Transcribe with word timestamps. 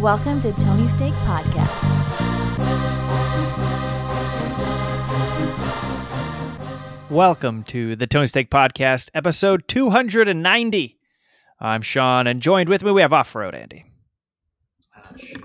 Welcome 0.00 0.40
to 0.42 0.52
Tony 0.52 0.86
Steak 0.86 1.12
Podcast. 1.24 1.74
Welcome 7.10 7.64
to 7.64 7.96
the 7.96 8.06
Tony 8.06 8.28
Steak 8.28 8.48
Podcast, 8.48 9.10
episode 9.14 9.66
290. 9.66 10.98
I'm 11.58 11.82
Sean, 11.82 12.28
and 12.28 12.40
joined 12.40 12.68
with 12.68 12.84
me 12.84 12.92
we 12.92 13.00
have 13.00 13.12
Off 13.12 13.34
Road 13.34 13.56
Andy. 13.56 13.86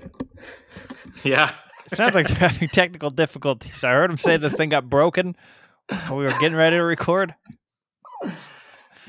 Yeah. 1.24 1.52
It 1.90 1.96
sounds 1.96 2.14
like 2.14 2.28
they're 2.28 2.36
having 2.48 2.68
technical 2.68 3.10
difficulties. 3.10 3.82
I 3.82 3.90
heard 3.90 4.10
him 4.10 4.18
say 4.18 4.36
this 4.36 4.54
thing 4.54 4.68
got 4.68 4.88
broken 4.88 5.34
when 5.88 6.18
we 6.18 6.24
were 6.24 6.38
getting 6.38 6.54
ready 6.56 6.76
to 6.76 6.82
record. 6.84 7.34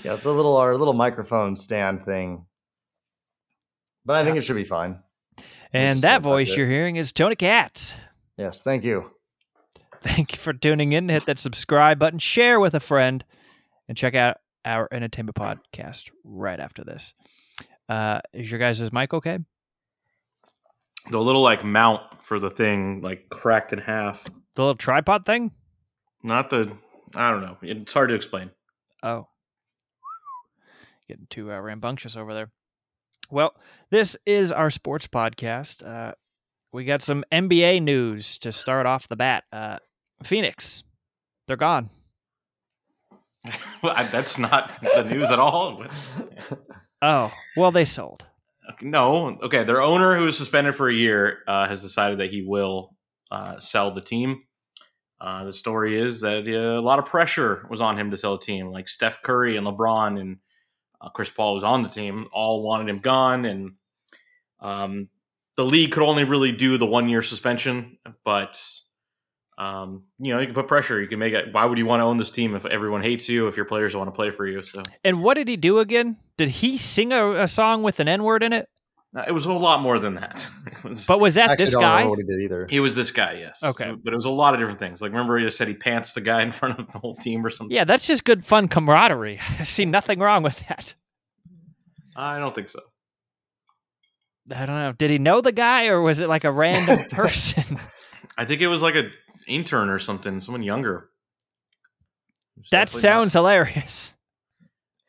Yeah, 0.04 0.14
it's 0.14 0.26
a 0.26 0.32
little 0.32 0.58
our 0.58 0.76
little 0.78 0.94
microphone 0.94 1.56
stand 1.56 2.04
thing. 2.04 2.46
But 4.06 4.16
I 4.16 4.24
think 4.24 4.38
it 4.38 4.42
should 4.42 4.56
be 4.56 4.64
fine. 4.64 5.00
And 5.76 6.02
that 6.04 6.22
voice 6.22 6.56
you're 6.56 6.70
hearing 6.70 6.96
is 6.96 7.12
Tony 7.12 7.36
Katz. 7.36 7.96
Yes, 8.38 8.62
thank 8.62 8.86
you. 8.86 9.12
Thank 10.02 10.32
you 10.32 10.38
for 10.40 10.54
tuning 10.54 10.94
in. 10.94 11.10
Hit 11.10 11.26
that 11.26 11.38
subscribe 11.38 12.00
button, 12.00 12.20
share 12.20 12.62
with 12.62 12.76
a 12.76 12.80
friend, 12.80 13.26
and 13.90 13.98
check 13.98 14.16
out 14.16 14.38
our 14.64 14.88
entertainment 14.92 15.36
podcast 15.36 16.12
right 16.24 16.60
after 16.60 16.86
this. 16.86 17.14
Uh, 17.90 18.22
is 18.32 18.50
your 18.50 18.60
guys' 18.60 18.94
mic 18.94 19.14
okay? 19.14 19.40
The 21.12 21.20
little 21.20 21.42
like 21.42 21.66
mount 21.66 22.02
for 22.24 22.40
the 22.40 22.50
thing 22.50 23.02
like 23.02 23.30
cracked 23.30 23.74
in 23.74 23.80
half. 23.80 24.24
The 24.56 24.62
little 24.62 24.76
tripod 24.76 25.26
thing? 25.26 25.52
Not 26.24 26.50
the 26.50 26.72
I 27.16 27.32
don't 27.32 27.42
know. 27.42 27.58
It's 27.62 27.92
hard 27.92 28.10
to 28.10 28.16
explain. 28.16 28.52
Oh. 29.04 29.28
Getting 31.08 31.28
too 31.30 31.52
uh, 31.52 31.60
rambunctious 31.60 32.16
over 32.16 32.34
there. 32.34 32.52
Well, 33.32 33.54
this 33.90 34.16
is 34.26 34.52
our 34.52 34.70
sports 34.70 35.08
podcast. 35.08 35.86
Uh, 35.86 36.14
we 36.72 36.86
got 36.86 37.02
some 37.02 37.24
NBA 37.32 37.82
news 37.82 38.38
to 38.40 38.52
start 38.52 38.86
off 38.86 39.08
the 39.08 39.16
bat. 39.16 39.46
Uh, 39.52 39.78
Phoenix, 40.24 40.84
they're 41.48 41.58
gone. 41.58 41.90
Well, 43.84 43.94
That's 44.12 44.40
not 44.40 44.72
the 44.82 45.04
news 45.04 45.30
at 45.30 45.40
all. 45.40 45.86
Oh, 47.02 47.32
well, 47.56 47.72
they 47.72 47.86
sold. 47.86 48.26
No. 48.82 49.38
Okay. 49.44 49.64
Their 49.64 49.82
owner, 49.82 50.16
who 50.18 50.26
was 50.26 50.38
suspended 50.38 50.76
for 50.76 50.90
a 50.90 50.94
year, 50.94 51.40
uh, 51.48 51.68
has 51.68 51.84
decided 51.84 52.20
that 52.20 52.32
he 52.32 52.42
will 52.42 52.96
uh, 53.30 53.60
sell 53.60 53.92
the 53.92 54.02
team. 54.02 54.44
Uh, 55.22 55.44
the 55.44 55.54
story 55.54 56.00
is 56.00 56.22
that 56.22 56.48
uh, 56.48 56.80
a 56.80 56.82
lot 56.82 56.98
of 56.98 57.06
pressure 57.06 57.68
was 57.70 57.80
on 57.80 58.00
him 58.00 58.10
to 58.12 58.18
sell 58.18 58.38
the 58.38 58.44
team. 58.44 58.72
Like 58.72 58.88
Steph 58.88 59.22
Curry 59.22 59.56
and 59.56 59.68
LeBron 59.68 60.20
and 60.20 60.38
uh, 61.02 61.10
Chris 61.10 61.30
Paul 61.30 61.56
was 61.56 61.64
on 61.64 61.84
the 61.84 61.90
team, 61.90 62.28
all 62.34 62.64
wanted 62.64 62.90
him 62.90 63.00
gone, 63.00 63.46
and 63.46 63.74
um, 64.60 65.10
the 65.58 65.66
league 65.66 65.92
could 65.92 66.04
only 66.04 66.24
really 66.24 66.52
do 66.52 66.78
the 66.78 66.86
one 66.86 67.10
year 67.10 67.24
suspension. 67.24 67.98
But 68.24 68.62
um, 69.58 70.04
you 70.20 70.34
know, 70.34 70.40
you 70.40 70.48
can 70.48 70.56
put 70.56 70.68
pressure. 70.68 71.02
You 71.02 71.08
can 71.08 71.20
make 71.20 71.34
it. 71.34 71.54
Why 71.54 71.66
would 71.66 71.78
you 71.78 71.86
want 71.86 72.02
to 72.02 72.06
own 72.06 72.18
this 72.18 72.32
team 72.32 72.56
if 72.56 72.66
everyone 72.66 73.02
hates 73.02 73.30
you? 73.30 73.48
If 73.48 73.56
your 73.56 73.66
players 73.66 73.96
want 73.96 74.08
to 74.08 74.12
play 74.12 74.32
for 74.32 74.46
you? 74.46 74.64
So 74.64 74.84
And 75.04 75.22
what 75.22 75.36
did 75.36 75.48
he 75.48 75.56
do 75.56 75.80
again? 75.80 76.18
Did 76.38 76.50
he 76.50 76.78
sing 76.78 77.14
a, 77.14 77.44
a 77.44 77.48
song 77.48 77.82
with 77.82 78.00
an 78.00 78.08
N 78.08 78.24
word 78.24 78.44
in 78.44 78.52
it? 78.52 78.68
It 79.28 79.32
was 79.32 79.46
a 79.46 79.54
lot 79.54 79.82
more 79.82 79.98
than 80.00 80.16
that. 80.16 80.50
Was- 80.84 81.06
But 81.08 81.20
was 81.20 81.36
that 81.36 81.52
Actually, 81.52 81.66
this 81.66 81.74
don't 81.74 81.82
guy? 81.82 81.94
remember 82.02 82.10
what 82.10 82.20
he 82.20 82.26
did 82.26 82.42
either. 82.44 82.68
He 82.70 82.80
was 82.80 82.96
this 82.96 83.12
guy, 83.12 83.34
yes. 83.40 83.64
Okay. 83.64 83.92
But 84.04 84.12
it 84.14 84.16
was 84.16 84.26
a 84.26 84.30
lot 84.30 84.54
of 84.54 84.60
different 84.60 84.80
things. 84.80 85.02
Like, 85.02 85.12
remember 85.12 85.38
he 85.40 85.46
just 85.46 85.58
said 85.58 85.68
he 85.68 85.74
pants 85.74 86.14
the 86.14 86.22
guy 86.22 86.42
in 86.42 86.52
front 86.60 86.80
of 86.80 86.92
the 86.92 87.00
whole 87.00 87.16
team 87.16 87.46
or 87.46 87.50
something? 87.50 87.74
Yeah, 87.76 87.86
that's 87.86 88.08
just 88.08 88.24
good 88.26 88.46
fun 88.46 88.68
camaraderie. 88.68 89.40
I 89.60 89.64
see 89.64 89.86
nothing 89.86 90.20
wrong 90.20 90.44
with 90.44 90.60
that. 90.68 90.96
I 92.16 92.40
don't 92.40 92.54
think 92.54 92.70
so. 92.70 92.80
I 94.52 94.66
don't 94.66 94.76
know. 94.76 94.92
Did 94.92 95.10
he 95.12 95.18
know 95.18 95.42
the 95.42 95.52
guy 95.52 95.88
or 95.88 96.02
was 96.02 96.20
it 96.20 96.28
like 96.30 96.44
a 96.44 96.52
random 96.52 97.10
person? 97.10 97.80
I 98.38 98.46
think 98.46 98.62
it 98.62 98.68
was 98.68 98.82
like 98.82 98.96
an 98.96 99.12
intern 99.48 99.90
or 99.90 99.98
something, 100.00 100.40
someone 100.42 100.62
younger. 100.64 101.10
That 102.72 102.86
definitely 102.88 103.02
sounds 103.02 103.34
hilarious. 103.34 104.14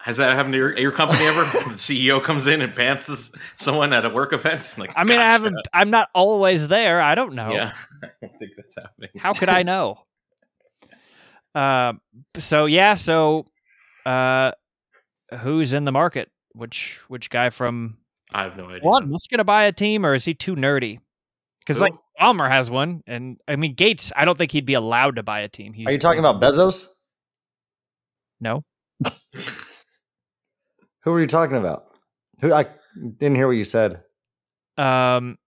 Not- 0.07 0.09
Has 0.09 0.17
that 0.19 0.37
happened 0.37 0.53
to 0.53 0.59
your, 0.59 0.79
your 0.79 0.93
company 0.93 1.25
ever? 1.25 1.43
the 1.69 1.75
CEO 1.75 2.23
comes 2.23 2.47
in 2.47 2.61
and 2.61 2.75
pants 2.75 3.33
someone 3.57 3.93
at 3.93 4.05
a 4.05 4.09
work 4.09 4.33
event? 4.33 4.75
Like, 4.79 4.93
I 4.95 5.03
mean, 5.03 5.19
I 5.19 5.25
haven't. 5.33 5.59
I'm 5.73 5.91
not 5.91 6.11
always 6.15 6.69
there. 6.69 7.01
I 7.01 7.17
don't 7.17 7.35
know. 7.35 7.51
Yeah. 7.51 7.73
I 8.03 8.09
don't 8.21 8.39
think 8.39 8.53
that's 8.57 8.77
happening. 8.77 9.11
How 9.19 9.33
could 9.33 9.49
I 9.49 9.65
know? 9.65 9.99
uh, 11.55 11.95
so 12.39 12.67
yeah. 12.67 12.95
So, 12.95 13.47
uh, 14.05 14.53
who's 15.41 15.73
in 15.75 15.85
the 15.85 15.93
market? 15.93 16.31
Which 16.53 17.01
which 17.09 17.29
guy 17.29 17.51
from 17.51 17.99
I 18.33 18.45
have 18.45 18.57
no 18.57 18.69
idea. 18.69 18.81
one 18.83 19.11
was 19.11 19.27
going 19.27 19.39
to 19.39 19.45
buy 19.45 19.65
a 19.65 19.73
team, 19.73 20.07
or 20.07 20.15
is 20.15 20.25
he 20.25 20.35
too 20.35 20.55
nerdy? 20.55 21.01
Because 21.61 21.81
like 21.81 21.95
Ballmer 22.21 22.49
has 22.49 22.71
one, 22.71 23.03
and 23.09 23.39
I 23.49 23.57
mean 23.57 23.75
Gates. 23.75 24.13
I 24.15 24.25
don't 24.25 24.39
think 24.39 24.53
he'd 24.53 24.67
be 24.67 24.75
allowed 24.75 25.17
to 25.17 25.25
buy 25.25 25.41
a 25.41 25.49
team. 25.49 25.73
He's, 25.73 25.87
Are 25.87 25.93
you 25.93 25.99
talking 25.99 26.21
about 26.21 26.41
Bezos? 26.41 26.87
No. 28.41 28.63
Who 31.07 31.13
are 31.13 31.21
you 31.21 31.29
talking 31.29 31.57
about? 31.57 31.87
Who 32.41 32.53
I 32.53 32.67
didn't 32.97 33.37
hear 33.37 33.47
what 33.47 33.55
you 33.55 33.65
said. 33.65 34.03
Um, 34.77 35.39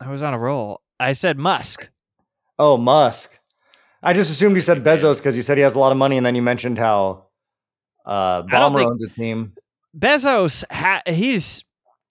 I 0.00 0.10
was 0.10 0.20
on 0.20 0.34
a 0.34 0.38
roll. 0.38 0.82
I 0.98 1.12
said 1.12 1.38
Musk. 1.38 1.88
Oh, 2.58 2.76
Musk. 2.76 3.38
I 4.02 4.12
just 4.12 4.30
assumed 4.30 4.56
you 4.56 4.62
said 4.62 4.82
Bezos 4.82 5.18
because 5.18 5.36
you 5.36 5.42
said 5.42 5.56
he 5.56 5.62
has 5.62 5.76
a 5.76 5.78
lot 5.78 5.92
of 5.92 5.98
money, 5.98 6.16
and 6.16 6.26
then 6.26 6.34
you 6.34 6.42
mentioned 6.42 6.76
how 6.76 7.26
uh, 8.04 8.42
don't 8.42 8.72
Ballmer 8.72 8.84
owns 8.84 9.02
a 9.02 9.08
team. 9.08 9.54
Bezos, 9.96 10.64
ha- 10.70 11.02
he's 11.06 11.64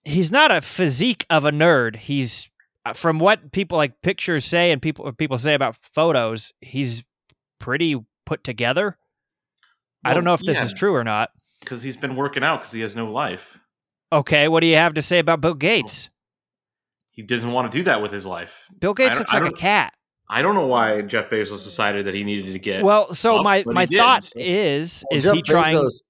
he's 0.05 0.31
not 0.31 0.51
a 0.51 0.61
physique 0.61 1.25
of 1.29 1.43
a 1.43 1.51
nerd. 1.51 1.97
He's 1.97 2.49
uh, 2.85 2.93
from 2.93 3.19
what 3.19 3.51
people 3.51 3.77
like 3.77 4.01
pictures 4.01 4.45
say 4.45 4.71
and 4.71 4.81
people 4.81 5.11
people 5.11 5.37
say 5.37 5.53
about 5.53 5.75
photos. 5.93 6.53
He's 6.61 7.03
pretty 7.59 7.97
put 8.25 8.45
together. 8.45 8.97
I 10.05 10.13
don't 10.13 10.23
know 10.23 10.33
if 10.33 10.41
this 10.41 10.61
is 10.61 10.73
true 10.73 10.95
or 10.95 11.03
not. 11.03 11.31
Because 11.65 11.83
he's 11.83 11.97
been 11.97 12.15
working 12.15 12.43
out 12.43 12.61
because 12.61 12.71
he 12.71 12.81
has 12.81 12.95
no 12.95 13.11
life. 13.11 13.59
Okay, 14.13 14.47
what 14.47 14.61
do 14.61 14.67
you 14.67 14.75
have 14.75 14.93
to 14.93 15.01
say 15.01 15.19
about 15.19 15.41
Bill 15.41 15.53
Gates? 15.55 16.09
He 17.11 17.21
doesn't 17.21 17.51
want 17.51 17.71
to 17.71 17.77
do 17.77 17.83
that 17.85 18.01
with 18.01 18.11
his 18.11 18.25
life. 18.25 18.69
Bill 18.79 18.93
Gates 18.93 19.17
looks 19.17 19.33
like 19.33 19.43
a 19.43 19.51
cat. 19.51 19.93
I 20.29 20.41
don't 20.41 20.55
know 20.55 20.67
why 20.67 21.01
Jeff 21.01 21.29
Bezos 21.29 21.63
decided 21.63 22.05
that 22.05 22.13
he 22.13 22.23
needed 22.23 22.53
to 22.53 22.59
get. 22.59 22.83
Well, 22.83 23.13
so 23.13 23.35
Well, 23.35 23.43
my 23.43 23.63
my 23.65 23.85
thought 23.85 24.23
so- 24.23 24.33
is 24.37 25.03
Well, 25.09 25.17
is 25.17 25.23
Jeff 25.25 25.33
he 25.35 25.41
trying 25.41 25.75
Bezos 25.75 26.01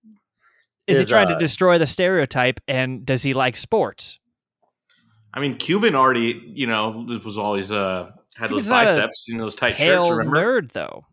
is 0.87 0.97
he 0.97 1.03
is, 1.03 1.09
trying 1.09 1.29
to 1.29 1.35
uh, 1.35 1.39
destroy 1.39 1.77
the 1.77 1.85
stereotype 1.85 2.59
and 2.67 3.05
does 3.05 3.23
he 3.23 3.33
like 3.33 3.55
sports? 3.55 4.19
I 5.33 5.39
mean, 5.39 5.57
Cuban 5.57 5.95
already, 5.95 6.41
you 6.53 6.67
know, 6.67 7.05
was 7.25 7.37
always 7.37 7.71
uh 7.71 8.11
had 8.35 8.47
Cuban's 8.47 8.67
those 8.67 8.71
biceps, 8.71 9.27
you 9.27 9.37
know, 9.37 9.43
those 9.43 9.55
tight 9.55 9.75
Pale 9.75 10.05
shirts. 10.05 10.17
Remember? 10.17 10.61
nerd 10.61 10.71
though. 10.71 11.05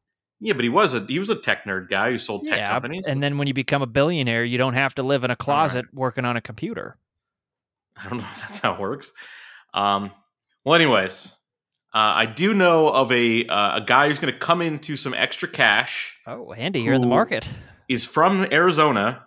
Yeah, 0.45 0.55
but 0.55 0.65
he 0.65 0.69
was 0.69 0.93
a 0.93 1.01
he 1.01 1.19
was 1.21 1.31
a 1.31 1.37
tech 1.37 1.65
nerd 1.65 1.89
guy 1.89 2.11
who 2.11 2.19
sold 2.19 2.45
tech 2.45 2.59
Yeah, 2.59 2.73
companies. 2.73 3.07
and 3.07 3.23
then 3.23 3.39
when 3.39 3.47
you 3.47 3.55
become 3.55 3.81
a 3.81 3.87
billionaire, 3.87 4.45
you 4.45 4.59
don't 4.59 4.75
have 4.75 4.95
to 4.97 5.03
live 5.05 5.23
in 5.25 5.31
a 5.31 5.37
closet 5.37 5.87
working 5.95 6.25
on 6.25 6.37
a 6.37 6.41
computer. 6.41 6.97
I 7.97 8.09
don't 8.09 8.19
know 8.23 8.25
if 8.31 8.41
that's 8.41 8.59
how 8.59 8.75
it 8.75 8.81
works. 8.81 9.13
Um, 9.73 10.11
well, 10.65 10.75
anyways, 10.75 11.33
uh, 11.95 11.99
I 11.99 12.27
do 12.27 12.55
know 12.55 12.89
of 12.89 13.13
a 13.13 13.47
uh, 13.47 13.77
a 13.77 13.81
guy 13.83 14.09
who's 14.09 14.19
going 14.19 14.33
to 14.33 14.39
come 14.39 14.61
into 14.63 14.97
some 14.97 15.15
extra 15.15 15.47
cash. 15.49 16.19
Oh, 16.27 16.53
Andy, 16.53 16.81
you're 16.81 16.95
in 16.95 17.01
the 17.03 17.07
market. 17.07 17.49
Is 17.89 18.05
from 18.07 18.47
Arizona, 18.51 19.27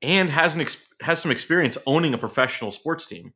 and 0.00 0.30
has 0.30 0.54
an 0.54 0.62
ex- 0.62 0.86
has 1.02 1.20
some 1.20 1.30
experience 1.30 1.76
owning 1.86 2.14
a 2.14 2.18
professional 2.18 2.70
sports 2.72 3.06
team, 3.06 3.34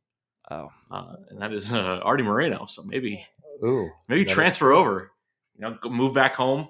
Oh, 0.49 0.69
uh, 0.89 1.15
and 1.29 1.41
that 1.41 1.53
is 1.53 1.71
uh, 1.73 1.99
Arte 2.03 2.23
Moreno. 2.23 2.65
So 2.67 2.81
maybe 2.83 3.25
Ooh, 3.63 3.89
maybe 4.07 4.23
that 4.23 4.29
is- 4.31 4.35
transfer 4.35 4.71
over, 4.71 5.11
you 5.55 5.61
know, 5.61 5.77
go- 5.81 5.89
move 5.89 6.13
back 6.13 6.35
home, 6.35 6.67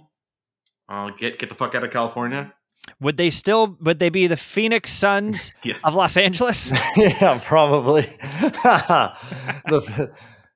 uh, 0.89 1.09
get 1.17 1.39
get 1.39 1.49
the 1.49 1.55
fuck 1.55 1.75
out 1.75 1.83
of 1.83 1.91
California. 1.91 2.53
would 3.01 3.17
they 3.17 3.29
still? 3.29 3.77
Would 3.81 3.99
they 3.99 4.09
be 4.09 4.27
the 4.27 4.37
Phoenix 4.37 4.89
Suns 4.91 5.53
Yes. 5.63 5.79
of 5.83 5.93
Los 5.95 6.15
Angeles? 6.17 6.71
yeah, 6.97 7.39
probably. 7.43 8.01
the, 9.67 10.11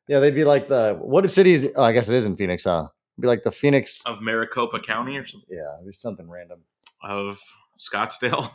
yeah, 0.07 0.19
they'd 0.19 0.35
be 0.35 0.43
like 0.43 0.67
the 0.67 0.97
what 1.01 1.29
cities? 1.29 1.65
Oh, 1.75 1.83
I 1.83 1.91
guess 1.91 2.09
it 2.09 2.15
is 2.15 2.25
in 2.25 2.35
Phoenix, 2.35 2.63
huh? 2.63 2.87
It'd 3.17 3.21
be 3.21 3.27
like 3.27 3.43
the 3.43 3.51
Phoenix. 3.51 4.01
of 4.05 4.21
Maricopa 4.21 4.79
County 4.79 5.17
or 5.17 5.25
something 5.25 5.47
Yeah, 5.49 5.75
it'd 5.75 5.87
be 5.87 5.93
something 5.93 6.29
random. 6.29 6.61
of 7.03 7.39
Scottsdale. 7.79 8.51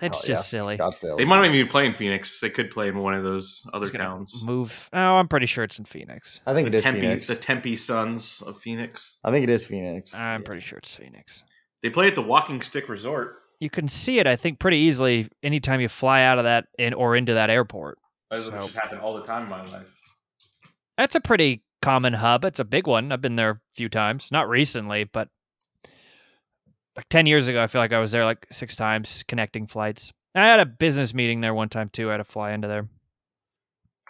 That's 0.00 0.22
Oh, 0.24 0.26
just 0.26 0.52
yeah, 0.52 0.60
silly. 0.60 0.76
Scottsdale. 0.76 1.16
They 1.16 1.24
might 1.24 1.36
not 1.46 1.54
even 1.54 1.68
play 1.68 1.86
in 1.86 1.94
Phoenix. 1.94 2.38
They 2.40 2.50
could 2.50 2.70
play 2.70 2.88
in 2.88 2.98
one 2.98 3.14
of 3.14 3.24
those 3.24 3.66
other 3.72 3.86
towns. 3.86 4.42
Move. 4.44 4.90
Oh, 4.92 4.98
I'm 4.98 5.26
pretty 5.28 5.46
sure 5.46 5.64
it's 5.64 5.78
in 5.78 5.86
Phoenix. 5.86 6.40
I 6.46 6.52
think 6.52 6.66
The 6.70 6.74
it 6.74 6.78
is 6.78 6.84
Tempe, 6.84 7.00
Phoenix. 7.00 7.26
the 7.28 7.34
Tempe 7.36 7.76
Suns 7.76 8.42
of 8.42 8.58
Phoenix. 8.58 9.20
I 9.24 9.30
think 9.30 9.44
it 9.44 9.50
is 9.50 9.64
Phoenix. 9.64 10.14
I'm 10.14 10.42
pretty 10.42 10.60
sure 10.60 10.78
it's 10.78 10.94
Phoenix. 10.94 11.44
They 11.82 11.88
play 11.90 12.08
at 12.08 12.14
the 12.14 12.22
Walking 12.22 12.60
Stick 12.62 12.88
Resort. 12.88 13.36
You 13.58 13.70
can 13.70 13.88
see 13.88 14.18
it, 14.18 14.26
I 14.26 14.36
think, 14.36 14.58
pretty 14.58 14.76
easily 14.78 15.28
anytime 15.42 15.80
you 15.80 15.88
fly 15.88 16.22
out 16.22 16.36
of 16.38 16.44
that 16.44 16.66
in, 16.78 16.92
or 16.92 17.16
into 17.16 17.32
that 17.34 17.48
airport. 17.48 17.98
Which 18.28 18.42
So- 18.42 18.50
has 18.50 18.74
happened 18.74 19.00
all 19.00 19.14
the 19.16 19.24
time 19.24 19.44
in 19.44 19.48
my 19.48 19.64
life. 19.64 19.98
That's 20.98 21.14
a 21.14 21.20
pretty 21.20 21.62
common 21.80 22.12
hub. 22.14 22.44
It's 22.44 22.60
a 22.60 22.64
big 22.64 22.86
one. 22.86 23.12
I've 23.12 23.20
been 23.22 23.36
there 23.36 23.50
a 23.50 23.60
few 23.74 23.88
times. 23.88 24.30
Not 24.32 24.48
recently, 24.48 25.04
but 25.04 25.28
like 26.96 27.08
10 27.10 27.26
years 27.26 27.48
ago, 27.48 27.62
I 27.62 27.66
feel 27.66 27.80
like 27.80 27.92
I 27.92 27.98
was 28.00 28.10
there 28.12 28.24
like 28.24 28.46
six 28.50 28.74
times 28.76 29.22
connecting 29.28 29.66
flights. 29.66 30.12
I 30.34 30.46
had 30.46 30.60
a 30.60 30.66
business 30.66 31.14
meeting 31.14 31.40
there 31.40 31.54
one 31.54 31.68
time 31.68 31.88
too. 31.90 32.08
I 32.08 32.12
had 32.12 32.18
to 32.18 32.24
fly 32.24 32.52
into 32.52 32.68
there. 32.68 32.88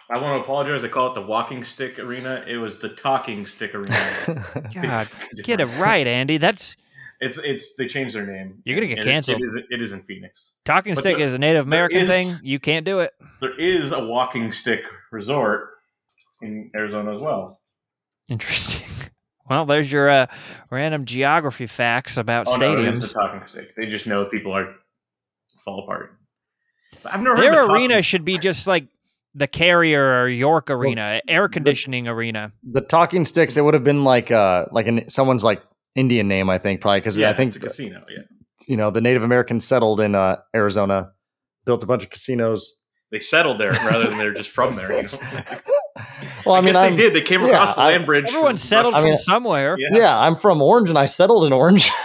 I 0.09 0.17
want 0.19 0.39
to 0.39 0.43
apologize. 0.43 0.83
I 0.83 0.87
call 0.87 1.11
it 1.11 1.15
the 1.15 1.21
walking 1.21 1.63
stick 1.65 1.99
arena. 1.99 2.43
It 2.47 2.57
was 2.57 2.79
the 2.79 2.89
talking 2.89 3.45
stick 3.45 3.75
arena. 3.75 4.45
God, 4.73 5.07
get 5.43 5.59
it 5.59 5.65
right, 5.77 6.07
Andy. 6.07 6.37
That's 6.37 6.77
It's 7.19 7.37
it's 7.39 7.75
they 7.75 7.87
changed 7.87 8.15
their 8.15 8.25
name. 8.25 8.61
You're 8.63 8.75
gonna 8.77 8.87
get 8.87 8.99
And 8.99 9.07
it- 9.07 9.11
canceled. 9.11 9.41
It 9.41 9.43
is 9.45 9.55
it 9.69 9.81
is 9.81 9.91
in 9.91 10.01
Phoenix. 10.03 10.59
talking 10.63 10.93
But 10.93 11.01
stick 11.01 11.17
there- 11.17 11.25
is 11.25 11.33
a 11.33 11.37
Native 11.37 11.65
American 11.67 11.99
is- 11.99 12.07
thing. 12.07 12.33
You 12.41 12.57
can't 12.59 12.85
do 12.85 12.99
it. 13.01 13.11
There 13.41 13.57
is 13.59 13.91
a 13.91 14.05
walking 14.05 14.51
stick 14.53 14.85
resort 15.11 15.71
in 16.41 16.71
Arizona 16.75 17.13
as 17.13 17.21
well. 17.21 17.59
Interesting. 18.29 18.87
Well, 19.49 19.65
there's 19.65 19.91
your 19.91 20.09
uh, 20.09 20.27
random 20.69 21.05
geography 21.05 21.67
facts 21.67 22.17
about 22.17 22.47
Oh 22.49 22.55
no, 22.57 22.77
it 22.77 22.87
is 22.89 23.03
stadiums. 23.03 23.07
the 23.13 23.13
talking 23.19 23.47
stick. 23.47 23.75
They 23.75 23.85
just 23.87 24.07
know 24.07 24.25
people 24.25 24.51
are 24.53 24.73
fall 25.63 25.83
apart. 25.83 26.17
But 27.03 27.13
I've 27.13 27.21
never 27.21 27.35
heard 27.37 27.43
Their 27.45 27.61
of 27.61 27.67
the 27.67 27.73
arena 27.73 27.93
talking 27.95 28.03
should 28.03 28.25
be 28.25 28.37
just 28.37 28.67
like 28.67 28.87
the 29.35 29.47
Carrier 29.47 30.21
or 30.23 30.27
York 30.27 30.69
Arena, 30.69 31.01
it's- 31.01 31.21
air 31.27 31.47
conditioning 31.47 32.07
arena. 32.07 32.51
the 32.63 32.81
talking 32.81 33.23
sticks. 33.25 33.55
It 33.57 33.61
would 33.61 33.73
have 33.73 33.83
been 33.83 34.03
like 34.03 34.31
uh 34.31 34.65
like 34.71 34.87
an 34.87 35.07
someone's 35.09 35.43
like 35.43 35.61
Indian 35.95 36.27
name, 36.27 36.49
I 36.49 36.57
think, 36.57 36.81
probably 36.81 36.99
because 37.01 37.17
Yeah, 37.17 37.29
I 37.29 37.33
think 37.33 37.49
it's 37.49 37.57
a 37.57 37.59
casino. 37.59 38.03
Yeah, 38.09 38.23
you 38.67 38.77
know 38.77 38.89
the 38.91 39.01
Native 39.01 39.23
Americans 39.23 39.65
settled 39.65 39.99
in 39.99 40.15
uh, 40.15 40.37
Arizona, 40.55 41.11
built 41.65 41.83
a 41.83 41.87
bunch 41.87 42.03
of 42.03 42.09
casinos. 42.09 42.83
they 43.11 43.19
settled 43.19 43.59
there 43.59 43.71
rather 43.71 44.07
than 44.09 44.17
they're 44.17 44.33
just 44.33 44.49
from 44.49 44.75
there. 44.75 44.95
You 45.01 45.03
know? 45.03 45.19
Well, 46.47 46.55
I, 46.55 46.59
I, 46.59 46.61
mean, 46.61 46.73
guess 46.73 46.77
I'm, 46.77 46.95
they 46.95 47.01
did. 47.03 47.13
They 47.13 47.21
came 47.21 47.41
yeah, 47.41 47.47
across 47.47 47.75
the 47.75 47.81
I- 47.81 47.85
land 47.91 48.05
bridge. 48.05 48.25
Everyone 48.27 48.51
from- 48.51 48.57
settled 48.57 48.93
I 48.95 48.99
from 49.01 49.05
mean- 49.09 49.17
somewhere. 49.17 49.75
Yeah. 49.79 49.89
Yeah, 49.93 50.17
I'm 50.19 50.35
from 50.35 50.61
Orange, 50.61 50.89
and 50.89 50.97
I 50.97 51.05
settled 51.05 51.45
in 51.45 51.53
Orange. 51.53 51.91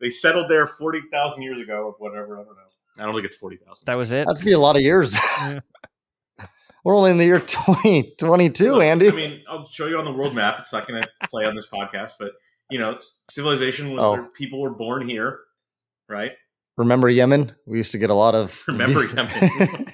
They 0.00 0.08
settled 0.08 0.50
there 0.50 0.66
forty 0.66 1.02
thousand 1.12 1.42
years 1.42 1.60
ago, 1.60 1.74
or 1.74 1.94
whatever. 1.98 2.40
I 2.40 2.44
don't 2.44 2.56
know. 2.56 2.62
I 2.98 3.02
don't 3.04 3.12
think 3.12 3.26
it's 3.26 3.36
forty 3.36 3.56
thousand. 3.56 3.84
That 3.84 3.98
was 3.98 4.12
it. 4.12 4.26
That'd 4.26 4.42
be 4.42 4.52
a 4.52 4.58
lot 4.58 4.74
of 4.76 4.80
years. 4.82 5.14
Yeah. 5.40 6.46
We're 6.84 6.96
only 6.96 7.10
in 7.10 7.18
the 7.18 7.26
year 7.26 7.38
2022, 7.38 8.80
Andy. 8.80 9.08
I 9.08 9.12
mean, 9.12 9.42
I'll 9.46 9.68
show 9.68 9.86
you 9.88 9.98
on 9.98 10.06
the 10.06 10.12
world 10.14 10.34
map. 10.34 10.56
It's 10.60 10.72
not 10.72 10.88
going 10.88 11.02
to 11.02 11.08
play 11.28 11.44
on 11.44 11.54
this 11.54 11.66
podcast, 11.66 12.12
but 12.18 12.32
you 12.70 12.78
know, 12.78 12.98
civilization 13.30 13.90
was 13.90 13.98
Oh. 14.00 14.12
where 14.12 14.22
people 14.24 14.62
were 14.62 14.70
born 14.70 15.06
here, 15.06 15.40
right? 16.08 16.32
Remember 16.78 17.10
Yemen? 17.10 17.54
We 17.66 17.76
used 17.76 17.92
to 17.92 17.98
get 17.98 18.08
a 18.08 18.14
lot 18.14 18.34
of 18.34 18.58
Remember 18.68 19.04
Yemen? 19.04 19.86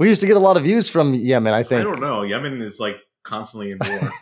We 0.00 0.08
used 0.08 0.20
to 0.22 0.26
get 0.26 0.36
a 0.36 0.40
lot 0.40 0.56
of 0.56 0.64
views 0.64 0.88
from 0.88 1.14
Yemen. 1.14 1.54
I 1.54 1.62
think. 1.62 1.82
I 1.82 1.84
don't 1.84 2.00
know. 2.00 2.22
Yemen 2.22 2.60
is 2.60 2.80
like 2.80 2.96
constantly 3.22 3.70
in 3.72 3.78
war. 3.78 4.10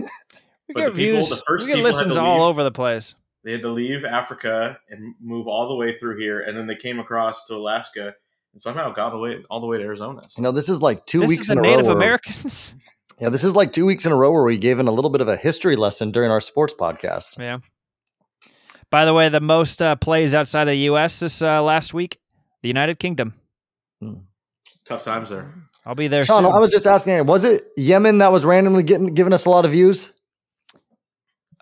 we 0.69 0.75
but 0.75 0.81
get 0.81 0.85
the 0.87 0.91
people- 0.91 0.95
views. 0.95 1.29
the 1.31 1.37
first 1.47 1.65
we 1.65 1.69
get 1.69 1.77
people 1.77 1.91
listens 1.91 2.15
to 2.15 2.21
all 2.21 2.43
over 2.43 2.63
the 2.65 2.71
place. 2.73 3.15
they 3.45 3.53
had 3.53 3.63
to 3.63 3.71
leave 3.71 4.05
Africa 4.05 4.79
and 4.91 5.15
move 5.21 5.47
all 5.47 5.69
the 5.69 5.75
way 5.77 5.97
through 5.99 6.19
here, 6.21 6.41
and 6.41 6.57
then 6.59 6.67
they 6.67 6.77
came 6.77 6.99
across 6.99 7.47
to 7.47 7.55
Alaska 7.55 8.13
and 8.53 8.61
somehow 8.61 8.93
got 8.93 9.15
away 9.15 9.43
all 9.51 9.61
the 9.61 9.67
way 9.67 9.79
to 9.79 9.85
Arizona. 9.85 10.21
You 10.37 10.43
know, 10.43 10.53
this 10.53 10.69
is 10.69 10.83
like 10.83 11.07
two 11.07 11.21
this 11.21 11.29
weeks 11.29 11.43
is 11.43 11.47
the 11.49 11.53
in 11.55 11.59
a 11.61 11.63
Native 11.63 11.79
row. 11.87 11.95
where- 11.95 11.97
Americans. 11.97 12.75
yeah, 13.21 13.29
this 13.31 13.45
is 13.45 13.55
like 13.55 13.73
two 13.73 13.87
weeks 13.87 14.05
in 14.05 14.13
a 14.13 14.17
row 14.17 14.33
where 14.33 14.43
we 14.43 14.59
gave 14.59 14.79
in 14.81 14.89
a 14.89 14.93
little 14.93 15.11
bit 15.11 15.21
of 15.21 15.29
a 15.29 15.37
history 15.37 15.77
lesson 15.77 16.11
during 16.11 16.31
our 16.31 16.41
sports 16.41 16.75
podcast. 16.79 17.39
yeah. 17.39 17.59
By 18.91 19.05
the 19.05 19.13
way, 19.15 19.29
the 19.29 19.41
most 19.41 19.83
uh, 19.83 19.97
plays 19.97 20.35
outside 20.35 20.63
of 20.63 20.69
the 20.69 20.79
U.S. 20.79 21.21
this 21.21 21.43
uh, 21.43 21.63
last 21.63 21.93
week, 21.93 22.19
the 22.63 22.69
United 22.69 22.99
Kingdom. 22.99 23.35
Tough 24.87 25.05
times 25.05 25.29
there. 25.29 25.53
I'll 25.89 25.95
be 25.95 26.09
there 26.09 26.23
Sean, 26.23 26.45
soon. 26.45 26.53
I 26.53 26.59
was 26.59 26.71
just 26.71 26.87
asking, 26.87 27.25
was 27.25 27.45
it 27.45 27.65
Yemen 27.79 28.19
that 28.19 28.31
was 28.31 28.45
randomly 28.45 28.83
getting 28.83 29.15
giving 29.15 29.33
us 29.33 29.47
a 29.47 29.51
lot 29.51 29.65
of 29.65 29.71
views 29.71 30.13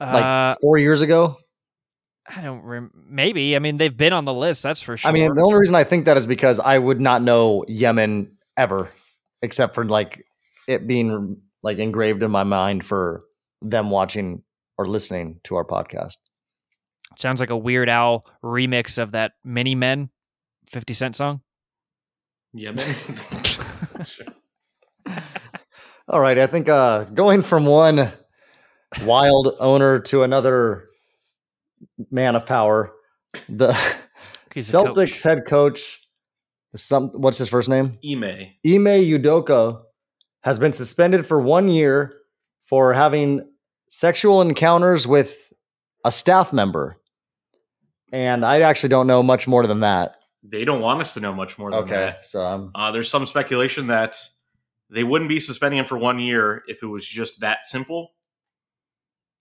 like 0.00 0.24
uh, 0.24 0.56
four 0.60 0.78
years 0.78 1.00
ago? 1.00 1.38
I 2.26 2.42
don't 2.42 2.60
rem- 2.62 2.90
maybe. 3.08 3.54
I 3.54 3.60
mean, 3.60 3.76
they've 3.76 3.96
been 3.96 4.12
on 4.12 4.24
the 4.24 4.34
list. 4.34 4.64
That's 4.64 4.82
for 4.82 4.96
sure. 4.96 5.08
I 5.08 5.12
mean, 5.12 5.32
the 5.32 5.42
only 5.42 5.54
reason 5.54 5.76
I 5.76 5.84
think 5.84 6.06
that 6.06 6.16
is 6.16 6.26
because 6.26 6.58
I 6.58 6.76
would 6.76 7.00
not 7.00 7.22
know 7.22 7.64
Yemen 7.68 8.36
ever, 8.56 8.90
except 9.42 9.76
for 9.76 9.84
like 9.84 10.24
it 10.66 10.88
being 10.88 11.36
like 11.62 11.78
engraved 11.78 12.24
in 12.24 12.32
my 12.32 12.42
mind 12.42 12.84
for 12.84 13.22
them 13.62 13.90
watching 13.90 14.42
or 14.76 14.86
listening 14.86 15.38
to 15.44 15.54
our 15.54 15.64
podcast. 15.64 16.16
sounds 17.16 17.38
like 17.38 17.50
a 17.50 17.56
Weird 17.56 17.88
Al 17.88 18.26
remix 18.42 18.98
of 18.98 19.12
that 19.12 19.34
Many 19.44 19.76
Men, 19.76 20.10
Fifty 20.68 20.94
Cent 20.94 21.14
song. 21.14 21.42
Yemen. 22.56 22.94
All 26.08 26.20
right, 26.20 26.38
I 26.38 26.46
think 26.46 26.68
uh 26.68 27.04
going 27.04 27.42
from 27.42 27.66
one 27.66 28.12
wild 29.04 29.54
owner 29.58 30.00
to 30.00 30.22
another 30.22 30.88
man 32.10 32.36
of 32.36 32.46
power, 32.46 32.92
the 33.48 33.72
He's 34.54 34.70
Celtics 34.70 34.94
coach. 34.94 35.22
head 35.22 35.44
coach, 35.46 36.00
some 36.74 37.08
what's 37.10 37.38
his 37.38 37.48
first 37.48 37.68
name? 37.68 37.98
Ime. 38.04 38.24
Ime 38.64 39.02
Udoka 39.04 39.82
has 40.42 40.58
been 40.58 40.72
suspended 40.72 41.26
for 41.26 41.40
one 41.40 41.68
year 41.68 42.12
for 42.64 42.92
having 42.92 43.46
sexual 43.90 44.40
encounters 44.40 45.06
with 45.06 45.52
a 46.04 46.12
staff 46.12 46.52
member. 46.52 46.96
And 48.12 48.46
I 48.46 48.60
actually 48.60 48.90
don't 48.90 49.06
know 49.06 49.22
much 49.22 49.48
more 49.48 49.66
than 49.66 49.80
that. 49.80 50.16
They 50.48 50.64
don't 50.64 50.80
want 50.80 51.00
us 51.00 51.14
to 51.14 51.20
know 51.20 51.32
much 51.34 51.58
more 51.58 51.70
than 51.70 51.80
Okay, 51.80 51.94
that. 51.94 52.24
so 52.26 52.44
I'm 52.44 52.70
Uh, 52.74 52.92
there's 52.92 53.10
some 53.10 53.26
speculation 53.26 53.88
that 53.88 54.16
they 54.90 55.02
wouldn't 55.04 55.28
be 55.28 55.40
suspending 55.40 55.78
him 55.78 55.86
for 55.86 55.98
one 55.98 56.18
year 56.18 56.62
if 56.68 56.82
it 56.82 56.86
was 56.86 57.06
just 57.06 57.40
that 57.40 57.66
simple. 57.66 58.12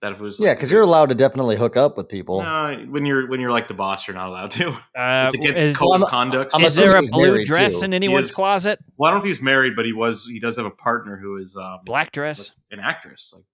That 0.01 0.11
if 0.11 0.19
it 0.19 0.23
was 0.23 0.39
yeah, 0.39 0.53
because 0.53 0.69
you're 0.71 0.81
allowed 0.81 1.07
to 1.09 1.15
definitely 1.15 1.55
hook 1.55 1.77
up 1.77 1.95
with 1.97 2.09
people. 2.09 2.41
No, 2.43 2.85
when 2.89 3.05
you're 3.05 3.27
when 3.29 3.39
you're 3.39 3.51
like 3.51 3.67
the 3.67 3.73
boss, 3.73 4.07
you're 4.07 4.15
not 4.15 4.27
allowed 4.27 4.51
to. 4.51 4.69
Uh, 4.95 5.25
It's 5.27 5.35
against 5.35 5.61
is, 5.61 5.77
code 5.77 5.93
I'm- 5.93 6.03
of 6.03 6.09
conduct. 6.09 6.51
I'm 6.53 6.63
is 6.63 6.75
there 6.75 6.95
a 6.97 7.01
blue 7.03 7.43
dress 7.45 7.79
too. 7.79 7.85
in 7.85 7.93
anyone's 7.93 8.29
is- 8.29 8.35
closet? 8.35 8.79
well, 8.97 9.09
I 9.09 9.13
don't 9.13 9.19
know 9.21 9.25
if 9.25 9.27
he's 9.35 9.41
married, 9.41 9.75
but 9.75 9.85
he 9.85 9.93
was. 9.93 10.25
He 10.25 10.39
does 10.39 10.57
have 10.57 10.65
a 10.65 10.71
partner 10.71 11.17
who 11.17 11.37
is 11.37 11.55
um, 11.55 11.79
Black 11.85 12.11
dress. 12.11 12.51
an 12.71 12.79
actress, 12.79 13.31
like 13.33 13.45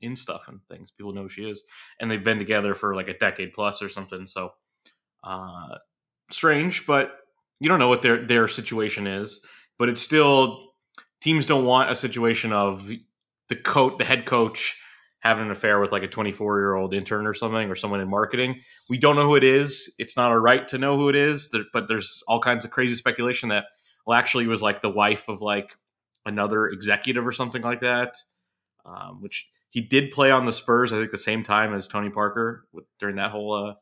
in 0.00 0.16
stuff 0.16 0.44
and 0.48 0.60
things. 0.70 0.90
People 0.92 1.12
know 1.12 1.22
who 1.22 1.28
she 1.28 1.42
is, 1.48 1.64
and 1.98 2.10
they've 2.10 2.24
been 2.24 2.38
together 2.38 2.74
for 2.74 2.94
like 2.94 3.08
a 3.08 3.18
decade 3.18 3.52
plus 3.52 3.82
or 3.82 3.88
something. 3.88 4.26
So, 4.26 4.52
uh, 5.24 5.76
strange, 6.32 6.86
but 6.86 7.12
you 7.58 7.68
don't 7.68 7.78
know 7.78 7.88
what 7.88 8.02
their 8.02 8.26
their 8.26 8.48
situation 8.48 9.06
is. 9.06 9.44
But 9.78 9.88
it's 9.88 10.00
still 10.00 10.72
teams 11.20 11.46
don't 11.46 11.64
want 11.64 11.90
a 11.90 11.96
situation 11.96 12.52
of 12.52 12.90
the 13.48 13.56
coach, 13.56 13.98
the 13.98 14.04
head 14.04 14.26
coach, 14.26 14.78
having 15.20 15.46
an 15.46 15.50
affair 15.50 15.80
with 15.80 15.92
like 15.92 16.02
a 16.02 16.08
24 16.08 16.58
year 16.58 16.74
old 16.74 16.94
intern 16.94 17.26
or 17.26 17.34
something, 17.34 17.70
or 17.70 17.74
someone 17.74 18.00
in 18.00 18.08
marketing. 18.08 18.60
We 18.88 18.98
don't 18.98 19.16
know 19.16 19.26
who 19.26 19.36
it 19.36 19.44
is. 19.44 19.94
It's 19.98 20.16
not 20.16 20.30
our 20.30 20.40
right 20.40 20.66
to 20.68 20.78
know 20.78 20.96
who 20.96 21.08
it 21.08 21.16
is. 21.16 21.54
But 21.72 21.88
there's 21.88 22.22
all 22.26 22.40
kinds 22.40 22.64
of 22.64 22.70
crazy 22.70 22.96
speculation 22.96 23.48
that 23.50 23.66
well, 24.06 24.18
actually, 24.18 24.46
was 24.46 24.62
like 24.62 24.82
the 24.82 24.90
wife 24.90 25.28
of 25.28 25.40
like 25.40 25.76
another 26.26 26.68
executive 26.68 27.26
or 27.26 27.32
something 27.32 27.62
like 27.62 27.80
that. 27.80 28.16
Um, 28.84 29.20
which 29.20 29.46
he 29.68 29.80
did 29.80 30.10
play 30.10 30.30
on 30.30 30.46
the 30.46 30.52
Spurs, 30.52 30.92
I 30.92 30.98
think, 30.98 31.10
the 31.10 31.18
same 31.18 31.42
time 31.42 31.74
as 31.74 31.86
Tony 31.86 32.10
Parker 32.10 32.66
during 32.98 33.16
that 33.16 33.30
whole 33.30 33.52
uh, 33.52 33.74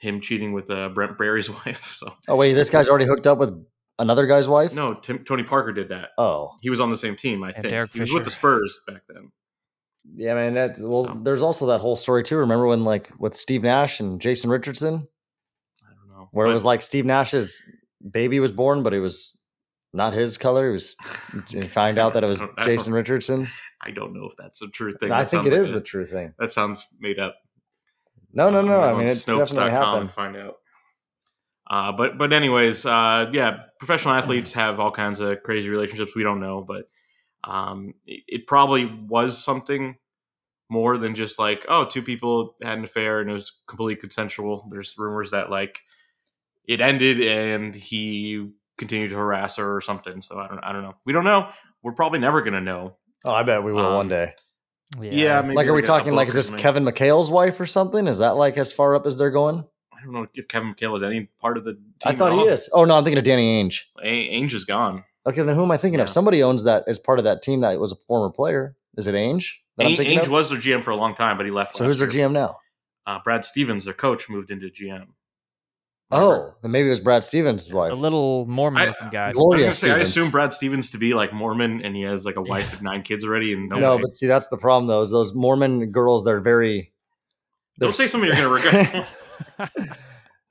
him 0.00 0.20
cheating 0.20 0.52
with 0.52 0.70
uh, 0.70 0.88
Brent 0.90 1.16
Barry's 1.18 1.50
wife. 1.66 1.94
So 1.96 2.14
Oh 2.28 2.36
wait, 2.36 2.54
this 2.54 2.70
guy's 2.70 2.88
already 2.88 3.06
hooked 3.06 3.26
up 3.26 3.38
with 3.38 3.52
another 3.98 4.26
guy's 4.26 4.46
wife? 4.48 4.74
no, 4.74 4.94
Tim, 4.94 5.24
Tony 5.24 5.42
Parker 5.42 5.72
did 5.72 5.88
that. 5.88 6.10
Oh. 6.18 6.52
He 6.60 6.70
was 6.70 6.80
on 6.80 6.90
the 6.90 6.96
same 6.96 7.16
team, 7.16 7.42
I 7.42 7.48
And 7.48 7.56
think. 7.62 7.70
Derek 7.70 7.92
he 7.92 8.00
was 8.00 8.12
with 8.12 8.24
the 8.24 8.30
Spurs 8.30 8.80
back 8.86 9.02
then. 9.08 9.32
Yeah, 10.14 10.34
man. 10.34 10.54
That, 10.54 10.78
well, 10.78 11.06
So. 11.06 11.20
there's 11.22 11.42
also 11.42 11.66
that 11.66 11.80
whole 11.80 11.96
story 11.96 12.22
too. 12.22 12.36
Remember 12.36 12.66
when, 12.66 12.84
like, 12.84 13.10
with 13.18 13.34
Steve 13.36 13.62
Nash 13.62 13.98
and 14.00 14.20
Jason 14.20 14.50
Richardson, 14.50 15.08
I 15.82 15.92
don't 15.94 16.08
know. 16.16 16.28
where 16.32 16.46
it 16.46 16.52
was 16.52 16.64
like 16.64 16.80
Steve 16.82 17.04
Nash's 17.06 17.60
baby 18.08 18.38
was 18.38 18.52
born, 18.52 18.82
but 18.84 18.94
it 18.94 19.00
was 19.00 19.44
not 19.92 20.12
his 20.12 20.38
color. 20.38 20.68
It 20.68 20.72
was. 20.72 20.96
You 21.50 21.62
find 21.64 21.98
out 21.98 22.14
that 22.14 22.22
it 22.24 22.26
was 22.28 22.40
I 22.40 22.46
don't- 22.46 22.54
I 22.58 22.62
don't- 22.62 22.70
Jason 22.70 22.92
Richardson. 22.92 23.48
I 23.82 23.90
don't 23.90 24.14
know 24.14 24.26
if 24.30 24.36
that's 24.38 24.62
a 24.62 24.68
true 24.68 24.92
thing. 24.92 25.10
And 25.10 25.14
I 25.14 25.24
think 25.24 25.42
sounds 25.42 25.46
it 25.48 25.50
like 25.52 25.60
is 25.60 25.70
a- 25.70 25.74
the 25.74 25.80
true 25.80 26.06
thing. 26.06 26.34
That 26.38 26.52
sounds 26.52 26.86
made 27.00 27.18
up. 27.18 27.34
No, 28.36 28.50
no, 28.50 28.60
no. 28.60 28.80
gonna 28.80 28.92
I 28.92 28.98
mean, 28.98 29.08
it's 29.08 29.24
definitely 29.24 29.70
happened. 29.70 30.02
and 30.02 30.12
find 30.12 30.36
out. 30.36 30.56
Uh, 31.68 31.90
but 31.92 32.18
but 32.18 32.34
anyways, 32.34 32.84
uh, 32.84 33.30
yeah, 33.32 33.62
professional 33.78 34.14
athletes 34.20 34.52
have 34.52 34.78
all 34.78 34.90
kinds 34.90 35.20
of 35.20 35.42
crazy 35.42 35.70
relationships. 35.70 36.14
We 36.14 36.22
don't 36.22 36.38
know, 36.40 36.62
but 36.62 36.88
um, 37.44 37.94
it, 38.06 38.22
it 38.28 38.46
probably 38.46 38.84
was 38.84 39.42
something 39.42 39.96
more 40.68 40.98
than 40.98 41.14
just 41.14 41.38
like 41.38 41.64
oh, 41.68 41.86
two 41.86 42.02
people 42.02 42.56
had 42.62 42.76
an 42.76 42.84
affair 42.84 43.20
and 43.20 43.30
it 43.30 43.32
was 43.32 43.52
completely 43.66 43.98
consensual. 43.98 44.68
There's 44.70 44.94
rumors 44.98 45.30
that 45.30 45.50
like 45.50 45.80
it 46.68 46.82
ended 46.82 47.22
and 47.22 47.74
he 47.74 48.50
continued 48.76 49.08
to 49.10 49.16
harass 49.16 49.56
her 49.56 49.74
or 49.74 49.80
something. 49.80 50.20
So 50.20 50.38
I 50.38 50.46
don't 50.46 50.58
I 50.58 50.72
don't 50.72 50.82
know. 50.82 50.94
We 51.06 51.14
don't 51.14 51.24
know. 51.24 51.48
We're 51.82 51.92
probably 51.92 52.18
never 52.18 52.42
gonna 52.42 52.60
know. 52.60 52.98
Oh, 53.24 53.32
I 53.32 53.44
bet 53.44 53.62
we 53.62 53.72
will 53.72 53.86
Um, 53.86 53.94
one 53.94 54.08
day. 54.08 54.34
Yeah, 55.02 55.42
maybe 55.42 55.54
Like, 55.54 55.66
are 55.66 55.70
we'll 55.70 55.76
we 55.76 55.82
get 55.82 55.88
a 55.88 55.92
talking 55.92 56.14
like 56.14 56.28
is 56.28 56.34
this 56.34 56.46
something. 56.48 56.62
Kevin 56.62 56.84
McHale's 56.84 57.30
wife 57.30 57.58
or 57.60 57.66
something? 57.66 58.06
Is 58.06 58.18
that 58.18 58.36
like 58.36 58.56
as 58.56 58.72
far 58.72 58.94
up 58.94 59.06
as 59.06 59.16
they're 59.18 59.30
going? 59.30 59.64
I 59.92 60.02
don't 60.04 60.12
know 60.12 60.26
if 60.34 60.48
Kevin 60.48 60.74
McHale 60.74 60.96
is 60.96 61.02
any 61.02 61.28
part 61.40 61.56
of 61.56 61.64
the 61.64 61.72
team. 61.72 61.80
I 62.04 62.14
thought 62.14 62.32
at 62.32 62.38
he 62.38 62.44
is. 62.44 62.68
Oh 62.72 62.84
no, 62.84 62.96
I'm 62.96 63.04
thinking 63.04 63.18
of 63.18 63.24
Danny 63.24 63.62
Ainge. 63.62 63.82
A- 64.02 64.40
Ainge 64.40 64.52
is 64.54 64.64
gone. 64.64 65.04
Okay, 65.26 65.42
then 65.42 65.56
who 65.56 65.62
am 65.64 65.70
I 65.72 65.76
thinking 65.76 66.00
of? 66.00 66.08
Somebody 66.08 66.42
owns 66.42 66.62
that 66.64 66.84
as 66.86 66.98
part 66.98 67.18
of 67.18 67.24
that 67.24 67.42
team 67.42 67.62
that 67.62 67.78
was 67.80 67.92
a 67.92 67.96
former 68.06 68.30
player. 68.30 68.76
Is 68.96 69.06
it 69.06 69.14
Ainge? 69.14 69.52
That 69.76 69.86
I'm 69.86 69.92
Ainge, 69.92 69.96
thinking 69.96 70.18
Ainge 70.18 70.24
of? 70.26 70.30
was 70.30 70.50
their 70.50 70.58
GM 70.58 70.84
for 70.84 70.90
a 70.90 70.96
long 70.96 71.14
time, 71.14 71.36
but 71.36 71.46
he 71.46 71.52
left. 71.52 71.76
So 71.76 71.84
last 71.84 71.88
who's 71.88 71.98
their 71.98 72.10
year. 72.12 72.28
GM 72.28 72.32
now? 72.32 72.58
Uh, 73.06 73.18
Brad 73.24 73.44
Stevens, 73.44 73.84
their 73.84 73.94
coach, 73.94 74.28
moved 74.28 74.50
into 74.50 74.68
GM. 74.68 75.06
Oh, 76.10 76.54
then 76.62 76.70
maybe 76.70 76.86
it 76.86 76.90
was 76.90 77.00
Brad 77.00 77.24
Stevens' 77.24 77.72
wife. 77.72 77.90
a 77.92 77.96
little 77.96 78.46
Mormon 78.46 78.82
I- 78.82 78.86
looking 78.86 79.08
guy. 79.10 79.30
I 79.30 79.32
was 79.34 79.60
gonna 79.60 79.74
say, 79.74 79.90
I 79.90 79.98
assume 79.98 80.30
Brad 80.30 80.52
Stevens 80.52 80.90
to 80.92 80.98
be 80.98 81.14
like 81.14 81.32
Mormon, 81.32 81.84
and 81.84 81.96
he 81.96 82.02
has 82.02 82.24
like 82.24 82.36
a 82.36 82.42
wife 82.42 82.72
and 82.72 82.82
nine 82.82 83.02
kids 83.02 83.24
already. 83.24 83.52
And 83.52 83.68
no, 83.68 83.78
no, 83.78 83.98
but 83.98 84.10
see, 84.10 84.26
that's 84.26 84.46
the 84.48 84.56
problem. 84.56 84.86
Though, 84.86 85.02
is 85.02 85.10
those 85.10 85.34
Mormon 85.34 85.90
girls, 85.90 86.24
they're 86.24 86.40
very. 86.40 86.92
they're 87.78 87.88
don't 87.88 87.94
say 87.96 88.06
something 88.06 88.28
you're 88.28 88.36
gonna 88.36 88.48
regret. 88.48 89.08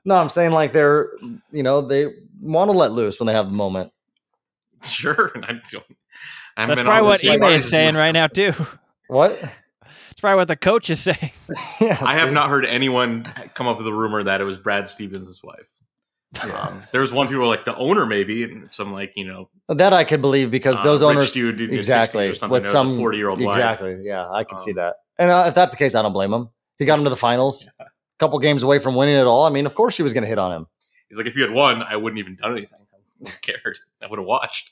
No, 0.07 0.13
I'm 0.13 0.29
saying 0.29 0.51
like 0.51 0.71
they're, 0.71 1.09
you 1.51 1.63
know, 1.63 1.81
they 1.81 2.05
want 2.39 2.69
to 2.69 2.77
let 2.77 2.91
loose 2.91 3.19
when 3.19 3.25
they 3.25 3.33
have 3.33 3.47
the 3.47 3.53
moment. 3.53 3.91
sure, 4.83 5.31
I 5.43 5.53
don't. 5.71 5.83
I 6.55 6.61
haven't 6.67 6.85
probably 6.85 7.07
what 7.07 7.21
this 7.21 7.29
Ime 7.29 7.43
is 7.53 7.67
saying 7.69 7.95
right 7.95 8.11
now 8.11 8.27
too. 8.27 8.53
What? 9.07 9.41
It's 10.15 10.21
probably 10.21 10.37
what 10.37 10.47
the 10.47 10.55
coach 10.55 10.89
is 10.89 11.01
saying. 11.01 11.31
yeah, 11.81 11.97
I 12.01 12.15
have 12.15 12.31
not 12.31 12.47
heard 12.49 12.65
anyone 12.65 13.25
come 13.53 13.67
up 13.67 13.77
with 13.77 13.85
a 13.85 13.93
rumor 13.93 14.23
that 14.23 14.39
it 14.39 14.45
was 14.45 14.57
Brad 14.57 14.87
Stevens' 14.87 15.41
wife. 15.43 15.69
Um, 16.41 16.83
there 16.93 17.01
was 17.01 17.11
one 17.11 17.27
people 17.27 17.41
were 17.41 17.47
like 17.47 17.65
the 17.65 17.75
owner 17.75 18.05
maybe, 18.05 18.43
and 18.43 18.69
some 18.73 18.93
like 18.93 19.11
you 19.17 19.25
know 19.25 19.49
that 19.67 19.91
I 19.91 20.05
could 20.05 20.21
believe 20.21 20.51
because 20.51 20.77
uh, 20.77 20.83
those 20.83 21.01
rich 21.01 21.09
owners 21.09 21.31
dude 21.33 21.59
in 21.59 21.69
his 21.69 21.71
60s 21.71 21.77
exactly 21.77 22.27
or 22.41 22.47
with 22.49 22.65
some 22.65 22.97
forty 22.97 23.17
year 23.17 23.27
old 23.29 23.41
wife. 23.41 23.57
exactly. 23.57 23.99
Yeah, 24.03 24.29
I 24.29 24.43
can 24.45 24.57
see 24.57 24.71
Um, 24.71 24.75
that. 24.77 24.95
And 25.17 25.31
uh, 25.31 25.45
if 25.47 25.53
that's 25.53 25.71
the 25.73 25.77
case, 25.77 25.95
I 25.95 26.01
don't 26.01 26.13
blame 26.13 26.33
him. 26.33 26.49
He 26.79 26.85
got 26.85 26.97
him 26.97 27.03
to 27.05 27.09
the 27.09 27.15
finals, 27.17 27.65
a 27.79 27.85
couple 28.19 28.39
games 28.39 28.63
away 28.63 28.79
from 28.79 28.95
winning 28.95 29.15
it 29.15 29.27
all. 29.27 29.45
I 29.45 29.49
mean, 29.49 29.65
of 29.65 29.73
course 29.75 29.95
she 29.95 30.03
was 30.03 30.13
going 30.13 30.23
to 30.23 30.29
hit 30.29 30.39
on 30.39 30.51
him. 30.53 30.67
He's 31.09 31.17
like, 31.17 31.27
if 31.27 31.35
you 31.35 31.41
had 31.41 31.51
won, 31.51 31.83
I 31.83 31.95
wouldn't 31.97 32.19
even 32.19 32.35
done 32.35 32.51
anything. 32.53 32.79
I 33.25 33.29
cared. 33.41 33.77
I 34.01 34.07
would 34.07 34.19
have 34.19 34.25
watched. 34.27 34.71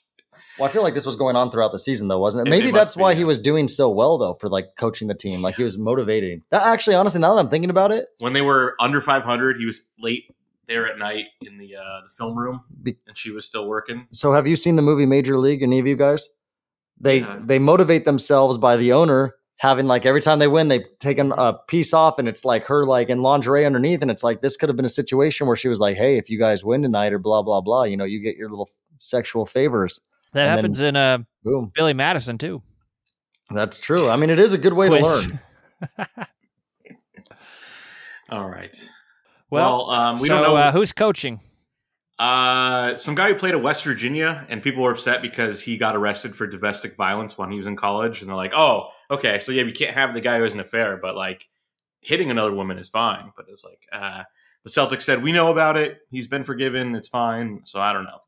Well, 0.57 0.69
I 0.69 0.71
feel 0.71 0.83
like 0.83 0.93
this 0.93 1.05
was 1.05 1.15
going 1.15 1.35
on 1.35 1.49
throughout 1.49 1.71
the 1.71 1.79
season, 1.79 2.07
though, 2.07 2.19
wasn't 2.19 2.47
it? 2.47 2.51
Maybe 2.51 2.69
it 2.69 2.73
that's 2.73 2.95
be, 2.95 3.01
why 3.01 3.15
he 3.15 3.23
was 3.23 3.39
doing 3.39 3.67
so 3.67 3.89
well, 3.89 4.17
though, 4.17 4.35
for 4.35 4.49
like 4.49 4.75
coaching 4.77 5.07
the 5.07 5.15
team. 5.15 5.41
Like 5.41 5.55
he 5.55 5.63
was 5.63 5.77
motivating. 5.77 6.43
That 6.51 6.65
actually, 6.67 6.95
honestly, 6.95 7.21
now 7.21 7.33
that 7.33 7.39
I'm 7.39 7.49
thinking 7.49 7.69
about 7.69 7.91
it, 7.91 8.07
When 8.19 8.33
they 8.33 8.41
were 8.41 8.75
under 8.79 9.01
five 9.01 9.23
hundred, 9.23 9.57
he 9.57 9.65
was 9.65 9.81
late 9.99 10.25
there 10.67 10.87
at 10.87 10.97
night 10.97 11.25
in 11.41 11.57
the 11.57 11.75
uh, 11.75 12.01
the 12.03 12.09
film 12.15 12.37
room, 12.37 12.61
and 12.85 13.17
she 13.17 13.31
was 13.31 13.45
still 13.45 13.67
working. 13.67 14.07
So 14.11 14.33
have 14.33 14.47
you 14.47 14.55
seen 14.55 14.75
the 14.75 14.81
movie 14.81 15.05
Major 15.05 15.37
League? 15.37 15.63
Any 15.63 15.79
of 15.79 15.87
you 15.87 15.95
guys? 15.95 16.29
They 16.99 17.19
Yeah. 17.19 17.39
they 17.43 17.59
motivate 17.59 18.05
themselves 18.05 18.57
by 18.57 18.77
the 18.77 18.93
owner 18.93 19.35
having 19.57 19.87
like 19.87 20.05
every 20.05 20.21
time 20.21 20.39
they 20.39 20.47
win, 20.47 20.67
they 20.67 20.85
take 20.99 21.17
a 21.17 21.57
piece 21.67 21.93
off, 21.93 22.19
and 22.19 22.27
it's 22.27 22.45
like 22.45 22.65
her 22.65 22.85
like 22.85 23.09
in 23.09 23.21
lingerie 23.21 23.65
underneath, 23.65 24.01
and 24.01 24.11
it's 24.11 24.23
like 24.23 24.41
this 24.41 24.57
could 24.57 24.69
have 24.69 24.75
been 24.75 24.85
a 24.85 24.89
situation 24.89 25.47
where 25.47 25.55
she 25.55 25.67
was 25.67 25.79
like, 25.79 25.97
"Hey, 25.97 26.17
if 26.17 26.29
you 26.29 26.37
guys 26.37 26.63
win 26.63 26.81
tonight, 26.83 27.13
or 27.13 27.19
blah 27.19 27.41
blah 27.41 27.61
blah, 27.61 27.83
you 27.83 27.97
know, 27.97 28.03
you 28.05 28.19
get 28.21 28.35
your 28.35 28.49
little 28.49 28.69
sexual 28.99 29.45
favors." 29.45 30.01
That 30.33 30.41
And 30.41 30.47
then- 30.49 30.57
happens 30.57 30.81
in 30.81 30.95
uh, 30.95 31.17
Boom, 31.43 31.71
Billy 31.75 31.93
Madison 31.93 32.37
too. 32.37 32.61
that's 33.51 33.79
true. 33.79 34.09
I 34.09 34.15
mean, 34.15 34.29
it 34.29 34.39
is 34.39 34.53
a 34.53 34.57
good 34.57 34.73
way 34.73 34.89
to 34.89 34.99
learn. 34.99 35.39
All 38.29 38.49
right. 38.49 38.75
Well, 39.49 39.87
Well, 39.87 39.89
um, 39.91 40.15
we 40.19 40.27
so 40.27 40.35
don't 40.35 40.43
know. 40.43 40.55
uh, 40.57 40.71
who's 40.71 40.91
coaching. 40.91 41.39
Uh, 42.17 42.95
some 42.95 43.15
guy 43.15 43.29
who 43.29 43.35
played 43.35 43.53
at 43.53 43.61
West 43.61 43.83
Virginia, 43.83 44.45
and 44.49 44.61
people 44.63 44.81
were 44.83 44.91
upset 44.91 45.21
because 45.21 45.61
he 45.61 45.77
got 45.77 45.95
arrested 45.95 46.35
for 46.35 46.47
domestic 46.47 46.95
violence 46.95 47.37
when 47.37 47.51
he 47.51 47.57
was 47.57 47.67
in 47.67 47.75
college, 47.75 48.21
and 48.21 48.29
they're 48.29 48.35
like, 48.35 48.53
"Oh, 48.55 48.89
okay, 49.11 49.39
so 49.39 49.51
yeah, 49.51 49.63
we 49.63 49.71
can't 49.71 49.93
have 49.93 50.13
the 50.13 50.21
guy 50.21 50.37
who 50.37 50.43
has 50.43 50.53
an 50.53 50.59
affair, 50.59 50.97
but 50.97 51.15
like 51.15 51.47
hitting 52.01 52.31
another 52.31 52.53
woman 52.53 52.77
is 52.77 52.87
fine." 52.89 53.31
But 53.35 53.47
it 53.49 53.51
was 53.51 53.63
like, 53.63 53.79
uh, 53.91 54.23
the 54.63 54.69
Celtics 54.69 55.01
said, 55.03 55.21
"We 55.23 55.31
know 55.31 55.51
about 55.51 55.75
it. 55.75 55.97
He's 56.11 56.27
been 56.27 56.43
forgiven. 56.43 56.95
It's 56.95 57.09
fine." 57.09 57.61
So 57.65 57.81
I 57.81 57.93
don't 57.93 58.05
know. 58.05 58.19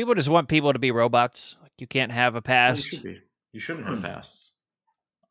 People 0.00 0.14
just 0.14 0.30
want 0.30 0.48
people 0.48 0.72
to 0.72 0.78
be 0.78 0.92
robots. 0.92 1.58
Like 1.60 1.72
you 1.76 1.86
can't 1.86 2.10
have 2.10 2.34
a 2.34 2.38
You 2.38 2.40
past. 2.40 2.84
should 2.84 3.02
be. 3.02 3.18
You 3.52 3.60
shouldn't 3.60 3.86
have 3.86 4.00
passed. 4.00 4.54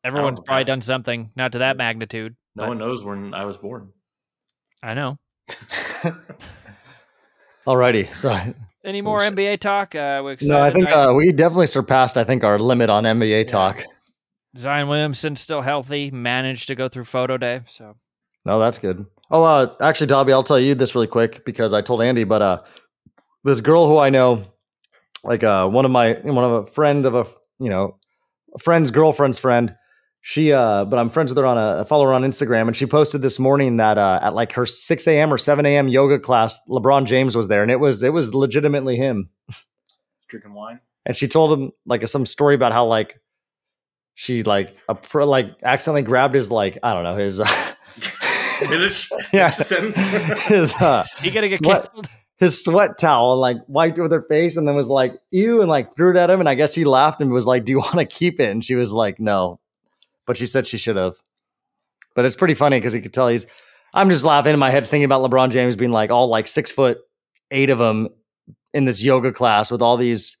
Everyone's 0.04 0.38
probably 0.38 0.60
past. 0.62 0.66
done 0.68 0.80
something, 0.80 1.30
not 1.34 1.50
to 1.52 1.58
that 1.58 1.76
magnitude. 1.76 2.36
No 2.54 2.62
but 2.62 2.68
one 2.68 2.78
knows 2.78 3.02
when 3.02 3.34
I 3.34 3.46
was 3.46 3.56
born. 3.56 3.88
I 4.80 4.94
know. 4.94 5.18
Alrighty, 7.66 8.14
so 8.16 8.30
Any 8.84 9.02
more 9.02 9.20
s- 9.20 9.32
NBA 9.32 9.58
talk? 9.58 9.96
Uh, 9.96 10.20
we're 10.22 10.36
no, 10.42 10.60
I 10.60 10.70
think 10.70 10.86
right? 10.86 11.08
uh, 11.08 11.14
we 11.14 11.32
definitely 11.32 11.66
surpassed. 11.66 12.16
I 12.16 12.22
think 12.22 12.44
our 12.44 12.60
limit 12.60 12.90
on 12.90 13.02
NBA 13.02 13.48
talk. 13.48 13.82
Zion 14.56 14.86
Williamson 14.86 15.34
still 15.34 15.62
healthy, 15.62 16.12
managed 16.12 16.68
to 16.68 16.76
go 16.76 16.88
through 16.88 17.06
photo 17.06 17.36
day. 17.36 17.62
So 17.66 17.96
No, 18.44 18.60
that's 18.60 18.78
good. 18.78 19.04
Oh, 19.32 19.42
uh, 19.42 19.72
actually, 19.80 20.06
Dobby, 20.06 20.32
I'll 20.32 20.44
tell 20.44 20.60
you 20.60 20.76
this 20.76 20.94
really 20.94 21.08
quick 21.08 21.44
because 21.44 21.72
I 21.72 21.80
told 21.82 22.02
Andy, 22.02 22.22
but 22.22 22.40
uh, 22.40 22.62
this 23.42 23.60
girl 23.60 23.88
who 23.88 23.98
I 23.98 24.10
know, 24.10 24.44
like 25.24 25.42
uh, 25.44 25.68
one 25.68 25.84
of 25.84 25.90
my 25.90 26.14
one 26.22 26.44
of 26.44 26.52
a 26.52 26.66
friend 26.66 27.06
of 27.06 27.14
a 27.14 27.26
you 27.58 27.68
know 27.70 27.98
a 28.54 28.58
friend's 28.58 28.90
girlfriend's 28.90 29.38
friend, 29.38 29.74
she 30.22 30.52
uh, 30.52 30.84
but 30.84 30.98
I'm 30.98 31.08
friends 31.10 31.30
with 31.30 31.38
her 31.38 31.46
on 31.46 31.56
a 31.58 31.80
I 31.80 31.84
follow 31.84 32.04
her 32.06 32.12
on 32.12 32.22
Instagram, 32.22 32.66
and 32.66 32.76
she 32.76 32.86
posted 32.86 33.22
this 33.22 33.38
morning 33.38 33.76
that 33.78 33.98
uh, 33.98 34.18
at 34.22 34.34
like 34.34 34.52
her 34.52 34.66
6 34.66 35.06
a.m. 35.06 35.32
or 35.32 35.38
7 35.38 35.64
a.m. 35.66 35.88
yoga 35.88 36.18
class, 36.18 36.58
LeBron 36.68 37.04
James 37.06 37.36
was 37.36 37.48
there, 37.48 37.62
and 37.62 37.70
it 37.70 37.80
was 37.80 38.02
it 38.02 38.12
was 38.12 38.34
legitimately 38.34 38.96
him, 38.96 39.30
Drinking 40.28 40.54
wine. 40.54 40.80
and 41.06 41.16
she 41.16 41.28
told 41.28 41.52
him 41.52 41.72
like 41.86 42.06
some 42.08 42.26
story 42.26 42.54
about 42.54 42.72
how 42.72 42.86
like 42.86 43.20
she 44.14 44.42
like 44.42 44.76
a 44.88 44.94
pro, 44.94 45.26
like 45.26 45.46
accidentally 45.62 46.02
grabbed 46.02 46.34
his 46.34 46.50
like 46.50 46.78
I 46.82 46.92
don't 46.94 47.04
know 47.04 47.16
his. 47.16 47.40
Finish. 48.60 49.10
Yeah. 49.32 49.50
Finish 49.50 49.66
sentence. 49.68 49.96
his 50.48 50.74
uh, 50.74 51.04
he 51.22 51.30
gonna 51.30 51.48
get 51.48 51.58
Sweat- 51.58 51.86
canceled. 51.86 52.08
His 52.40 52.64
sweat 52.64 52.98
towel 52.98 53.32
and 53.32 53.40
like 53.40 53.58
wiped 53.68 53.98
it 53.98 54.02
with 54.02 54.10
her 54.10 54.22
face 54.22 54.56
and 54.56 54.66
then 54.66 54.74
was 54.74 54.88
like 54.88 55.14
ew 55.30 55.60
and 55.60 55.70
like 55.70 55.94
threw 55.94 56.10
it 56.10 56.16
at 56.16 56.30
him 56.30 56.40
and 56.40 56.48
I 56.48 56.54
guess 56.54 56.74
he 56.74 56.84
laughed 56.84 57.20
and 57.20 57.30
was 57.30 57.46
like 57.46 57.64
do 57.64 57.72
you 57.72 57.78
want 57.80 57.98
to 57.98 58.06
keep 58.06 58.40
it 58.40 58.50
and 58.50 58.64
she 58.64 58.74
was 58.74 58.92
like 58.92 59.20
no 59.20 59.60
but 60.26 60.36
she 60.36 60.46
said 60.46 60.66
she 60.66 60.78
should 60.78 60.96
have 60.96 61.16
but 62.16 62.24
it's 62.24 62.34
pretty 62.34 62.54
funny 62.54 62.78
because 62.78 62.94
you 62.94 63.02
could 63.02 63.14
tell 63.14 63.28
he's 63.28 63.46
I'm 63.92 64.08
just 64.08 64.24
laughing 64.24 64.54
in 64.54 64.58
my 64.58 64.70
head 64.70 64.86
thinking 64.86 65.04
about 65.04 65.28
LeBron 65.28 65.50
James 65.50 65.76
being 65.76 65.92
like 65.92 66.10
all 66.10 66.28
like 66.28 66.48
six 66.48 66.70
foot 66.70 66.98
eight 67.50 67.70
of 67.70 67.78
them 67.78 68.08
in 68.72 68.84
this 68.84 69.02
yoga 69.02 69.32
class 69.32 69.70
with 69.70 69.82
all 69.82 69.96
these 69.96 70.36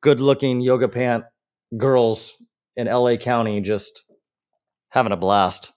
good 0.00 0.20
looking 0.20 0.60
yoga 0.60 0.88
pant 0.88 1.24
girls 1.76 2.40
in 2.76 2.86
LA 2.86 3.16
County 3.16 3.60
just 3.60 4.04
having 4.90 5.12
a 5.12 5.16
blast 5.16 5.72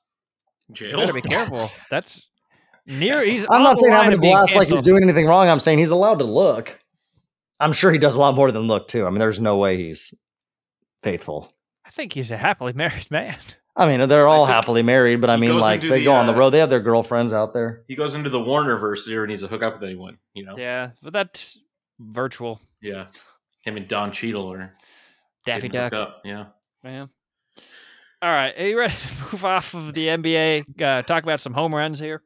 Jail. 0.71 0.97
Better 0.97 1.13
be 1.13 1.21
careful. 1.21 1.71
That's 1.89 2.28
near. 2.89 3.23
He's. 3.23 3.45
I'm 3.49 3.63
not 3.63 3.77
saying 3.77 3.93
line 3.93 4.03
having 4.03 4.13
a 4.13 4.15
of 4.15 4.21
being 4.21 4.33
blast 4.33 4.55
like 4.55 4.67
he's 4.67 4.81
doing 4.81 5.03
anything 5.03 5.25
wrong. 5.25 5.47
I'm 5.47 5.59
saying 5.59 5.79
he's 5.79 5.89
allowed 5.89 6.19
to 6.19 6.25
look. 6.25 6.77
I'm 7.59 7.73
sure 7.73 7.91
he 7.91 7.97
does 7.97 8.15
a 8.15 8.19
lot 8.19 8.35
more 8.35 8.51
than 8.51 8.63
look 8.63 8.87
too. 8.87 9.05
I 9.05 9.09
mean, 9.09 9.19
there's 9.19 9.39
no 9.39 9.57
way 9.57 9.77
he's 9.77 10.13
faithful. 11.03 11.53
I 11.85 11.91
think 11.91 12.13
he's 12.13 12.31
a 12.31 12.37
happily 12.37 12.73
married 12.73 13.07
man. 13.11 13.37
I 13.75 13.85
mean, 13.85 14.09
they're 14.09 14.27
all 14.27 14.45
think 14.45 14.55
happily 14.55 14.83
married, 14.83 15.21
but 15.21 15.29
I 15.29 15.37
mean, 15.37 15.57
like 15.57 15.81
they 15.81 15.99
the, 15.99 16.03
go 16.03 16.13
on 16.13 16.27
the 16.27 16.33
uh, 16.33 16.37
road. 16.37 16.49
They 16.49 16.59
have 16.59 16.69
their 16.69 16.81
girlfriends 16.81 17.31
out 17.31 17.53
there. 17.53 17.83
He 17.87 17.95
goes 17.95 18.15
into 18.15 18.29
the 18.29 18.41
Warner 18.41 18.77
verse 18.77 19.05
here 19.05 19.23
and 19.23 19.29
needs 19.29 19.41
to 19.41 19.47
hook 19.47 19.63
up 19.63 19.75
with 19.75 19.83
anyone. 19.83 20.17
You 20.33 20.45
know. 20.45 20.57
Yeah, 20.57 20.91
but 21.01 21.13
that's 21.13 21.59
virtual. 21.99 22.59
Yeah. 22.81 23.07
Him 23.63 23.77
and 23.77 23.87
Don 23.87 24.11
Cheadle 24.11 24.51
are 24.51 24.73
Daffy 25.45 25.69
Duck. 25.69 25.93
Up. 25.93 26.21
Yeah. 26.25 26.47
Yeah. 26.83 27.07
All 28.21 28.29
right, 28.29 28.53
are 28.57 28.67
you 28.67 28.77
ready 28.77 28.93
to 29.17 29.31
move 29.31 29.45
off 29.45 29.73
of 29.73 29.93
the 29.93 30.07
NBA? 30.07 30.81
Uh, 30.81 31.01
talk 31.03 31.23
about 31.23 31.39
some 31.39 31.53
home 31.53 31.73
runs 31.73 31.99
here. 31.99 32.21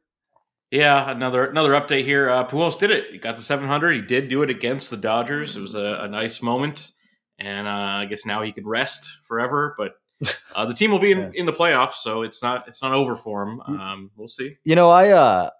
Yeah, 0.74 1.08
another 1.10 1.44
another 1.46 1.70
update 1.70 2.04
here. 2.04 2.28
Uh, 2.28 2.44
Pujols 2.48 2.78
did 2.78 2.90
it. 2.90 3.12
He 3.12 3.18
got 3.18 3.36
to 3.36 3.42
700. 3.42 3.92
He 3.94 4.00
did 4.02 4.28
do 4.28 4.42
it 4.42 4.50
against 4.50 4.90
the 4.90 4.96
Dodgers. 4.96 5.56
It 5.56 5.60
was 5.60 5.76
a, 5.76 6.00
a 6.02 6.08
nice 6.08 6.42
moment, 6.42 6.90
and 7.38 7.68
uh, 7.68 7.70
I 7.70 8.06
guess 8.06 8.26
now 8.26 8.42
he 8.42 8.50
can 8.50 8.66
rest 8.66 9.08
forever. 9.22 9.76
But 9.78 9.92
uh, 10.56 10.66
the 10.66 10.74
team 10.74 10.90
will 10.90 10.98
be 10.98 11.12
in, 11.12 11.18
Yeah. 11.18 11.30
in 11.34 11.46
the 11.46 11.52
playoffs, 11.52 11.94
so 12.02 12.22
it's 12.22 12.42
not 12.42 12.66
it's 12.66 12.82
not 12.82 12.92
over 12.92 13.14
for 13.14 13.42
him. 13.44 13.60
Um, 13.60 14.10
we'll 14.16 14.26
see. 14.26 14.56
You 14.64 14.74
know, 14.74 14.90
I 14.90 15.10
uh 15.10 15.50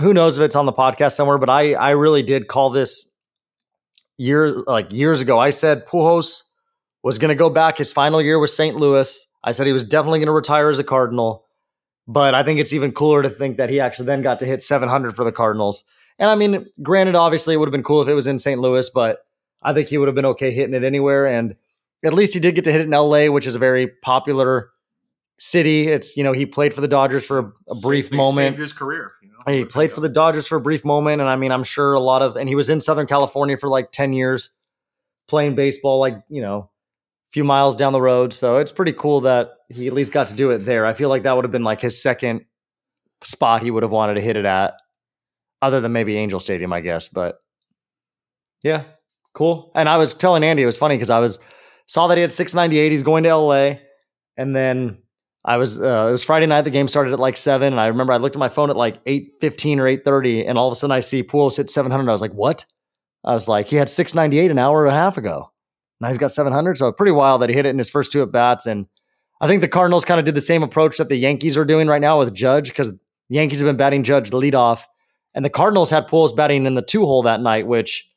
who 0.00 0.12
knows 0.12 0.36
if 0.36 0.44
it's 0.44 0.56
on 0.56 0.66
the 0.66 0.72
podcast 0.72 1.12
somewhere, 1.12 1.38
but 1.38 1.48
I 1.48 1.72
I 1.72 1.90
really 1.90 2.22
did 2.22 2.46
call 2.46 2.68
this 2.68 3.16
years 4.18 4.62
like 4.66 4.92
years 4.92 5.20
ago. 5.22 5.38
I 5.38 5.50
said 5.50 5.86
Pujols 5.86 6.42
was 7.02 7.18
going 7.18 7.30
to 7.30 7.34
go 7.34 7.48
back 7.48 7.78
his 7.78 7.92
final 7.92 8.20
year 8.20 8.38
with 8.38 8.50
St. 8.50 8.76
Louis. 8.76 9.26
I 9.44 9.52
said 9.52 9.66
he 9.66 9.72
was 9.72 9.84
definitely 9.84 10.18
going 10.18 10.26
to 10.26 10.32
retire 10.32 10.68
as 10.68 10.78
a 10.80 10.84
Cardinal, 10.84 11.46
but 12.08 12.34
I 12.34 12.42
think 12.42 12.58
it's 12.58 12.72
even 12.72 12.90
cooler 12.90 13.22
to 13.22 13.30
think 13.30 13.58
that 13.58 13.70
he 13.70 13.78
actually 13.78 14.06
then 14.06 14.22
got 14.22 14.40
to 14.40 14.46
hit 14.46 14.62
700 14.62 15.14
for 15.14 15.24
the 15.24 15.30
Cardinals. 15.30 15.84
And 16.18 16.28
I 16.30 16.34
mean, 16.34 16.66
granted, 16.82 17.14
obviously 17.14 17.54
it 17.54 17.58
would 17.58 17.68
have 17.68 17.72
been 17.72 17.84
cool 17.84 18.02
if 18.02 18.08
it 18.08 18.14
was 18.14 18.26
in 18.26 18.38
St. 18.38 18.60
Louis, 18.60 18.90
but 18.90 19.18
I 19.62 19.72
think 19.72 19.88
he 19.88 19.98
would 19.98 20.08
have 20.08 20.14
been 20.14 20.24
okay 20.26 20.50
hitting 20.50 20.74
it 20.74 20.82
anywhere. 20.82 21.26
And 21.26 21.54
at 22.04 22.14
least 22.14 22.34
he 22.34 22.40
did 22.40 22.54
get 22.54 22.64
to 22.64 22.72
hit 22.72 22.80
it 22.80 22.84
in 22.84 22.90
LA, 22.90 23.26
which 23.26 23.46
is 23.46 23.54
a 23.54 23.58
very 23.58 23.86
popular 23.86 24.70
city. 25.38 25.88
It's 25.88 26.16
you 26.16 26.24
know 26.24 26.32
he 26.32 26.46
played 26.46 26.74
for 26.74 26.80
the 26.80 26.88
Dodgers 26.88 27.24
for 27.24 27.38
a, 27.38 27.52
a 27.70 27.74
brief 27.80 28.10
They 28.10 28.16
moment. 28.16 28.52
saved 28.52 28.58
his 28.58 28.72
career. 28.72 29.12
You 29.22 29.28
know? 29.28 29.52
He 29.52 29.64
played 29.64 29.92
for 29.92 30.00
the 30.00 30.08
Dodgers 30.08 30.46
for 30.46 30.56
a 30.56 30.60
brief 30.60 30.84
moment, 30.84 31.20
and 31.20 31.30
I 31.30 31.36
mean, 31.36 31.52
I'm 31.52 31.64
sure 31.64 31.94
a 31.94 32.00
lot 32.00 32.22
of, 32.22 32.36
and 32.36 32.48
he 32.48 32.54
was 32.54 32.70
in 32.70 32.80
Southern 32.80 33.06
California 33.06 33.56
for 33.56 33.68
like 33.68 33.92
10 33.92 34.12
years 34.12 34.50
playing 35.28 35.54
baseball, 35.54 36.00
like, 36.00 36.22
you 36.28 36.40
know, 36.42 36.70
few 37.32 37.44
miles 37.44 37.76
down 37.76 37.92
the 37.92 38.00
road. 38.00 38.32
So 38.32 38.56
it's 38.56 38.72
pretty 38.72 38.92
cool 38.92 39.20
that 39.22 39.50
he 39.68 39.86
at 39.86 39.92
least 39.92 40.12
got 40.12 40.28
to 40.28 40.34
do 40.34 40.50
it 40.50 40.58
there. 40.58 40.86
I 40.86 40.94
feel 40.94 41.08
like 41.08 41.24
that 41.24 41.34
would 41.34 41.44
have 41.44 41.52
been 41.52 41.64
like 41.64 41.80
his 41.80 42.00
second 42.00 42.44
spot 43.22 43.62
he 43.62 43.70
would 43.70 43.82
have 43.82 43.92
wanted 43.92 44.14
to 44.14 44.20
hit 44.20 44.36
it 44.36 44.44
at, 44.44 44.74
other 45.60 45.80
than 45.80 45.92
maybe 45.92 46.16
Angel 46.16 46.40
Stadium, 46.40 46.72
I 46.72 46.80
guess. 46.80 47.08
But 47.08 47.38
yeah, 48.62 48.84
cool. 49.34 49.72
And 49.74 49.88
I 49.88 49.98
was 49.98 50.14
telling 50.14 50.44
Andy, 50.44 50.62
it 50.62 50.66
was 50.66 50.76
funny 50.76 50.96
because 50.96 51.10
I 51.10 51.18
was, 51.18 51.38
saw 51.86 52.06
that 52.08 52.16
he 52.16 52.22
had 52.22 52.32
698. 52.32 52.90
He's 52.90 53.02
going 53.02 53.24
to 53.24 53.36
LA. 53.36 53.74
And 54.36 54.54
then 54.54 54.98
I 55.44 55.56
was 55.56 55.80
uh, 55.80 56.06
it 56.08 56.12
was 56.12 56.22
Friday 56.24 56.46
night. 56.46 56.62
The 56.62 56.70
game 56.70 56.88
started 56.88 57.12
at 57.12 57.18
like 57.18 57.36
seven, 57.36 57.72
and 57.72 57.80
I 57.80 57.86
remember 57.86 58.12
I 58.12 58.18
looked 58.18 58.36
at 58.36 58.38
my 58.38 58.50
phone 58.50 58.70
at 58.70 58.76
like 58.76 59.00
eight 59.06 59.32
fifteen 59.40 59.80
or 59.80 59.88
eight 59.88 60.04
thirty, 60.04 60.44
and 60.44 60.58
all 60.58 60.68
of 60.68 60.72
a 60.72 60.74
sudden 60.74 60.92
I 60.92 61.00
see 61.00 61.22
Pujols 61.22 61.56
hit 61.56 61.70
seven 61.70 61.90
hundred. 61.90 62.08
I 62.08 62.12
was 62.12 62.20
like, 62.20 62.34
"What?" 62.34 62.66
I 63.24 63.32
was 63.32 63.48
like, 63.48 63.68
"He 63.68 63.76
had 63.76 63.88
six 63.88 64.14
ninety 64.14 64.38
eight 64.38 64.50
an 64.50 64.58
hour 64.58 64.84
and 64.84 64.94
a 64.94 64.98
half 64.98 65.16
ago. 65.16 65.50
Now 66.00 66.08
he's 66.08 66.18
got 66.18 66.30
seven 66.32 66.52
hundred. 66.52 66.76
So 66.78 66.90
pretty 66.92 67.12
wild 67.12 67.42
that 67.42 67.48
he 67.48 67.54
hit 67.54 67.66
it 67.66 67.70
in 67.70 67.78
his 67.78 67.90
first 67.90 68.12
two 68.12 68.22
at 68.22 68.30
bats." 68.32 68.66
And 68.66 68.86
I 69.40 69.46
think 69.46 69.60
the 69.60 69.68
Cardinals 69.68 70.04
kind 70.04 70.18
of 70.20 70.24
did 70.26 70.34
the 70.34 70.40
same 70.40 70.62
approach 70.62 70.98
that 70.98 71.08
the 71.08 71.16
Yankees 71.16 71.56
are 71.56 71.64
doing 71.64 71.88
right 71.88 72.00
now 72.00 72.18
with 72.18 72.34
Judge 72.34 72.68
because 72.68 72.90
the 72.90 72.98
Yankees 73.28 73.60
have 73.60 73.66
been 73.68 73.76
batting 73.76 74.02
Judge 74.04 74.32
lead 74.32 74.54
off, 74.54 74.86
and 75.34 75.44
the 75.44 75.50
Cardinals 75.50 75.90
had 75.90 76.06
Pujols 76.08 76.34
batting 76.36 76.66
in 76.66 76.74
the 76.74 76.82
two 76.82 77.04
hole 77.04 77.22
that 77.24 77.40
night, 77.40 77.66
which 77.66 78.08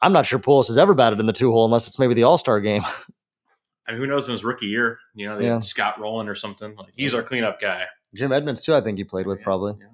I'm 0.00 0.12
not 0.12 0.26
sure 0.26 0.38
Pujols 0.38 0.66
has 0.68 0.78
ever 0.78 0.94
batted 0.94 1.20
in 1.20 1.26
the 1.26 1.32
two 1.32 1.50
hole 1.52 1.64
unless 1.64 1.86
it's 1.86 1.98
maybe 1.98 2.14
the 2.14 2.22
All 2.24 2.38
Star 2.38 2.60
game. 2.60 2.82
I 3.86 3.92
mean, 3.92 4.00
who 4.00 4.06
knows 4.06 4.28
in 4.28 4.32
his 4.32 4.44
rookie 4.44 4.66
year? 4.66 4.98
You 5.14 5.28
know, 5.28 5.38
they 5.38 5.46
Yeah. 5.46 5.54
had 5.54 5.64
Scott 5.64 5.98
Rolen 5.98 6.28
or 6.28 6.34
something. 6.34 6.74
Like 6.76 6.92
he's 6.94 7.14
our 7.14 7.22
cleanup 7.22 7.58
guy. 7.60 7.84
Jim 8.14 8.32
Edmonds 8.32 8.64
too. 8.64 8.74
I 8.74 8.80
think 8.82 8.98
he 8.98 9.04
played 9.04 9.26
with 9.26 9.38
Yeah, 9.38 9.44
probably. 9.44 9.74
yeah. 9.80 9.86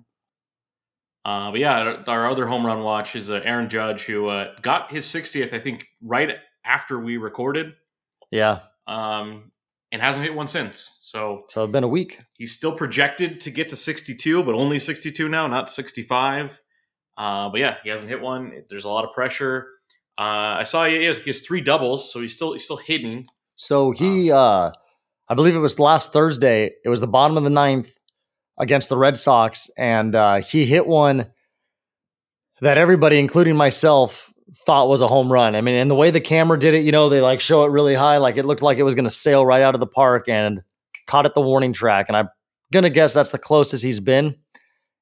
Uh, 1.25 1.51
but 1.53 1.61
yeah, 1.61 1.79
our- 1.79 2.05
our 2.09 2.31
other 2.31 2.47
home 2.47 2.67
run 2.67 2.83
watch 2.83 3.17
is 3.17 3.31
uh, 3.31 3.41
Aaron 3.45 3.69
Judge, 3.71 4.03
who 4.03 4.27
uh, 4.27 4.53
got 4.63 4.91
his 4.91 5.07
60th, 5.07 5.53
I 5.55 5.59
think, 5.59 5.87
right 6.03 6.37
after 6.65 6.99
we 6.99 7.17
recorded, 7.17 7.75
Yeah. 8.31 8.61
um, 8.87 9.51
and 9.93 10.01
hasn't 10.03 10.25
hit 10.25 10.35
one 10.35 10.49
since. 10.49 10.99
So 11.03 11.45
So 11.49 11.65
it's 11.65 11.73
been 11.73 11.85
a 11.85 11.89
week. 11.89 12.21
he's 12.35 12.55
still 12.57 12.73
projected 12.77 13.41
to 13.43 13.51
get 13.51 13.69
to 13.71 13.77
62, 13.77 14.43
but 14.45 14.55
only 14.55 14.79
62 14.79 15.29
now, 15.29 15.47
not 15.47 15.71
65. 15.71 16.61
Uh, 17.17 17.49
but 17.51 17.61
yeah, 17.61 17.77
he 17.85 17.91
hasn't 17.91 18.09
hit 18.09 18.21
one. 18.21 18.65
There's 18.69 18.85
a 18.85 18.89
lot 18.89 19.05
of 19.05 19.13
pressure. 19.13 19.69
Uh, 20.19 20.59
I 20.59 20.65
saw 20.65 20.85
he 20.87 21.05
has, 21.05 21.19
he 21.19 21.31
has 21.31 21.41
three 21.41 21.61
doubles, 21.61 22.13
so 22.13 22.21
he's 22.21 22.35
still 22.35 22.53
he's 22.55 22.65
still 22.65 22.77
hitting. 22.77 23.27
So 23.57 23.93
he, 23.93 24.33
uh, 24.33 24.73
I 25.29 25.35
believe 25.35 25.55
it 25.55 25.61
was 25.61 25.79
last 25.79 26.13
Thursday. 26.13 26.73
It 26.85 26.89
was 26.89 27.01
the 27.01 27.07
bottom 27.07 27.37
of 27.37 27.45
the 27.45 27.51
ninth 27.51 27.97
against 28.59 28.89
the 28.89 28.97
Red 28.97 29.17
Sox, 29.17 29.71
and 29.79 30.15
uh, 30.17 30.37
he 30.37 30.67
hit 30.67 30.87
one 30.87 31.31
that 32.61 32.79
everybody, 32.79 33.19
including 33.19 33.57
myself, 33.57 34.33
thought 34.53 34.89
was 34.89 35.01
a 35.01 35.09
home 35.09 35.33
run. 35.33 35.57
I 35.57 35.61
mean, 35.61 35.75
and 35.75 35.91
the 35.91 35.95
way 35.95 36.11
the 36.11 36.21
camera 36.21 36.59
did 36.59 36.75
it, 36.75 36.85
you 36.85 36.93
know, 36.93 37.09
they 37.09 37.21
like 37.21 37.41
show 37.41 37.65
it 37.65 37.71
really 37.71 37.95
high, 37.95 38.19
like 38.19 38.37
it 38.37 38.45
looked 38.45 38.63
like 38.63 38.79
it 38.79 38.83
was 38.83 38.95
going 38.95 39.07
to 39.07 39.11
sail 39.11 39.45
right 39.45 39.63
out 39.63 39.75
of 39.75 39.81
the 39.81 39.87
park, 39.87 40.29
and 40.29 40.63
caught 41.07 41.27
at 41.27 41.35
the 41.35 41.41
warning 41.41 41.73
track. 41.73 42.07
And 42.09 42.17
I'm 42.17 42.29
gonna 42.73 42.91
guess 42.91 43.15
that's 43.15 43.31
the 43.31 43.39
closest 43.39 43.85
he's 43.85 44.01
been. 44.01 44.37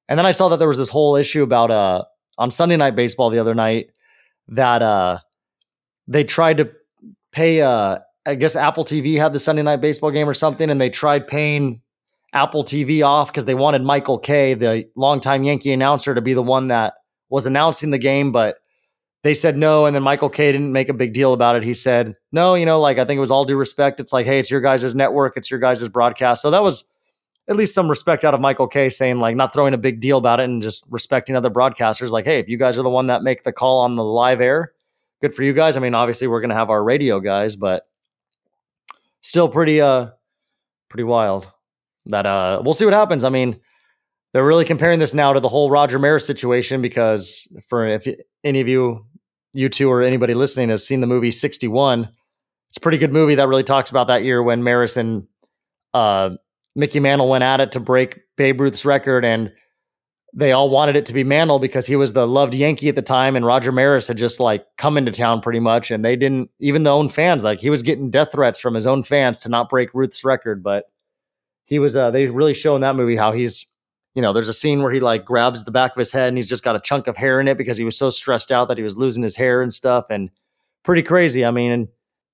And 0.07 0.17
then 0.17 0.25
I 0.25 0.31
saw 0.31 0.49
that 0.49 0.57
there 0.57 0.67
was 0.67 0.77
this 0.77 0.89
whole 0.89 1.15
issue 1.15 1.43
about 1.43 1.71
uh 1.71 2.03
on 2.37 2.51
Sunday 2.51 2.77
night 2.77 2.95
baseball 2.95 3.29
the 3.29 3.39
other 3.39 3.55
night 3.55 3.91
that 4.49 4.81
uh 4.81 5.19
they 6.07 6.23
tried 6.23 6.57
to 6.57 6.71
pay 7.31 7.61
uh 7.61 7.99
I 8.25 8.35
guess 8.35 8.55
Apple 8.55 8.85
TV 8.85 9.17
had 9.17 9.33
the 9.33 9.39
Sunday 9.39 9.63
night 9.63 9.81
baseball 9.81 10.11
game 10.11 10.29
or 10.29 10.33
something, 10.33 10.69
and 10.69 10.79
they 10.79 10.89
tried 10.89 11.27
paying 11.27 11.81
Apple 12.31 12.63
TV 12.63 13.05
off 13.05 13.27
because 13.31 13.45
they 13.45 13.55
wanted 13.55 13.83
Michael 13.83 14.17
Kay, 14.17 14.53
the 14.53 14.85
longtime 14.95 15.43
Yankee 15.43 15.73
announcer, 15.73 16.15
to 16.15 16.21
be 16.21 16.33
the 16.33 16.41
one 16.41 16.69
that 16.69 16.93
was 17.29 17.45
announcing 17.45 17.91
the 17.91 17.97
game, 17.97 18.31
but 18.31 18.57
they 19.23 19.33
said 19.33 19.57
no. 19.57 19.85
And 19.85 19.95
then 19.95 20.03
Michael 20.03 20.29
Kay 20.29 20.51
didn't 20.51 20.71
make 20.71 20.89
a 20.89 20.93
big 20.93 21.13
deal 21.13 21.33
about 21.33 21.55
it. 21.55 21.63
He 21.63 21.73
said, 21.73 22.15
no, 22.31 22.55
you 22.55 22.65
know, 22.65 22.79
like 22.79 22.99
I 22.99 23.05
think 23.05 23.17
it 23.17 23.21
was 23.21 23.31
all 23.31 23.45
due 23.45 23.55
respect. 23.55 23.99
It's 23.99 24.13
like, 24.13 24.25
hey, 24.25 24.39
it's 24.39 24.51
your 24.51 24.61
guys' 24.61 24.93
network, 24.93 25.37
it's 25.37 25.49
your 25.49 25.59
guys' 25.59 25.87
broadcast. 25.89 26.41
So 26.41 26.51
that 26.51 26.61
was 26.61 26.83
at 27.47 27.55
least 27.55 27.73
some 27.73 27.89
respect 27.89 28.23
out 28.23 28.33
of 28.33 28.39
Michael 28.39 28.67
Kay 28.67 28.89
saying, 28.89 29.19
like, 29.19 29.35
not 29.35 29.51
throwing 29.51 29.73
a 29.73 29.77
big 29.77 29.99
deal 29.99 30.17
about 30.17 30.39
it 30.39 30.43
and 30.43 30.61
just 30.61 30.85
respecting 30.89 31.35
other 31.35 31.49
broadcasters. 31.49 32.11
Like, 32.11 32.25
hey, 32.25 32.39
if 32.39 32.47
you 32.47 32.57
guys 32.57 32.77
are 32.77 32.83
the 32.83 32.89
one 32.89 33.07
that 33.07 33.23
make 33.23 33.43
the 33.43 33.51
call 33.51 33.79
on 33.79 33.95
the 33.95 34.03
live 34.03 34.39
air, 34.39 34.73
good 35.21 35.33
for 35.33 35.43
you 35.43 35.53
guys. 35.53 35.77
I 35.77 35.79
mean, 35.79 35.95
obviously 35.95 36.27
we're 36.27 36.41
gonna 36.41 36.53
have 36.53 36.69
our 36.69 36.83
radio 36.83 37.19
guys, 37.19 37.55
but 37.55 37.87
still 39.21 39.47
pretty 39.47 39.79
uh 39.79 40.09
pretty 40.89 41.05
wild. 41.05 41.49
That 42.07 42.25
uh 42.25 42.61
we'll 42.63 42.73
see 42.73 42.85
what 42.85 42.93
happens. 42.93 43.23
I 43.23 43.29
mean, 43.29 43.59
they're 44.33 44.45
really 44.45 44.65
comparing 44.65 44.99
this 44.99 45.13
now 45.13 45.31
to 45.31 45.39
the 45.39 45.47
whole 45.47 45.69
Roger 45.69 45.97
Maris 45.97 46.25
situation 46.25 46.81
because 46.81 47.47
for 47.69 47.87
if 47.87 48.05
any 48.43 48.59
of 48.59 48.67
you 48.67 49.05
you 49.53 49.69
two 49.69 49.89
or 49.89 50.01
anybody 50.01 50.33
listening 50.33 50.69
has 50.69 50.85
seen 50.85 51.01
the 51.01 51.07
movie 51.07 51.31
61, 51.31 52.09
it's 52.69 52.77
a 52.77 52.81
pretty 52.81 52.97
good 52.97 53.13
movie 53.13 53.35
that 53.35 53.47
really 53.47 53.63
talks 53.63 53.91
about 53.91 54.07
that 54.07 54.23
year 54.23 54.41
when 54.41 54.63
Maris 54.63 54.97
and 54.97 55.27
uh 55.93 56.31
Mickey 56.75 56.99
Mantle 56.99 57.29
went 57.29 57.43
at 57.43 57.61
it 57.61 57.73
to 57.73 57.79
break 57.79 58.21
Babe 58.35 58.59
Ruth's 58.59 58.83
record 58.83 59.23
and 59.23 59.51
they 60.35 60.51
all 60.51 60.69
wanted 60.69 60.95
it 60.95 61.05
to 61.05 61.13
be 61.13 61.23
Mantle 61.23 61.59
because 61.59 61.85
he 61.85 61.95
was 61.95 62.13
the 62.13 62.27
loved 62.27 62.55
Yankee 62.55 62.89
at 62.89 62.95
the 62.95 63.03
time, 63.03 63.35
and 63.35 63.45
Roger 63.45 63.71
Maris 63.71 64.07
had 64.07 64.17
just 64.17 64.39
like 64.39 64.65
come 64.77 64.97
into 64.97 65.11
town 65.11 65.41
pretty 65.41 65.59
much, 65.59 65.91
and 65.91 66.03
they 66.03 66.15
didn't 66.15 66.49
even 66.59 66.83
the 66.83 66.91
own 66.91 67.07
fans 67.07 67.43
like 67.43 67.59
he 67.59 67.69
was 67.69 67.83
getting 67.83 68.09
death 68.09 68.31
threats 68.31 68.59
from 68.59 68.73
his 68.73 68.87
own 68.87 69.03
fans 69.03 69.37
to 69.39 69.49
not 69.49 69.69
break 69.69 69.93
Ruth's 69.93 70.25
record, 70.25 70.63
but 70.63 70.85
he 71.65 71.77
was 71.77 71.95
uh, 71.95 72.09
they 72.09 72.27
really 72.27 72.55
show 72.55 72.75
in 72.75 72.81
that 72.81 72.95
movie 72.95 73.15
how 73.15 73.31
he's 73.31 73.67
you 74.15 74.21
know 74.21 74.33
there's 74.33 74.49
a 74.49 74.53
scene 74.53 74.81
where 74.83 74.91
he 74.91 74.99
like 74.99 75.25
grabs 75.25 75.63
the 75.63 75.71
back 75.71 75.91
of 75.91 75.97
his 75.99 76.11
head 76.11 76.27
and 76.29 76.37
he's 76.37 76.47
just 76.47 76.63
got 76.63 76.75
a 76.75 76.79
chunk 76.79 77.07
of 77.07 77.17
hair 77.17 77.39
in 77.39 77.47
it 77.47 77.57
because 77.57 77.77
he 77.77 77.83
was 77.83 77.97
so 77.97 78.09
stressed 78.09 78.51
out 78.51 78.67
that 78.67 78.77
he 78.77 78.83
was 78.83 78.97
losing 78.97 79.23
his 79.23 79.35
hair 79.35 79.61
and 79.61 79.73
stuff 79.73 80.05
and 80.09 80.29
pretty 80.83 81.01
crazy. 81.01 81.43
I 81.45 81.51
mean, 81.51 81.71
and 81.71 81.87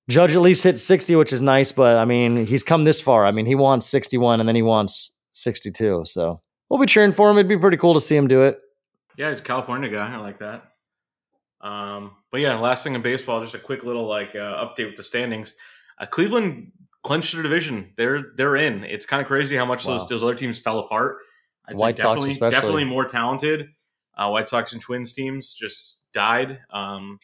Judge 0.08 0.34
at 0.34 0.40
least 0.40 0.64
hit 0.64 0.78
60, 0.78 1.14
which 1.16 1.32
is 1.32 1.40
nice, 1.40 1.72
but 1.72 1.96
I 1.96 2.04
mean 2.04 2.46
he's 2.46 2.62
come 2.62 2.84
this 2.84 3.00
far. 3.00 3.24
I 3.26 3.30
mean 3.30 3.46
he 3.46 3.54
wants 3.54 3.86
61 3.86 4.40
and 4.40 4.48
then 4.48 4.56
he 4.56 4.62
wants 4.62 5.16
62, 5.32 6.04
so 6.06 6.40
we'll 6.68 6.80
be 6.80 6.86
cheering 6.86 7.12
for 7.12 7.30
him. 7.30 7.36
It'd 7.38 7.48
be 7.48 7.56
pretty 7.56 7.76
cool 7.76 7.94
to 7.94 8.00
see 8.00 8.16
him 8.16 8.28
do 8.28 8.42
it. 8.44 8.58
Yeah, 9.16 9.28
he's 9.30 9.40
a 9.40 9.42
California 9.42 9.88
guy. 9.90 10.12
I 10.12 10.16
like 10.16 10.38
that. 10.40 10.64
Um, 11.60 12.12
but 12.32 12.40
yeah, 12.40 12.58
last 12.58 12.84
thing 12.84 12.94
in 12.94 13.02
baseball, 13.02 13.42
just 13.42 13.54
a 13.54 13.58
quick 13.58 13.84
little 13.84 14.06
like 14.06 14.34
uh, 14.34 14.64
update 14.64 14.86
with 14.86 14.96
the 14.96 15.02
standings. 15.02 15.54
Uh, 15.98 16.06
Cleveland 16.06 16.72
clinched 17.04 17.34
their 17.34 17.42
division. 17.42 17.92
They're 17.96 18.32
they're 18.36 18.56
in. 18.56 18.84
It's 18.84 19.04
kind 19.06 19.20
of 19.20 19.26
crazy 19.28 19.56
how 19.56 19.66
much 19.66 19.86
Wow. 19.86 19.98
those 19.98 20.08
those 20.08 20.22
other 20.24 20.34
teams 20.34 20.58
fell 20.58 20.78
apart. 20.78 21.18
I'd 21.70 21.76
White 21.78 21.98
Sox 21.98 22.08
definitely, 22.16 22.30
especially. 22.30 22.54
definitely 22.56 22.84
more 22.84 23.04
talented. 23.06 23.68
Uh, 24.16 24.28
White 24.30 24.48
Sox 24.48 24.72
and 24.72 24.82
Twins 24.82 25.12
teams 25.12 25.54
just 25.54 26.02
died. 26.12 26.58
Um, 26.72 27.18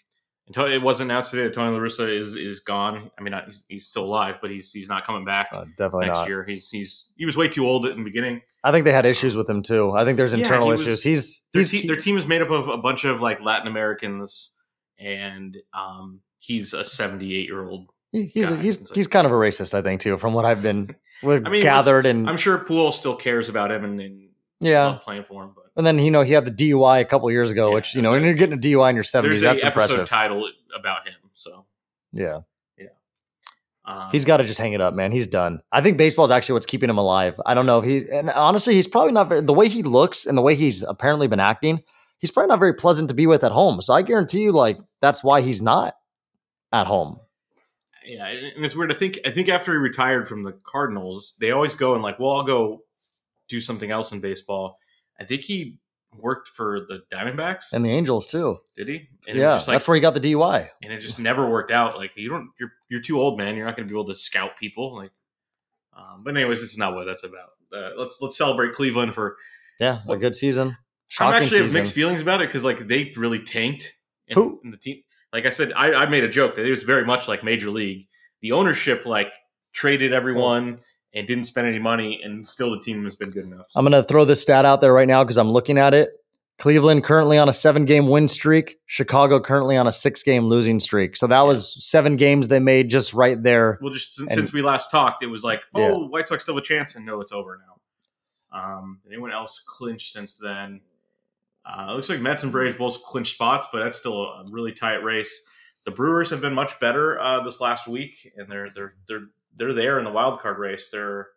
and 0.47 0.57
it 0.73 0.81
wasn't 0.81 1.11
announced 1.11 1.33
today 1.33 1.43
that 1.43 1.55
Tony 1.55 1.77
La 1.77 1.83
Russa 1.83 2.09
is 2.09 2.37
is 2.37 2.61
gone. 2.61 3.11
I 3.19 3.23
mean, 3.23 3.35
he's, 3.47 3.65
he's 3.69 3.87
still 3.89 4.05
alive, 4.05 4.39
but 4.41 4.51
he's 4.53 4.71
he's 4.71 4.89
not 4.89 5.05
coming 5.05 5.25
back 5.25 5.49
Uh, 5.53 5.65
definitely 5.77 6.07
next 6.07 6.19
not. 6.19 6.29
year. 6.29 6.45
He's 6.45 6.71
he's 6.71 7.13
he 7.17 7.27
was 7.27 7.37
way 7.37 7.49
too 7.49 7.67
old 7.67 7.85
in 7.87 7.99
the 7.99 8.05
beginning. 8.05 8.43
I 8.63 8.71
think 8.71 8.85
they 8.85 8.93
had 8.93 9.05
issues 9.07 9.35
with 9.37 9.51
him 9.51 9.63
too. 9.65 9.91
I 9.91 10.05
think 10.05 10.17
there's 10.19 10.33
Yeah, 10.33 10.39
internal 10.39 10.69
he 10.69 10.73
was- 10.73 10.83
issues. 10.87 11.03
He's 11.03 11.43
their, 11.53 11.61
he's 11.63 11.71
te- 11.73 11.87
their 11.89 11.97
team 11.97 12.17
is 12.17 12.27
made 12.29 12.43
up 12.43 12.51
of 12.51 12.69
a 12.69 12.77
bunch 12.77 13.05
of 13.05 13.21
like 13.21 13.41
Latin 13.41 13.67
Americans, 13.67 14.57
and 15.01 15.57
um, 15.75 16.21
he's 16.39 16.73
a 16.75 16.85
78 16.85 17.47
year 17.49 17.69
old. 17.69 17.91
he's 18.13 18.49
guy. 18.49 18.57
he's 18.63 18.89
he's 18.93 19.09
kind 19.09 19.27
of 19.27 19.33
a 19.33 19.37
racist, 19.37 19.75
I 19.75 19.83
think 19.83 20.01
too, 20.01 20.17
from 20.17 20.33
what 20.33 20.45
I've 20.45 20.63
been 20.63 20.95
I 21.25 21.41
mean, 21.41 21.61
gathered 21.63 22.07
and 22.07 22.29
I'm 22.31 22.37
sure 22.37 22.57
Poole 22.59 22.93
still 22.93 23.17
cares 23.17 23.49
about 23.49 23.73
him 23.73 23.85
and, 23.85 24.01
and 24.01 24.26
yeah. 24.61 24.87
love 24.87 25.03
playing 25.03 25.25
for 25.25 25.45
him. 25.45 25.51
But 25.55 25.65
And 25.77 25.87
then 25.87 25.99
you 25.99 26.11
know 26.11 26.23
he 26.23 26.33
had 26.33 26.45
the 26.45 26.51
DUI 26.51 27.01
a 27.01 27.05
couple 27.05 27.31
years 27.31 27.51
ago, 27.51 27.69
Yeah, 27.69 27.75
which 27.75 27.95
you 27.95 28.03
know 28.03 28.13
when 28.13 28.25
you're 28.25 28.35
getting 28.35 28.55
a 28.55 28.61
DUI 28.61 28.91
in 28.91 28.97
your 28.97 29.05
70s, 29.05 29.23
there's 29.23 29.41
that's 29.43 29.63
a 29.63 29.67
impressive. 29.67 30.09
title 30.09 30.51
about 30.75 31.07
him. 31.07 31.15
So 31.35 31.67
yeah, 32.13 32.41
um, 33.87 34.09
he's 34.11 34.25
got 34.25 34.39
to 34.39 34.45
just 34.45 34.59
hang 34.59 34.73
it 34.73 34.81
up, 34.81 34.95
man. 34.95 35.13
He's 35.13 35.29
done. 35.29 35.61
I 35.71 35.81
think 35.81 35.97
baseball's 35.97 36.33
actually 36.33 36.55
what's 36.55 36.67
keeping 36.67 36.91
him 36.91 36.99
alive. 36.99 37.41
I 37.47 37.55
don't 37.55 37.67
know 37.67 37.79
if 37.79 37.85
he 37.85 38.11
and 38.11 38.31
honestly, 38.31 38.75
he's 38.75 38.89
probably 38.89 39.13
not 39.13 39.29
very, 39.29 39.43
the 39.43 39.53
way 39.53 39.69
he 39.69 39.83
looks 39.85 40.27
and 40.27 40.37
the 40.37 40.43
way 40.43 40.57
he's 40.57 40.83
apparently 40.83 41.29
been 41.29 41.41
acting. 41.41 41.83
He's 42.19 42.31
probably 42.33 42.49
not 42.49 42.59
very 42.59 42.75
pleasant 42.75 43.09
to 43.11 43.15
be 43.15 43.27
with 43.27 43.45
at 43.45 43.53
home. 43.53 43.81
So 43.81 43.95
I 43.95 44.03
guarantee 44.03 44.41
you, 44.41 44.53
like 44.53 44.79
that's 45.01 45.23
why 45.23 45.41
he's 45.43 45.63
not 45.63 45.97
at 46.73 46.89
home. 46.89 47.21
yeah, 48.05 48.27
and 48.27 48.65
it's 48.65 48.75
weird. 48.75 48.93
I 48.93 48.97
think 48.97 49.21
I 49.25 49.31
think 49.31 49.49
after 49.49 49.73
he 49.73 49.79
retired 49.79 50.27
from 50.27 50.43
the 50.43 50.59
Cardinals, 50.65 51.37
they 51.41 51.53
always 51.53 51.77
go 51.77 51.95
and 51.95 52.03
like, 52.03 52.19
well, 52.19 52.33
I'll 52.33 52.43
go 52.43 52.83
do 53.49 53.61
something 53.61 53.91
else 53.91 54.13
in 54.13 54.21
baseball. 54.21 54.79
I 55.19 55.25
think 55.25 55.43
he 55.43 55.79
worked 56.19 56.49
for 56.49 56.81
the 56.89 57.03
Diamondbacks. 57.11 57.73
And 57.73 57.85
the 57.85 57.91
Angels 57.91 58.27
too. 58.27 58.59
did 58.77 58.89
he? 58.89 59.09
And 59.29 59.37
yeah, 59.39 59.55
like, 59.55 59.67
that's 59.67 59.89
where 59.89 59.95
he 59.95 60.01
got 60.01 60.15
the 60.15 60.21
DUI. 60.21 60.69
and 60.83 60.93
it 60.93 61.01
just 61.01 61.19
never 61.19 61.49
worked 61.49 61.71
out. 61.71 61.97
Like 61.97 62.13
you 62.17 62.29
don't, 62.29 62.51
you're 62.59 62.73
you're 62.89 63.03
too 63.03 63.21
old, 63.21 63.39
man. 63.39 63.57
You're 63.57 63.67
not 63.67 63.77
going 63.77 63.87
to 63.87 63.93
be 63.93 63.99
able 63.99 64.09
to 64.09 64.17
scout 64.17 64.57
people. 64.59 64.97
Like, 64.97 65.11
um, 65.97 66.23
but 66.25 66.37
anyways, 66.37 66.61
this 66.61 66.73
is 66.73 66.79
not 66.79 66.95
what 66.95 67.05
that's 67.05 67.25
about. 67.25 67.51
Uh, 67.73 67.91
let's 67.97 68.19
let's 68.21 68.37
celebrate 68.37 68.75
Cleveland 68.75 69.15
for. 69.15 69.37
Yeah, 69.81 70.01
a 70.09 70.17
good 70.17 70.35
season. 70.35 70.71
I 70.71 70.75
Shocking 71.09 71.43
actually 71.43 71.63
have 71.63 71.75
mixed 71.75 71.95
feelings 71.95 72.21
about 72.21 72.41
it 72.41 72.49
because 72.49 72.65
like 72.65 72.89
they 72.89 73.13
really 73.17 73.41
tanked. 73.41 73.93
In, 74.29 74.35
Who? 74.35 74.61
in 74.65 74.71
the 74.71 74.77
team? 74.77 75.03
Like 75.33 75.47
I 75.47 75.51
said, 75.51 75.73
I, 75.75 75.93
I 75.93 76.07
made 76.07 76.25
a 76.25 76.29
joke 76.29 76.57
that 76.57 76.65
it 76.65 76.71
was 76.71 76.83
very 76.83 77.05
much 77.05 77.29
like 77.29 77.45
Major 77.45 77.71
League. 77.71 78.09
The 78.41 78.53
ownership 78.53 79.07
like 79.07 79.33
traded 79.73 80.13
everyone 80.13 80.81
and 81.15 81.27
didn't 81.27 81.45
spend 81.45 81.67
any 81.67 81.79
money, 81.79 82.21
and 82.23 82.47
still 82.47 82.71
the 82.71 82.81
team 82.81 83.05
has 83.05 83.17
been 83.17 83.31
good 83.31 83.45
enough. 83.45 83.67
I'm 83.75 83.85
going 83.85 83.93
to 84.01 84.07
throw 84.07 84.25
this 84.25 84.43
stat 84.43 84.65
out 84.65 84.81
there 84.81 84.93
right 84.93 85.09
now 85.09 85.25
because 85.25 85.39
I'm 85.39 85.51
looking 85.51 85.79
at 85.79 85.95
it. 85.95 86.11
Cleveland 86.59 87.05
currently 87.05 87.37
on 87.37 87.49
a 87.51 87.53
seven 87.53 87.85
game 87.85 88.09
win 88.09 88.29
streak. 88.29 88.77
Chicago 88.87 89.39
currently 89.41 89.77
on 89.77 89.87
a 89.87 89.93
six 89.93 90.23
game 90.23 90.47
losing 90.47 90.81
streak. 90.81 91.15
So 91.17 91.27
that 91.27 91.43
was 91.43 91.85
seven 91.85 92.17
games 92.17 92.49
they 92.49 92.61
made 92.61 92.89
just 92.89 93.13
right 93.13 93.43
there. 93.43 93.79
Well, 93.83 93.93
just 93.93 94.15
since, 94.15 94.29
And- 94.31 94.39
since 94.39 94.53
we 94.55 94.63
last 94.63 94.91
talked, 94.91 95.23
it 95.23 95.27
was 95.27 95.45
like, 95.45 95.63
oh, 95.75 95.81
Yeah. 95.81 96.09
White 96.09 96.29
Sox 96.29 96.43
still 96.45 96.55
have 96.55 96.63
a 96.63 96.67
chance, 96.67 96.97
and 96.97 97.05
no, 97.05 97.21
it's 97.21 97.33
over 97.33 97.59
now. 97.59 98.59
Um, 98.59 99.01
anyone 99.07 99.33
else 99.33 99.63
clinched 99.67 100.13
since 100.13 100.37
then? 100.39 100.81
Uh, 101.67 101.89
it 101.91 101.95
looks 101.95 102.09
like 102.09 102.21
Mets 102.21 102.43
and 102.43 102.53
Braves 102.53 102.77
both 102.77 103.03
clinched 103.05 103.35
spots, 103.35 103.67
but 103.73 103.83
that's 103.85 103.99
still 103.99 104.23
a 104.23 104.45
really 104.51 104.73
tight 104.73 105.03
race. 105.03 105.47
The 105.85 105.91
Brewers 105.91 106.31
have 106.31 106.41
been 106.41 106.55
much 106.55 106.79
better 106.81 107.21
uh, 107.21 107.43
this 107.43 107.61
last 107.61 107.87
week, 107.87 108.33
and 108.37 108.49
they're 108.51 108.71
they're 108.71 108.95
they're 109.09 109.25
they're 109.57 109.75
there 109.75 109.99
in 109.99 110.05
the 110.05 110.11
wild 110.11 110.41
card 110.41 110.59
race. 110.59 110.91
They're 110.91 111.29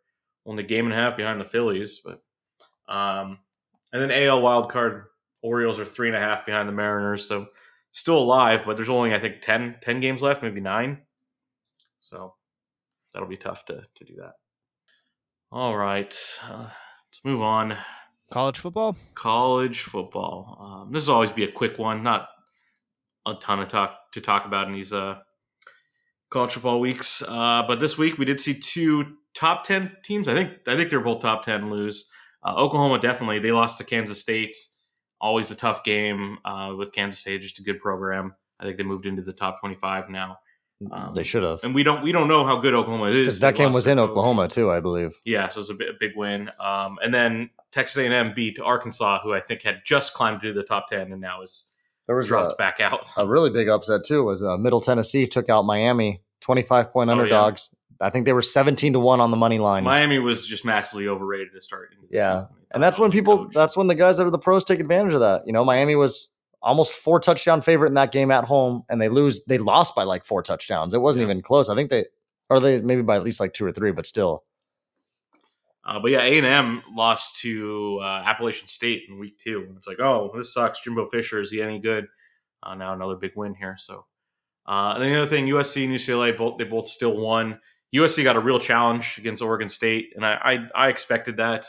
only 0.46 0.64
a 0.64 0.68
game 0.68 0.86
and 0.86 0.94
a 0.94 0.98
half 0.98 1.18
behind 1.18 1.40
the 1.40 1.46
Phillies. 1.46 2.02
But 2.04 2.22
um, 2.94 3.40
and 3.94 4.02
then 4.02 4.12
AL 4.12 4.42
wild 4.42 4.72
card 4.72 5.06
Orioles 5.42 5.80
are 5.80 5.86
three 5.86 6.08
and 6.08 6.18
a 6.18 6.20
half 6.20 6.46
behind 6.46 6.68
the 6.68 6.74
Mariners, 6.74 7.28
so 7.28 7.48
still 7.92 8.18
alive, 8.18 8.64
but 8.66 8.76
there's 8.76 8.90
only 8.90 9.14
I 9.14 9.20
think 9.20 9.42
10, 9.42 9.78
10 9.82 10.00
games 10.02 10.22
left, 10.22 10.44
maybe 10.44 10.60
nine. 10.60 11.00
So 12.02 12.34
that'll 13.14 13.30
be 13.30 13.38
tough 13.38 13.66
to 13.66 13.84
to 13.96 14.06
do 14.06 14.16
that. 14.18 14.34
All 15.52 15.78
right, 15.78 16.16
uh, 16.44 16.70
let's 17.10 17.22
move 17.24 17.42
on. 17.42 17.78
College 18.32 18.60
football. 18.60 18.96
College 19.16 19.82
football. 19.82 20.58
Um, 20.88 20.94
this 20.94 21.08
will 21.08 21.16
always 21.16 21.32
be 21.32 21.46
a 21.46 21.52
quick 21.52 21.80
one, 21.80 22.04
not 22.04 22.30
a 23.26 23.34
ton 23.36 23.60
of 23.60 23.70
talk 23.70 24.12
to 24.14 24.22
talk 24.22 24.46
about 24.46 24.68
in 24.68 24.74
these 24.74 24.94
uh, 24.94 25.20
college 26.30 26.54
football 26.54 26.80
weeks. 26.80 27.22
Uh, 27.22 27.64
but 27.68 27.80
this 27.80 27.98
week 27.98 28.18
we 28.18 28.26
did 28.26 28.40
see 28.40 28.54
two 28.54 29.16
top 29.34 29.64
ten 29.64 29.92
teams. 30.04 30.28
I 30.28 30.34
think 30.34 30.52
I 30.68 30.76
think 30.76 30.90
they're 30.90 31.00
both 31.00 31.22
top 31.22 31.46
ten 31.46 31.70
lose. 31.70 32.12
Uh, 32.44 32.56
Oklahoma 32.56 33.00
definitely 33.00 33.40
they 33.40 33.52
lost 33.52 33.78
to 33.78 33.84
Kansas 33.84 34.22
State. 34.22 34.56
Always 35.22 35.52
a 35.52 35.56
tough 35.56 35.84
game 35.84 36.38
uh, 36.46 36.74
with 36.78 36.94
Kansas 36.94 37.20
State, 37.20 37.42
just 37.42 37.60
a 37.60 37.64
good 37.64 37.82
program. 37.82 38.36
I 38.60 38.64
think 38.64 38.78
they 38.78 38.84
moved 38.84 39.06
into 39.06 39.22
the 39.22 39.34
top 39.34 39.60
twenty-five 39.60 40.10
now. 40.10 40.40
Um, 40.92 41.14
they 41.14 41.24
should 41.24 41.44
have. 41.44 41.62
and 41.66 41.76
we 41.76 41.84
don't 41.84 42.02
we 42.04 42.14
don't 42.14 42.30
know 42.30 42.46
how 42.46 42.58
good 42.58 42.74
Oklahoma 42.74 43.12
is. 43.12 43.42
That 43.42 43.56
They 43.58 43.66
game 43.66 43.74
was 43.74 43.86
in 43.86 43.98
coach. 43.98 44.12
Oklahoma 44.12 44.48
too, 44.48 44.72
I 44.72 44.80
believe. 44.80 45.20
Yeah, 45.26 45.50
so 45.50 45.58
it 45.58 45.62
was 45.62 45.70
a, 45.72 45.76
big 46.00 46.12
win. 46.16 46.50
Um, 46.58 46.98
and 47.04 47.14
then 47.14 47.50
Texas 47.74 47.98
A&M 47.98 48.34
beat 48.34 48.60
Arkansas, 48.62 49.20
who 49.22 49.34
I 49.34 49.42
think 49.42 49.64
had 49.64 49.82
just 49.86 50.14
climbed 50.14 50.42
to 50.44 50.54
the 50.54 50.64
top 50.64 50.88
ten 50.88 51.12
and 51.12 51.20
now 51.20 51.42
is 51.42 51.68
There 52.10 52.16
was 52.16 52.28
dropped 52.28 52.54
a, 52.54 52.56
back 52.56 52.80
out. 52.80 53.08
a 53.18 53.26
really 53.28 53.52
big 53.52 53.70
upset 53.70 54.04
too. 54.04 54.24
Was 54.24 54.44
uh, 54.44 54.58
Middle 54.58 54.82
Tennessee 54.82 55.28
took 55.28 55.48
out 55.48 55.64
Miami, 55.64 56.22
twenty 56.42 56.64
five 56.64 56.90
point 56.92 57.10
Oh, 57.10 57.14
yeah. 57.14 57.20
underdogs. 57.22 57.76
I 58.02 58.10
think 58.10 58.26
they 58.26 58.34
were 58.34 58.42
seventeen 58.42 58.94
to 58.94 59.00
one 59.00 59.22
on 59.22 59.30
the 59.30 59.38
money 59.38 59.60
line. 59.60 59.84
Miami 59.84 60.18
was 60.18 60.48
just 60.48 60.66
massively 60.66 61.08
overrated 61.08 61.50
to 61.54 61.62
start. 61.62 61.94
Yeah. 62.10 62.46
and 62.74 62.82
that's 62.82 62.98
when 62.98 63.12
that 63.12 63.16
was 63.16 63.20
a 63.20 63.22
people 63.22 63.38
coach. 63.46 63.54
that's 63.54 63.78
when 63.78 63.86
the 63.88 63.94
guys 63.96 64.18
that 64.18 64.26
are 64.26 64.32
the 64.32 64.40
pros 64.40 64.64
take 64.64 64.80
advantage 64.80 65.14
of 65.14 65.20
that 65.22 65.44
you 65.46 65.54
know 65.54 65.64
miami 65.66 65.96
was 65.96 66.30
almost 66.62 66.94
four 66.94 67.20
touchdown 67.20 67.62
favorite 67.62 67.88
in 67.90 67.94
that 67.96 68.12
game 68.12 68.30
at 68.32 68.44
home 68.46 68.84
and 68.90 69.00
they 69.02 69.10
lose 69.10 69.44
they 69.46 69.58
lost 69.58 69.96
by 69.96 70.04
like 70.04 70.24
four 70.26 70.42
touchdowns 70.44 70.94
it 70.94 71.00
wasn't 71.02 71.22
Yeah. 71.22 71.28
even 71.32 71.42
close 71.42 71.70
i 71.70 71.76
think 71.76 71.90
they 71.90 72.06
or 72.50 72.60
they 72.60 72.80
maybe 72.82 73.02
by 73.02 73.16
at 73.16 73.24
least 73.24 73.40
like 73.40 73.54
two 73.54 73.66
or 73.66 73.72
three 73.72 73.92
but 73.92 74.06
still 74.06 74.44
Uh, 75.90 76.00
but 76.00 76.12
yeah, 76.12 76.22
A 76.22 76.38
and 76.38 76.46
M 76.46 76.84
lost 76.94 77.42
to 77.42 78.00
uh, 78.04 78.22
Appalachian 78.26 78.68
State 78.68 79.06
in 79.10 79.18
week 79.18 79.40
two. 79.40 79.74
It's 79.76 79.88
like, 79.88 80.00
oh, 80.00 80.32
this 80.38 80.54
sucks. 80.54 80.82
Jimbo 80.82 81.08
Fisher 81.08 81.42
is 81.42 81.50
he 81.50 81.64
any 81.64 81.80
good? 81.80 82.06
Uh, 82.62 82.76
now 82.76 82.94
another 82.94 83.16
big 83.16 83.32
win 83.36 83.56
here. 83.56 83.76
So, 83.80 84.06
uh, 84.68 84.92
and 84.94 85.02
then 85.04 85.14
the 85.14 85.22
other 85.22 85.30
thing, 85.30 85.48
USC 85.48 85.86
and 85.86 85.94
UCLA 85.94 86.38
both 86.38 86.60
they 86.60 86.64
both 86.66 86.88
still 86.88 87.18
won. 87.18 87.60
USC 87.96 88.24
got 88.24 88.36
a 88.36 88.40
real 88.40 88.60
challenge 88.60 89.18
against 89.18 89.42
Oregon 89.42 89.68
State, 89.70 90.12
and 90.16 90.24
I 90.24 90.68
I, 90.76 90.86
I 90.86 90.88
expected 90.90 91.38
that. 91.38 91.66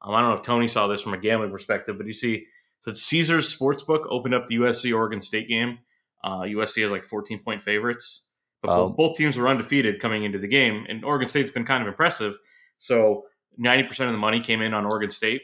Um, 0.00 0.14
I 0.14 0.20
don't 0.22 0.30
know 0.30 0.36
if 0.36 0.42
Tony 0.42 0.66
saw 0.68 0.86
this 0.86 1.02
from 1.02 1.12
a 1.12 1.18
gambling 1.18 1.50
perspective, 1.50 1.98
but 1.98 2.06
you 2.06 2.14
see 2.14 2.46
that 2.86 2.96
Caesars 2.96 3.54
Sportsbook 3.54 4.06
opened 4.08 4.32
up 4.32 4.46
the 4.46 4.56
USC 4.56 4.96
Oregon 4.96 5.20
State 5.20 5.46
game. 5.48 5.80
Uh, 6.24 6.42
USC 6.42 6.82
has 6.82 6.90
like 6.90 7.02
14 7.02 7.40
point 7.44 7.60
favorites, 7.60 8.30
but 8.62 8.70
Oh. 8.70 8.88
both, 8.88 8.96
both 8.96 9.16
teams 9.18 9.36
were 9.36 9.46
undefeated 9.48 10.00
coming 10.00 10.24
into 10.24 10.38
the 10.38 10.48
game, 10.48 10.86
and 10.88 11.04
Oregon 11.04 11.28
State's 11.28 11.50
been 11.50 11.66
kind 11.66 11.82
of 11.82 11.88
impressive. 11.88 12.38
So 12.78 13.24
90% 13.60 14.06
of 14.06 14.12
the 14.12 14.18
money 14.18 14.40
came 14.40 14.60
in 14.62 14.74
on 14.74 14.84
Oregon 14.84 15.10
State. 15.10 15.42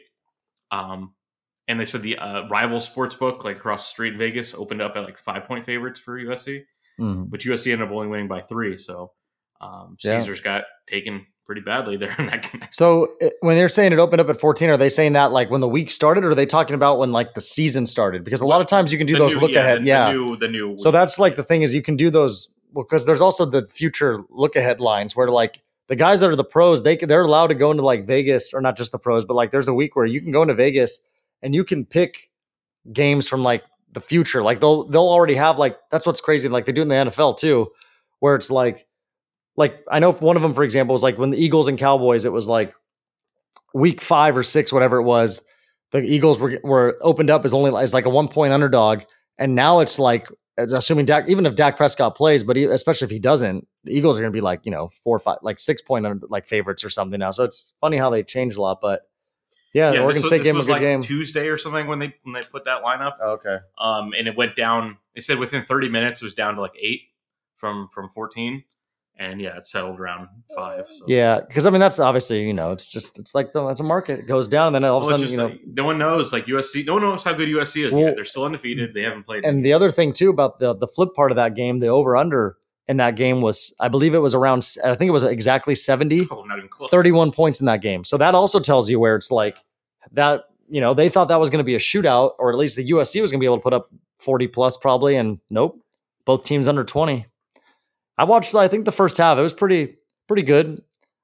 Um, 0.71 1.13
and 1.67 1.79
they 1.79 1.85
said 1.85 2.01
the 2.03 2.17
uh, 2.17 2.47
rival 2.47 2.79
sports 2.79 3.15
book, 3.15 3.43
like 3.43 3.57
across 3.57 3.85
the 3.85 3.89
street 3.91 4.13
in 4.13 4.19
Vegas, 4.19 4.53
opened 4.53 4.81
up 4.81 4.95
at 4.95 5.03
like 5.03 5.17
five 5.17 5.45
point 5.45 5.65
favorites 5.65 5.99
for 5.99 6.17
USC, 6.19 6.63
Mhm. 6.99 7.29
but 7.29 7.39
USC 7.41 7.71
ended 7.71 7.87
up 7.87 7.93
only 7.93 8.07
winning 8.07 8.27
by 8.27 8.41
three. 8.41 8.77
So 8.77 9.11
um, 9.61 9.97
Yeah. 10.03 10.19
Caesars 10.19 10.41
got 10.41 10.63
taken 10.85 11.25
pretty 11.45 11.61
badly 11.61 11.95
there 11.97 12.13
in 12.19 12.25
that 12.27 12.51
game. 12.51 12.61
so 12.71 13.13
when 13.41 13.55
they're 13.55 13.69
saying 13.69 13.93
it 13.93 13.99
opened 13.99 14.19
up 14.19 14.29
at 14.29 14.39
14 14.39 14.69
are 14.69 14.77
they 14.77 14.89
saying 14.89 15.13
that 15.13 15.31
like 15.31 15.49
when 15.51 15.61
the 15.61 15.67
week 15.67 15.89
started 15.91 16.23
or 16.25 16.29
are 16.31 16.35
they 16.35 16.45
talking 16.45 16.73
about 16.75 16.97
when 16.97 17.11
like 17.11 17.35
the 17.35 17.41
season 17.41 17.85
started 17.85 18.23
because 18.23 18.41
a 18.41 18.47
lot 18.47 18.61
of 18.61 18.67
times 18.67 18.91
you 18.91 18.97
can 18.97 19.05
do 19.05 19.13
The 19.13 19.19
those 19.19 19.33
new- 19.35 19.41
look 19.41 19.51
ahead 19.53 19.81
the, 19.83 19.85
yeah 19.85 20.07
The 20.07 20.13
new, 20.13 20.35
the 20.37 20.47
new 20.47 20.75
So 20.79 20.89
that's 20.91 21.19
like 21.19 21.35
the 21.35 21.43
thing 21.43 21.61
is 21.61 21.71
you 21.73 21.83
can 21.83 21.95
do 21.95 22.09
those 22.09 22.49
because 22.73 23.05
there's 23.05 23.21
also 23.21 23.45
the 23.45 23.67
future 23.67 24.23
look 24.29 24.55
ahead 24.55 24.79
lines 24.81 25.15
where 25.15 25.29
like 25.29 25.61
the 25.87 25.95
guys 25.95 26.19
that 26.19 26.29
are 26.29 26.35
the 26.35 26.43
pros 26.43 26.83
they 26.83 26.95
they're 26.97 27.21
allowed 27.21 27.47
to 27.47 27.55
go 27.55 27.71
into 27.71 27.83
like 27.83 28.05
Vegas 28.05 28.53
or 28.53 28.61
not 28.61 28.77
just 28.77 28.91
the 28.91 28.99
pros 28.99 29.25
but 29.25 29.33
like 29.35 29.51
there's 29.51 29.67
a 29.67 29.73
week 29.73 29.95
where 29.95 30.05
you 30.05 30.21
can 30.21 30.31
go 30.31 30.41
into 30.41 30.53
Vegas 30.53 30.99
and 31.41 31.53
you 31.53 31.63
can 31.63 31.85
pick 31.85 32.29
games 32.91 33.27
from 33.27 33.43
like 33.43 33.65
the 33.91 34.01
future. 34.01 34.43
Like 34.43 34.59
they'll 34.59 34.83
they'll 34.83 35.09
already 35.09 35.35
have 35.35 35.57
like 35.57 35.77
that's 35.91 36.05
what's 36.05 36.21
crazy 36.21 36.47
like 36.47 36.65
they 36.65 36.71
do 36.71 36.83
in 36.83 36.87
the 36.87 36.95
NFL 36.95 37.37
too 37.37 37.71
where 38.19 38.35
it's 38.35 38.51
like 38.51 38.85
like 39.55 39.83
I 39.89 39.99
know 39.99 40.11
one 40.11 40.35
of 40.35 40.41
them 40.41 40.53
for 40.53 40.63
example 40.63 40.93
was 40.93 41.03
like 41.03 41.17
when 41.17 41.31
the 41.31 41.37
Eagles 41.37 41.67
and 41.67 41.79
Cowboys 41.79 42.25
it 42.25 42.31
was 42.31 42.47
like 42.47 42.73
week 43.73 44.01
5 44.01 44.37
or 44.37 44.43
6 44.43 44.73
whatever 44.73 44.97
it 44.97 45.03
was 45.03 45.41
the 45.91 46.01
Eagles 46.01 46.39
were 46.39 46.59
were 46.63 46.97
opened 47.01 47.29
up 47.29 47.45
as 47.45 47.53
only 47.53 47.75
as 47.81 47.93
like 47.93 48.05
a 48.05 48.09
1 48.09 48.27
point 48.27 48.53
underdog 48.53 49.03
and 49.37 49.55
now 49.55 49.79
it's 49.79 49.97
like 49.97 50.29
assuming 50.57 51.05
Dak, 51.05 51.27
even 51.27 51.45
if 51.45 51.55
Dak 51.55 51.77
Prescott 51.77 52.15
plays, 52.15 52.43
but 52.43 52.55
he, 52.55 52.63
especially 52.65 53.05
if 53.05 53.11
he 53.11 53.19
doesn't, 53.19 53.67
the 53.83 53.93
Eagles 53.95 54.17
are 54.17 54.21
going 54.21 54.31
to 54.31 54.35
be 54.35 54.41
like 54.41 54.65
you 54.65 54.71
know 54.71 54.89
four 54.89 55.15
or 55.15 55.19
five, 55.19 55.37
like 55.41 55.59
six 55.59 55.81
point 55.81 56.05
under, 56.05 56.25
like 56.29 56.45
favorites 56.47 56.83
or 56.83 56.89
something 56.89 57.19
now. 57.19 57.31
So 57.31 57.43
it's 57.43 57.73
funny 57.81 57.97
how 57.97 58.09
they 58.09 58.23
changed 58.23 58.57
a 58.57 58.61
lot, 58.61 58.79
but 58.81 59.01
yeah, 59.73 59.89
the 59.91 59.97
yeah, 59.97 60.03
Oregon 60.03 60.21
this, 60.21 60.23
was- 60.23 60.29
State 60.29 60.43
game 60.43 60.55
was 60.55 60.67
was 60.67 60.69
like 60.69 60.81
game. 60.81 61.01
Tuesday 61.01 61.47
or 61.49 61.57
something 61.57 61.87
when 61.87 61.99
they 61.99 62.15
when 62.23 62.33
they 62.33 62.41
put 62.43 62.65
that 62.65 62.83
lineup. 62.83 63.13
Oh, 63.21 63.31
okay, 63.33 63.57
Um, 63.77 64.13
and 64.17 64.27
it 64.27 64.37
went 64.37 64.55
down. 64.55 64.97
They 65.13 65.21
said 65.21 65.37
within 65.39 65.63
30 65.63 65.89
minutes 65.89 66.21
it 66.21 66.25
was 66.25 66.33
down 66.33 66.55
to 66.55 66.61
like 66.61 66.75
eight 66.79 67.01
from 67.55 67.89
from 67.93 68.09
14, 68.09 68.63
and 69.17 69.39
yeah, 69.41 69.57
it 69.57 69.65
settled 69.67 69.99
around 69.99 70.27
five. 70.55 70.85
So. 70.87 71.05
yeah, 71.07 71.39
because 71.39 71.65
I 71.65 71.69
mean 71.69 71.79
that's 71.79 71.99
obviously 71.99 72.45
you 72.45 72.53
know 72.53 72.71
it's 72.71 72.87
just 72.87 73.17
it's 73.17 73.33
like 73.33 73.53
the 73.53 73.65
it's 73.67 73.79
a 73.79 73.83
market 73.83 74.19
it 74.19 74.27
goes 74.27 74.47
down 74.47 74.67
and 74.67 74.75
then 74.75 74.85
all 74.91 74.97
of 74.99 75.03
a 75.05 75.09
Well, 75.09 75.17
sudden 75.19 75.31
you 75.31 75.37
know. 75.37 75.45
like, 75.47 75.61
no 75.65 75.83
one 75.85 75.97
knows 75.97 76.33
like 76.33 76.45
USC. 76.45 76.85
No 76.85 76.93
one 76.93 77.03
knows 77.03 77.23
how 77.23 77.33
good 77.33 77.47
USC 77.49 77.85
is 77.85 77.93
Well- 77.93 78.01
yet. 78.03 78.15
They're 78.15 78.25
still 78.25 78.43
undefeated. 78.43 78.93
They 78.93 79.03
haven't 79.03 79.23
played. 79.25 79.45
And 79.45 79.65
the 79.65 79.73
other 79.73 79.91
thing 79.91 80.13
too 80.13 80.29
about 80.29 80.59
the 80.59 80.75
the 80.75 80.87
flip 80.87 81.13
part 81.15 81.31
of 81.31 81.35
that 81.37 81.55
game, 81.55 81.79
the 81.79 81.87
over 81.87 82.17
under 82.17 82.57
in 82.87 82.97
that 82.97 83.15
game 83.15 83.41
was 83.41 83.75
I 83.79 83.87
believe 83.87 84.13
it 84.13 84.19
was 84.19 84.33
around 84.35 84.67
I 84.83 84.93
think 84.95 85.09
it 85.09 85.11
was 85.13 85.23
exactly 85.23 85.75
70 85.75 86.27
oh, 86.31 86.43
not 86.43 86.57
even 86.57 86.69
close. 86.69 86.89
31 86.91 87.31
points 87.31 87.59
in 87.59 87.65
that 87.67 87.81
game. 87.81 88.03
So 88.03 88.17
that 88.17 88.35
also 88.35 88.59
tells 88.59 88.89
you 88.89 88.99
where 88.99 89.15
it's 89.15 89.31
like 89.31 89.57
that, 90.11 90.43
you 90.69 90.81
know, 90.81 90.93
they 90.93 91.09
thought 91.09 91.29
that 91.29 91.39
was 91.39 91.49
going 91.49 91.59
to 91.59 91.63
be 91.63 91.75
a 91.75 91.79
shootout, 91.79 92.33
or 92.37 92.51
at 92.51 92.57
least 92.57 92.75
the 92.75 92.89
USC 92.91 93.21
was 93.21 93.31
going 93.31 93.39
to 93.39 93.43
be 93.43 93.45
able 93.47 93.57
to 93.57 93.63
put 93.63 93.73
up 93.73 93.89
40 94.19 94.47
plus 94.47 94.77
probably. 94.77 95.15
And 95.15 95.39
nope, 95.49 95.79
both 96.25 96.43
teams 96.45 96.67
under 96.67 96.83
20. 96.83 97.25
I 98.17 98.23
watched, 98.23 98.55
I 98.55 98.67
think 98.67 98.85
the 98.85 98.91
first 98.91 99.17
half, 99.17 99.37
it 99.37 99.41
was 99.41 99.53
pretty, 99.53 99.97
pretty 100.27 100.43
good. 100.43 100.81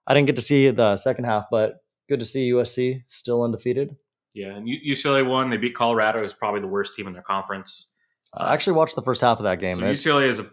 I 0.07 0.13
didn't 0.13 0.27
get 0.27 0.35
to 0.37 0.41
see 0.41 0.69
the 0.69 0.97
second 0.97 1.25
half, 1.25 1.45
but 1.49 1.83
good 2.09 2.19
to 2.19 2.25
see 2.25 2.51
USC 2.51 3.03
still 3.07 3.43
undefeated. 3.43 3.95
Yeah, 4.33 4.55
and 4.55 4.67
UCLA 4.67 5.27
won. 5.27 5.49
They 5.49 5.57
beat 5.57 5.75
Colorado, 5.75 6.21
who's 6.21 6.33
probably 6.33 6.61
the 6.61 6.67
worst 6.67 6.95
team 6.95 7.07
in 7.07 7.13
their 7.13 7.21
conference. 7.21 7.93
I 8.33 8.53
actually 8.53 8.73
watched 8.73 8.95
the 8.95 9.01
first 9.01 9.21
half 9.21 9.39
of 9.39 9.43
that 9.43 9.59
game. 9.59 9.77
So 9.77 9.83
It's- 9.85 10.03
UCLA 10.05 10.27
has 10.27 10.39
a 10.39 10.49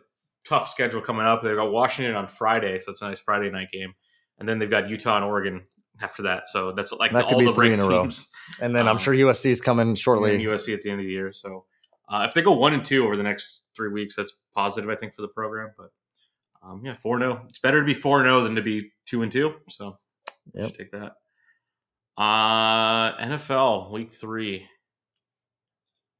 tough 0.46 0.68
schedule 0.68 1.00
coming 1.00 1.24
up. 1.26 1.42
They've 1.42 1.56
got 1.56 1.70
Washington 1.70 2.14
on 2.16 2.26
Friday, 2.26 2.80
so 2.80 2.92
it's 2.92 3.02
a 3.02 3.08
nice 3.08 3.20
Friday 3.20 3.50
night 3.50 3.68
game, 3.72 3.94
and 4.38 4.48
then 4.48 4.58
they've 4.58 4.70
got 4.70 4.88
Utah 4.88 5.16
and 5.16 5.24
Oregon 5.24 5.64
after 6.00 6.22
that. 6.24 6.48
So 6.48 6.72
that's 6.72 6.92
like 6.92 7.12
That 7.12 7.26
could 7.26 7.34
all 7.34 7.40
be 7.40 7.46
the 7.46 7.54
three 7.54 7.72
in 7.72 7.80
a 7.80 7.86
row. 7.86 8.02
teams. 8.02 8.32
and 8.60 8.74
then 8.74 8.86
I'm 8.86 8.92
um, 8.92 8.98
sure 8.98 9.14
USC 9.14 9.50
is 9.50 9.60
coming 9.60 9.88
and 9.88 9.98
shortly. 9.98 10.38
USC 10.38 10.74
at 10.74 10.82
the 10.82 10.90
end 10.90 11.00
of 11.00 11.06
the 11.06 11.12
year. 11.12 11.32
So 11.32 11.64
uh, 12.08 12.24
if 12.28 12.34
they 12.34 12.42
go 12.42 12.52
one 12.52 12.74
and 12.74 12.84
two 12.84 13.04
over 13.04 13.16
the 13.16 13.22
next 13.22 13.62
three 13.76 13.90
weeks, 13.90 14.16
that's 14.16 14.32
positive, 14.54 14.90
I 14.90 14.96
think, 14.96 15.14
for 15.14 15.22
the 15.22 15.28
program. 15.28 15.70
But 15.76 15.90
um, 16.62 16.82
yeah, 16.84 16.94
four 16.94 17.18
zero. 17.18 17.44
It's 17.48 17.58
better 17.60 17.80
to 17.80 17.86
be 17.86 17.94
four 17.94 18.22
zero 18.22 18.42
than 18.42 18.54
to 18.56 18.62
be 18.62 18.90
two 19.06 19.22
and 19.22 19.30
two. 19.32 19.54
So 19.68 19.98
Yep. 20.54 20.74
take 20.76 20.90
that. 20.92 21.12
Uh, 22.16 23.16
NFL 23.24 23.90
week 23.92 24.12
three. 24.14 24.66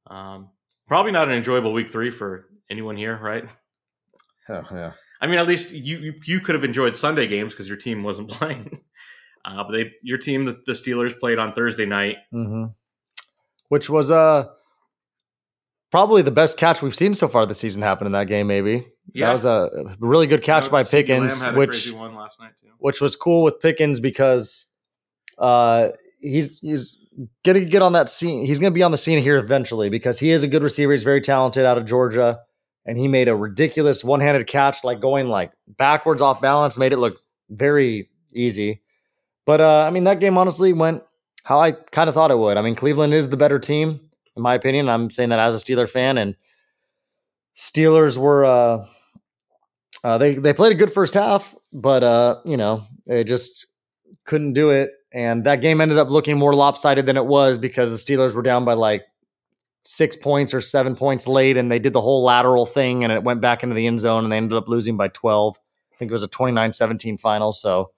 Um, 0.07 0.49
probably 0.87 1.11
not 1.11 1.27
an 1.27 1.33
enjoyable 1.35 1.73
week 1.73 1.89
three 1.89 2.09
for 2.11 2.47
anyone 2.69 2.97
here, 2.97 3.17
right? 3.17 3.45
Oh, 4.51 4.65
yeah. 4.71 4.93
I 5.21 5.27
mean, 5.27 5.37
at 5.37 5.45
least 5.47 5.73
you 5.75 5.99
you, 5.99 6.13
you 6.25 6.39
could 6.39 6.55
have 6.55 6.63
enjoyed 6.63 6.97
Sunday 6.97 7.27
games 7.27 7.53
because 7.53 7.67
your 7.67 7.77
team 7.77 8.01
wasn't 8.01 8.29
playing. 8.31 8.79
Uh, 9.45 9.63
but 9.63 9.73
they, 9.73 9.91
your 10.01 10.17
team, 10.17 10.45
the, 10.45 10.57
the 10.65 10.71
Steelers, 10.71 11.15
played 11.19 11.37
on 11.37 11.53
Thursday 11.53 11.85
night. 11.85 12.15
hmm 12.31 12.65
Which 13.67 13.91
was 13.91 14.09
uh 14.09 14.47
probably 15.91 16.21
the 16.21 16.31
best 16.31 16.57
catch 16.57 16.81
we've 16.81 16.95
seen 16.95 17.13
so 17.13 17.27
far 17.27 17.45
this 17.45 17.59
season 17.59 17.81
happen 17.81 18.05
in 18.05 18.13
that 18.13 18.27
game. 18.27 18.47
Maybe 18.47 18.87
that 19.15 19.31
was 19.31 19.45
a 19.45 19.69
really 19.99 20.27
good 20.27 20.43
catch 20.43 20.65
You 20.65 20.69
know, 20.69 20.71
by 20.71 20.83
Pickens, 20.83 21.43
which 21.53 21.69
crazy 21.69 21.91
one 21.93 22.15
last 22.15 22.39
night 22.39 22.51
too. 22.61 22.69
which 22.77 23.01
was 23.01 23.15
cool 23.15 23.43
with 23.43 23.59
Pickens 23.59 23.99
because 23.99 24.65
uh 25.37 25.89
he's 26.19 26.59
he's 26.59 27.07
gonna 27.43 27.65
get 27.65 27.81
on 27.81 27.93
that 27.93 28.09
scene. 28.09 28.45
He's 28.45 28.59
gonna 28.59 28.71
be 28.71 28.83
on 28.83 28.91
the 28.91 28.97
scene 28.97 29.21
here 29.21 29.37
eventually 29.37 29.89
because 29.89 30.19
he 30.19 30.31
is 30.31 30.43
a 30.43 30.47
good 30.47 30.63
receiver. 30.63 30.91
He's 30.91 31.03
very 31.03 31.21
talented 31.21 31.65
out 31.65 31.77
of 31.77 31.85
Georgia, 31.85 32.39
and 32.85 32.97
he 32.97 33.07
made 33.07 33.27
a 33.27 33.35
ridiculous 33.35 34.03
one 34.03 34.19
handed 34.19 34.45
catch, 34.47 34.83
like 34.83 34.99
going 34.99 35.27
like 35.27 35.51
backwards 35.67 36.21
off 36.21 36.41
balance, 36.41 36.77
made 36.77 36.91
it 36.91 36.97
look 36.97 37.17
very 37.49 38.09
easy. 38.33 38.81
But 39.45 39.61
uh, 39.61 39.83
I 39.85 39.89
mean, 39.89 40.03
that 40.03 40.19
game 40.19 40.37
honestly 40.37 40.73
went 40.73 41.03
how 41.43 41.59
I 41.59 41.71
kind 41.71 42.07
of 42.09 42.13
thought 42.13 42.29
it 42.31 42.37
would. 42.37 42.57
I 42.57 42.61
mean, 42.61 42.75
Cleveland 42.75 43.13
is 43.13 43.29
the 43.29 43.37
better 43.37 43.57
team, 43.57 43.99
in 44.39 44.43
my 44.43 44.55
opinion. 44.55 44.89
I'm 44.89 45.09
saying 45.09 45.29
that 45.29 45.39
as 45.39 45.55
a 45.55 45.63
Steeler 45.63 45.89
fan, 45.89 46.17
and 46.17 46.35
Steelers 47.55 48.17
were 48.17 48.45
uh, 48.45 48.85
uh, 50.03 50.17
they 50.17 50.35
they 50.35 50.53
played 50.53 50.71
a 50.71 50.75
good 50.75 50.91
first 50.91 51.13
half, 51.13 51.55
but 51.71 52.03
uh, 52.03 52.37
you 52.45 52.57
know, 52.57 52.83
they 53.05 53.23
just 53.23 53.67
couldn't 54.25 54.53
do 54.53 54.71
it. 54.71 54.91
And 55.11 55.43
that 55.45 55.61
game 55.61 55.81
ended 55.81 55.97
up 55.97 56.09
looking 56.09 56.37
more 56.37 56.53
lopsided 56.53 57.05
than 57.05 57.17
it 57.17 57.25
was 57.25 57.57
because 57.57 57.91
the 57.91 58.13
Steelers 58.13 58.35
were 58.35 58.43
down 58.43 58.63
by 58.63 58.73
like 58.73 59.03
six 59.83 60.15
points 60.15 60.53
or 60.53 60.61
seven 60.61 60.95
points 60.95 61.27
late, 61.27 61.57
and 61.57 61.71
they 61.71 61.79
did 61.79 61.93
the 61.93 62.01
whole 62.01 62.23
lateral 62.23 62.65
thing, 62.65 63.03
and 63.03 63.11
it 63.11 63.23
went 63.23 63.41
back 63.41 63.63
into 63.63 63.75
the 63.75 63.87
end 63.87 63.99
zone, 63.99 64.23
and 64.23 64.31
they 64.31 64.37
ended 64.37 64.57
up 64.57 64.69
losing 64.69 64.97
by 64.97 65.07
12. 65.07 65.57
I 65.57 65.95
think 65.97 66.09
it 66.09 66.13
was 66.13 66.23
a 66.23 66.27
29 66.27 66.71
17 66.71 67.17
final. 67.17 67.51
So 67.51 67.91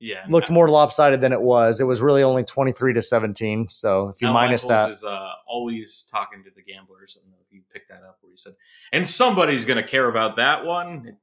Yeah, 0.00 0.24
looked 0.28 0.50
more 0.50 0.68
lopsided 0.68 1.20
than 1.20 1.32
it 1.32 1.40
was. 1.40 1.80
It 1.80 1.84
was 1.84 2.00
really 2.00 2.22
only 2.22 2.44
23 2.44 2.92
to 2.92 3.02
17. 3.02 3.68
So 3.68 4.08
if 4.08 4.22
you 4.22 4.28
Al 4.28 4.34
minus 4.34 4.64
Michaels 4.64 4.86
that, 4.86 4.90
is 4.92 5.04
uh, 5.04 5.32
always 5.46 6.08
talking 6.10 6.44
to 6.44 6.50
the 6.54 6.62
gamblers. 6.62 7.18
I 7.20 7.28
know 7.28 7.36
if 7.44 7.52
you 7.52 7.62
picked 7.72 7.88
that 7.88 8.02
up 8.06 8.18
where 8.20 8.30
he 8.30 8.36
said, 8.36 8.54
and 8.92 9.08
somebody's 9.08 9.64
going 9.64 9.76
to 9.82 9.88
care 9.88 10.08
about 10.08 10.36
that 10.36 10.64
one. 10.64 11.16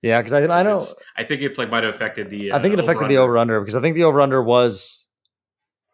yeah, 0.00 0.20
because 0.20 0.32
I, 0.32 0.40
I 0.44 0.62
know. 0.62 0.86
I 1.16 1.24
think 1.24 1.42
it's 1.42 1.58
like 1.58 1.70
might 1.70 1.84
have 1.84 1.94
affected 1.94 2.30
the. 2.30 2.52
I 2.52 2.62
think 2.62 2.72
it 2.72 2.80
uh, 2.80 2.82
affected 2.82 3.08
the 3.08 3.18
over-under. 3.18 3.54
over 3.54 3.58
under 3.58 3.60
because 3.60 3.76
I 3.76 3.80
think 3.82 3.94
the 3.94 4.04
over 4.04 4.20
under 4.22 4.42
was 4.42 5.06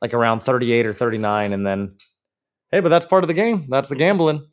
like 0.01 0.15
around 0.15 0.41
38 0.41 0.87
or 0.87 0.93
39. 0.93 1.53
And 1.53 1.67
then, 1.67 1.97
hey, 2.71 2.81
but 2.81 2.91
that's 2.91 3.07
part 3.07 3.25
of 3.25 3.29
the 3.29 3.35
game. 3.35 3.67
That's 3.71 3.89
the 3.89 3.97
gambling. 3.97 4.47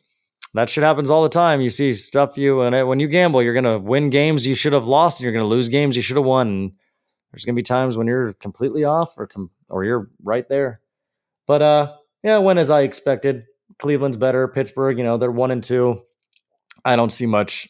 That 0.54 0.70
shit 0.70 0.84
happens 0.84 1.10
all 1.10 1.24
the 1.24 1.30
time. 1.30 1.62
You 1.62 1.70
see 1.70 1.94
stuff 1.94 2.38
you, 2.38 2.62
and 2.62 2.88
when 2.88 3.00
you 3.00 3.08
gamble, 3.08 3.44
you're 3.44 3.54
going 3.54 3.66
to 3.66 3.78
win 3.78 4.10
games 4.10 4.48
you 4.48 4.56
should 4.56 4.74
have 4.74 4.86
lost, 4.86 5.20
and 5.20 5.24
you're 5.24 5.34
going 5.34 5.44
to 5.44 5.50
lose 5.50 5.70
games 5.70 5.96
you 5.96 6.02
should 6.02 6.18
have 6.18 6.26
won. 6.26 6.74
There's 7.32 7.46
going 7.46 7.56
to 7.56 7.60
be 7.60 7.64
times 7.64 7.98
when 7.98 8.08
you're 8.08 8.34
completely 8.34 8.84
off 8.84 9.18
or, 9.18 9.28
com- 9.28 9.52
or 9.70 9.84
you're 9.84 10.10
right 10.24 10.48
there. 10.50 10.82
But, 11.48 11.62
uh, 11.62 11.94
yeah, 12.24 12.38
went 12.40 12.60
as 12.60 12.70
I 12.70 12.82
expected. 12.82 13.46
Cleveland's 13.80 14.18
better. 14.18 14.48
Pittsburgh, 14.48 14.98
you 14.98 15.04
know, 15.04 15.18
they're 15.18 15.32
one 15.32 15.52
and 15.52 15.64
two. 15.64 16.02
I 16.84 16.96
don't 16.96 17.12
see 17.12 17.26
much 17.26 17.68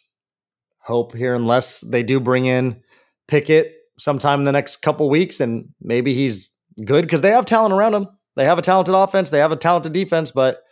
hope 0.80 1.15
here 1.15 1.36
unless 1.36 1.82
they 1.82 2.04
do 2.04 2.19
bring 2.19 2.45
in 2.45 2.82
Pickett 3.28 3.74
sometime 3.97 4.39
in 4.39 4.45
the 4.45 4.52
next 4.52 4.78
couple 4.78 5.10
weeks, 5.10 5.39
and 5.39 5.69
maybe 5.80 6.13
he's 6.13 6.50
good 6.84 7.04
because 7.04 7.21
they 7.21 7.32
have 7.32 7.45
talent 7.45 7.74
around 7.74 7.93
him. 7.93 8.08
They 8.36 8.45
have 8.45 8.58
a 8.58 8.62
talented 8.62 8.95
offense, 8.95 9.30
they 9.30 9.39
have 9.39 9.52
a 9.52 9.58
talented 9.58 9.93
defense, 9.93 10.32
but 10.32 10.63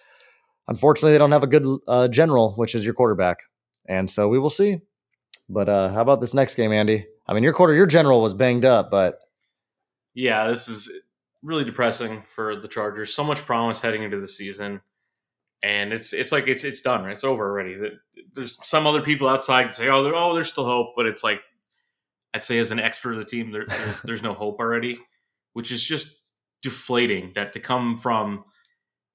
unfortunately, 0.67 1.11
they 1.11 1.17
don't 1.17 1.31
have 1.31 1.43
a 1.43 1.47
good 1.47 1.65
uh, 1.87 2.07
general, 2.07 2.53
which 2.55 2.73
is 2.73 2.83
your 2.83 2.93
quarterback. 2.93 3.37
And 3.87 4.09
so 4.09 4.27
we 4.27 4.39
will 4.39 4.49
see. 4.49 4.79
But 5.47 5.67
uh, 5.67 5.89
how 5.89 6.01
about 6.01 6.21
this 6.21 6.33
next 6.33 6.55
game, 6.55 6.71
Andy? 6.71 7.05
I 7.29 7.33
mean, 7.33 7.43
your 7.43 7.53
quarter, 7.53 7.75
your 7.75 7.85
general 7.85 8.21
was 8.23 8.33
banged 8.33 8.65
up, 8.65 8.89
but 8.89 9.19
Yeah, 10.15 10.47
this 10.47 10.67
is 10.67 10.91
really 11.43 11.63
depressing 11.63 12.23
for 12.33 12.55
the 12.55 12.67
Chargers. 12.67 13.13
So 13.13 13.23
much 13.23 13.45
promise 13.45 13.79
heading 13.79 14.01
into 14.01 14.19
the 14.19 14.27
season, 14.27 14.81
and 15.61 15.93
it's 15.93 16.11
it's 16.11 16.31
like 16.31 16.47
it's 16.47 16.63
it's 16.63 16.81
done. 16.81 17.03
Right? 17.03 17.11
It's 17.11 17.23
over 17.23 17.47
already. 17.47 17.77
There's 18.33 18.57
some 18.67 18.87
other 18.87 19.03
people 19.03 19.27
outside 19.27 19.75
say, 19.75 19.89
"Oh, 19.89 20.11
oh, 20.11 20.33
there's 20.33 20.51
still 20.51 20.65
hope," 20.65 20.93
but 20.95 21.05
it's 21.05 21.23
like 21.23 21.41
I'd 22.33 22.41
say 22.41 22.57
as 22.57 22.71
an 22.71 22.79
expert 22.79 23.13
of 23.13 23.19
the 23.19 23.25
team, 23.25 23.51
there, 23.51 23.65
there 23.67 23.95
there's 24.03 24.23
no 24.23 24.33
hope 24.33 24.59
already, 24.59 24.97
which 25.53 25.71
is 25.71 25.83
just 25.83 26.23
deflating. 26.63 27.33
That 27.35 27.53
to 27.53 27.59
come 27.59 27.95
from 27.95 28.43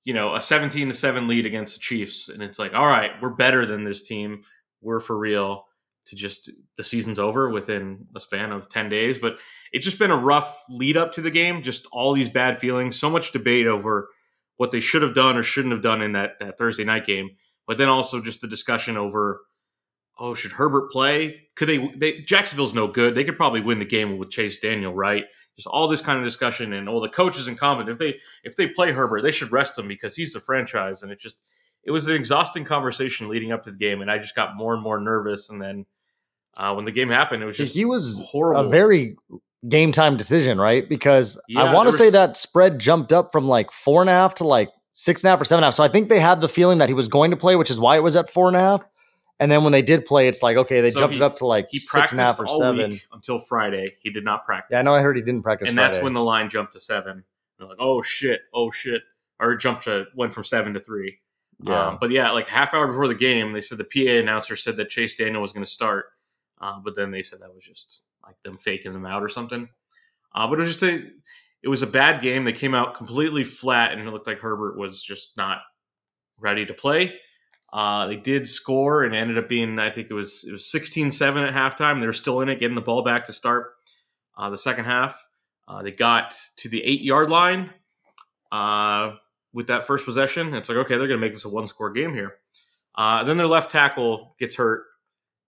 you 0.04 0.14
know 0.14 0.36
a 0.36 0.40
17 0.40 0.86
to 0.86 0.94
seven 0.94 1.26
lead 1.26 1.46
against 1.46 1.74
the 1.74 1.80
Chiefs, 1.80 2.28
and 2.28 2.44
it's 2.44 2.60
like, 2.60 2.74
all 2.74 2.86
right, 2.86 3.10
we're 3.20 3.30
better 3.30 3.66
than 3.66 3.82
this 3.82 4.06
team. 4.06 4.44
We're 4.80 5.00
for 5.00 5.18
real. 5.18 5.66
To 6.08 6.16
just 6.16 6.50
the 6.76 6.84
season's 6.84 7.18
over 7.18 7.48
within 7.48 8.06
a 8.14 8.20
span 8.20 8.52
of 8.52 8.68
10 8.68 8.90
days, 8.90 9.18
but 9.18 9.38
it's 9.72 9.84
just 9.84 9.98
been 9.98 10.10
a 10.10 10.16
rough 10.16 10.62
lead 10.68 10.96
up 10.96 11.12
to 11.12 11.22
the 11.22 11.30
game. 11.30 11.62
Just 11.62 11.86
all 11.92 12.12
these 12.12 12.28
bad 12.28 12.58
feelings, 12.58 12.98
so 12.98 13.08
much 13.08 13.32
debate 13.32 13.66
over 13.66 14.08
what 14.56 14.70
they 14.70 14.80
should 14.80 15.02
have 15.02 15.14
done 15.14 15.36
or 15.36 15.42
shouldn't 15.42 15.72
have 15.72 15.82
done 15.82 16.02
in 16.02 16.12
that, 16.12 16.32
that 16.40 16.58
Thursday 16.58 16.84
night 16.84 17.06
game. 17.06 17.30
But 17.66 17.78
then 17.78 17.88
also 17.88 18.22
just 18.22 18.40
the 18.40 18.46
discussion 18.46 18.96
over, 18.96 19.40
oh, 20.18 20.34
should 20.34 20.52
Herbert 20.52 20.92
play? 20.92 21.48
Could 21.56 21.68
they? 21.68 21.88
they 21.96 22.20
Jacksonville's 22.20 22.74
no 22.74 22.86
good. 22.86 23.14
They 23.14 23.24
could 23.24 23.36
probably 23.36 23.60
win 23.60 23.78
the 23.78 23.84
game 23.84 24.18
with 24.18 24.30
Chase 24.30 24.60
Daniel, 24.60 24.94
right? 24.94 25.24
Just 25.56 25.68
all 25.68 25.88
this 25.88 26.00
kind 26.00 26.18
of 26.18 26.24
discussion, 26.24 26.72
and 26.72 26.88
all 26.88 27.00
the 27.00 27.08
coaches 27.08 27.48
incompetent. 27.48 27.90
If 27.90 27.98
they 27.98 28.20
if 28.42 28.56
they 28.56 28.66
play 28.66 28.92
Herbert, 28.92 29.22
they 29.22 29.30
should 29.32 29.52
rest 29.52 29.78
him 29.78 29.88
because 29.88 30.16
he's 30.16 30.32
the 30.32 30.40
franchise. 30.40 31.02
And 31.02 31.10
it 31.10 31.18
just 31.18 31.42
it 31.84 31.90
was 31.90 32.06
an 32.06 32.14
exhausting 32.14 32.64
conversation 32.64 33.28
leading 33.28 33.52
up 33.52 33.62
to 33.64 33.70
the 33.70 33.78
game, 33.78 34.02
and 34.02 34.10
I 34.10 34.18
just 34.18 34.34
got 34.34 34.56
more 34.56 34.74
and 34.74 34.82
more 34.82 35.00
nervous. 35.00 35.50
And 35.50 35.62
then 35.62 35.86
uh, 36.56 36.72
when 36.74 36.84
the 36.84 36.92
game 36.92 37.08
happened, 37.10 37.42
it 37.42 37.46
was 37.46 37.56
just 37.56 37.74
he 37.74 37.84
was 37.84 38.22
horrible. 38.30 38.66
a 38.66 38.68
very 38.68 39.16
game 39.68 39.92
time 39.92 40.16
decision, 40.16 40.58
right? 40.58 40.88
Because 40.88 41.40
Yeah, 41.48 41.62
I 41.64 41.72
want 41.74 41.90
to 41.90 41.92
say 41.96 42.10
that 42.10 42.36
spread 42.36 42.78
jumped 42.78 43.12
up 43.12 43.32
from 43.32 43.46
like 43.48 43.70
four 43.72 44.00
and 44.02 44.10
a 44.10 44.12
half 44.12 44.34
to 44.36 44.44
like 44.44 44.70
six 44.92 45.22
and 45.22 45.28
a 45.28 45.30
half 45.32 45.40
or 45.40 45.44
seven 45.44 45.60
and 45.60 45.64
a 45.64 45.66
half. 45.68 45.74
So 45.74 45.82
I 45.82 45.88
think 45.88 46.08
they 46.08 46.20
had 46.20 46.40
the 46.40 46.48
feeling 46.48 46.78
that 46.78 46.88
he 46.88 46.94
was 46.94 47.08
going 47.08 47.30
to 47.30 47.36
play, 47.36 47.56
which 47.56 47.70
is 47.70 47.80
why 47.80 47.96
it 47.96 48.02
was 48.02 48.14
at 48.16 48.28
four 48.28 48.48
and 48.48 48.56
a 48.56 48.60
half. 48.60 48.84
And 49.40 49.50
then 49.50 49.64
when 49.64 49.72
they 49.72 49.82
did 49.82 50.04
play, 50.04 50.28
it's 50.28 50.42
like 50.42 50.56
okay, 50.56 50.80
they 50.80 50.90
So 50.90 51.00
jumped 51.00 51.14
he- 51.16 51.20
it 51.20 51.24
up 51.24 51.36
to 51.36 51.46
like 51.46 51.66
he 51.70 51.78
six 51.78 52.12
and 52.12 52.20
a 52.20 52.24
half 52.24 52.38
or 52.38 52.46
all 52.46 52.60
seven. 52.60 52.92
week 52.92 53.06
until 53.12 53.38
Friday. 53.38 53.96
He 54.00 54.10
did 54.10 54.24
not 54.24 54.44
practice. 54.44 54.68
Yeah, 54.72 54.78
I 54.78 54.82
know. 54.82 54.94
I 54.94 55.00
heard 55.00 55.16
he 55.16 55.22
didn't 55.22 55.42
practice, 55.42 55.68
and 55.68 55.76
Friday. 55.76 55.92
that's 55.94 56.02
when 56.04 56.12
the 56.12 56.22
line 56.22 56.48
jumped 56.48 56.74
to 56.74 56.80
seven. 56.80 57.24
They're 57.58 57.66
like, 57.68 57.78
oh 57.80 58.00
shit, 58.02 58.42
oh 58.52 58.70
shit, 58.70 59.02
or 59.40 59.52
it 59.52 59.60
jumped 59.60 59.84
to 59.84 60.06
went 60.14 60.32
from 60.34 60.44
seven 60.44 60.74
to 60.74 60.80
three. 60.80 61.18
yeah. 61.62 61.88
Um, 61.88 61.98
but 62.00 62.10
yeah, 62.12 62.30
like 62.30 62.48
half 62.48 62.74
hour 62.74 62.86
before 62.86 63.08
the 63.08 63.14
game, 63.14 63.52
they 63.52 63.60
said 63.60 63.78
the 63.78 63.84
PA 63.84 64.12
announcer 64.20 64.54
said 64.56 64.76
that 64.76 64.90
Chase 64.90 65.14
Daniel 65.16 65.40
was 65.42 65.52
going 65.52 65.64
to 65.64 65.70
start, 65.70 66.06
uh, 66.64 66.78
but 66.82 66.96
then 66.96 67.10
they 67.10 67.22
said 67.22 67.40
that 67.40 67.54
was 67.54 67.64
just 67.64 68.04
like 68.24 68.40
them 68.42 68.56
faking 68.56 68.94
them 68.94 69.04
out 69.04 69.22
or 69.22 69.28
something. 69.28 69.68
Uh, 70.34 70.46
but 70.46 70.58
it 70.58 70.62
was 70.62 70.78
just 70.78 70.82
a, 70.82 71.04
it 71.62 71.68
was 71.68 71.82
a 71.82 71.86
bad 71.86 72.22
game. 72.22 72.44
They 72.44 72.52
came 72.52 72.74
out 72.74 72.94
completely 72.94 73.44
flat, 73.44 73.92
and 73.92 74.00
it 74.00 74.10
looked 74.10 74.26
like 74.26 74.38
Herbert 74.38 74.78
was 74.78 75.02
just 75.02 75.36
not 75.36 75.58
ready 76.40 76.64
to 76.64 76.72
play. 76.72 77.14
Uh, 77.70 78.06
they 78.06 78.16
did 78.16 78.48
score 78.48 79.04
and 79.04 79.14
ended 79.14 79.36
up 79.36 79.48
being, 79.48 79.78
I 79.78 79.90
think 79.90 80.08
it 80.10 80.14
was 80.14 80.44
it 80.48 80.52
was 80.52 80.62
16-7 80.62 81.46
at 81.46 81.54
halftime. 81.54 82.00
They 82.00 82.06
were 82.06 82.12
still 82.12 82.40
in 82.40 82.48
it, 82.48 82.60
getting 82.60 82.76
the 82.76 82.80
ball 82.80 83.02
back 83.02 83.26
to 83.26 83.32
start 83.32 83.72
uh, 84.38 84.48
the 84.48 84.58
second 84.58 84.86
half. 84.86 85.26
Uh, 85.68 85.82
they 85.82 85.90
got 85.90 86.34
to 86.58 86.68
the 86.68 86.82
eight 86.82 87.02
yard 87.02 87.30
line 87.30 87.70
uh, 88.52 89.14
with 89.52 89.66
that 89.66 89.86
first 89.86 90.04
possession. 90.04 90.54
It's 90.54 90.68
like, 90.68 90.78
okay, 90.78 90.96
they're 90.96 91.08
going 91.08 91.20
to 91.20 91.26
make 91.26 91.32
this 91.32 91.44
a 91.44 91.48
one 91.48 91.66
score 91.66 91.90
game 91.90 92.14
here. 92.14 92.36
Uh, 92.94 93.24
then 93.24 93.36
their 93.36 93.48
left 93.48 93.70
tackle 93.70 94.36
gets 94.38 94.54
hurt 94.54 94.84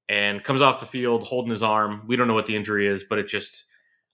and 0.09 0.43
comes 0.43 0.61
off 0.61 0.81
the 0.81 0.87
field 0.87 1.25
holding 1.25 1.51
his 1.51 1.63
arm. 1.63 2.03
We 2.07 2.17
don't 2.17 2.29
know 2.29 2.35
what 2.35 2.47
the 2.47 2.57
injury 2.57 2.87
is, 2.87 3.05
but 3.05 3.19
it 3.19 3.29
just, 3.29 3.65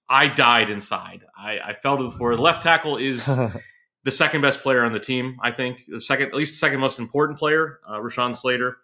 I 0.09 0.29
died 0.29 0.71
inside. 0.71 1.25
I, 1.37 1.59
I 1.65 1.73
fell 1.75 1.97
to 1.99 2.05
the 2.05 2.11
floor. 2.11 2.35
The 2.37 2.43
left 2.43 2.63
tackle 2.63 2.97
is 2.97 3.27
the 4.05 4.11
second 4.11 4.41
best 4.41 4.63
player 4.63 4.85
on 4.85 4.93
the 4.93 5.01
team, 5.01 5.39
I 5.43 5.51
think. 5.51 5.83
The 5.87 6.01
second, 6.01 6.29
at 6.29 6.35
least 6.35 6.53
the 6.55 6.59
second 6.59 6.81
most 6.81 6.99
important 6.99 7.39
player, 7.39 7.81
uh, 7.87 7.99
Rashawn 7.99 8.35
Slater. 8.37 8.79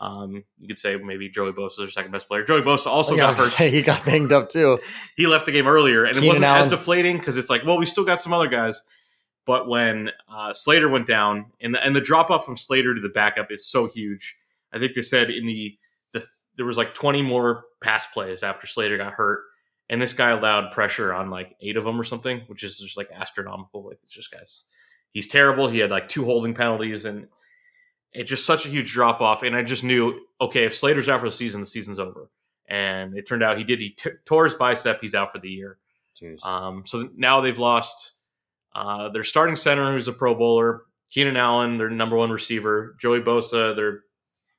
Um, 0.00 0.44
you 0.60 0.68
could 0.68 0.78
say 0.78 0.96
maybe 0.96 1.28
Joey 1.28 1.50
Bosa 1.50 1.70
is 1.70 1.76
their 1.78 1.90
second 1.90 2.12
best 2.12 2.28
player. 2.28 2.44
Joey 2.44 2.62
Bosa 2.62 2.86
also 2.86 3.16
Yeah, 3.16 3.30
got 3.30 3.38
hurt 3.38 3.46
say 3.48 3.68
he 3.68 3.82
got 3.82 4.04
banged 4.04 4.32
up 4.32 4.48
too. 4.48 4.78
he 5.16 5.26
left 5.26 5.44
the 5.44 5.50
game 5.50 5.66
earlier, 5.66 6.04
and 6.04 6.14
Keenan 6.14 6.24
it 6.24 6.28
wasn't 6.28 6.44
Allen's- 6.44 6.72
as 6.72 6.78
deflating 6.78 7.18
because 7.18 7.36
it's 7.36 7.50
like, 7.50 7.64
well, 7.64 7.78
we 7.78 7.84
still 7.86 8.04
got 8.04 8.20
some 8.20 8.32
other 8.32 8.46
guys. 8.46 8.84
But 9.44 9.66
when 9.68 10.10
uh, 10.32 10.52
Slater 10.52 10.88
went 10.88 11.06
down, 11.08 11.46
and 11.60 11.74
the, 11.74 11.84
and 11.84 11.96
the 11.96 12.00
drop 12.00 12.30
off 12.30 12.44
from 12.44 12.56
Slater 12.56 12.94
to 12.94 13.00
the 13.00 13.08
backup 13.08 13.50
is 13.50 13.66
so 13.66 13.86
huge. 13.88 14.36
I 14.72 14.78
think 14.78 14.94
they 14.94 15.02
said 15.02 15.30
in 15.30 15.46
the 15.46 15.76
there 16.58 16.66
was 16.66 16.76
like 16.76 16.94
20 16.94 17.22
more 17.22 17.64
pass 17.82 18.06
plays 18.08 18.42
after 18.42 18.66
Slater 18.66 18.98
got 18.98 19.14
hurt, 19.14 19.44
and 19.88 20.02
this 20.02 20.12
guy 20.12 20.30
allowed 20.30 20.72
pressure 20.72 21.14
on 21.14 21.30
like 21.30 21.56
eight 21.62 21.78
of 21.78 21.84
them 21.84 21.98
or 21.98 22.04
something, 22.04 22.42
which 22.48 22.62
is 22.62 22.78
just 22.78 22.98
like 22.98 23.08
astronomical. 23.14 23.86
Like 23.86 24.00
it's 24.04 24.12
just 24.12 24.30
guys, 24.30 24.64
he's 25.12 25.28
terrible. 25.28 25.68
He 25.68 25.78
had 25.78 25.90
like 25.90 26.08
two 26.08 26.26
holding 26.26 26.52
penalties, 26.52 27.06
and 27.06 27.28
it's 28.12 28.28
just 28.28 28.44
such 28.44 28.66
a 28.66 28.68
huge 28.68 28.92
drop 28.92 29.20
off. 29.20 29.42
And 29.42 29.56
I 29.56 29.62
just 29.62 29.84
knew, 29.84 30.20
okay, 30.40 30.64
if 30.64 30.74
Slater's 30.74 31.08
out 31.08 31.20
for 31.20 31.26
the 31.28 31.32
season, 31.32 31.60
the 31.60 31.66
season's 31.66 31.98
over. 31.98 32.28
And 32.68 33.16
it 33.16 33.26
turned 33.26 33.42
out 33.42 33.56
he 33.56 33.64
did. 33.64 33.80
He 33.80 33.90
t- 33.90 34.10
tore 34.26 34.44
his 34.44 34.54
bicep. 34.54 35.00
He's 35.00 35.14
out 35.14 35.32
for 35.32 35.38
the 35.38 35.48
year. 35.48 35.78
Jeez. 36.20 36.44
Um, 36.44 36.82
so 36.86 37.08
now 37.16 37.40
they've 37.40 37.58
lost 37.58 38.12
uh, 38.74 39.08
their 39.08 39.24
starting 39.24 39.56
center, 39.56 39.92
who's 39.92 40.08
a 40.08 40.12
Pro 40.12 40.34
Bowler, 40.34 40.82
Keenan 41.10 41.36
Allen, 41.36 41.78
their 41.78 41.88
number 41.88 42.16
one 42.16 42.30
receiver, 42.30 42.96
Joey 42.98 43.20
Bosa, 43.20 43.74
their 43.74 44.00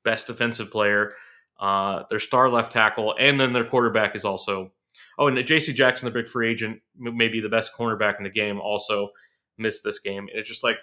best 0.03 0.27
defensive 0.27 0.71
player, 0.71 1.13
uh, 1.59 2.03
their 2.09 2.19
star 2.19 2.49
left 2.49 2.71
tackle, 2.71 3.15
and 3.19 3.39
then 3.39 3.53
their 3.53 3.65
quarterback 3.65 4.15
is 4.15 4.25
also. 4.25 4.71
Oh, 5.17 5.27
and 5.27 5.45
J.C. 5.45 5.73
Jackson, 5.73 6.05
the 6.05 6.11
big 6.11 6.29
free 6.29 6.49
agent, 6.49 6.81
maybe 6.97 7.41
the 7.41 7.49
best 7.49 7.73
cornerback 7.77 8.17
in 8.19 8.23
the 8.23 8.29
game, 8.29 8.59
also 8.61 9.09
missed 9.57 9.83
this 9.83 9.99
game. 9.99 10.29
And 10.29 10.39
it's 10.39 10.47
just 10.47 10.63
like 10.63 10.77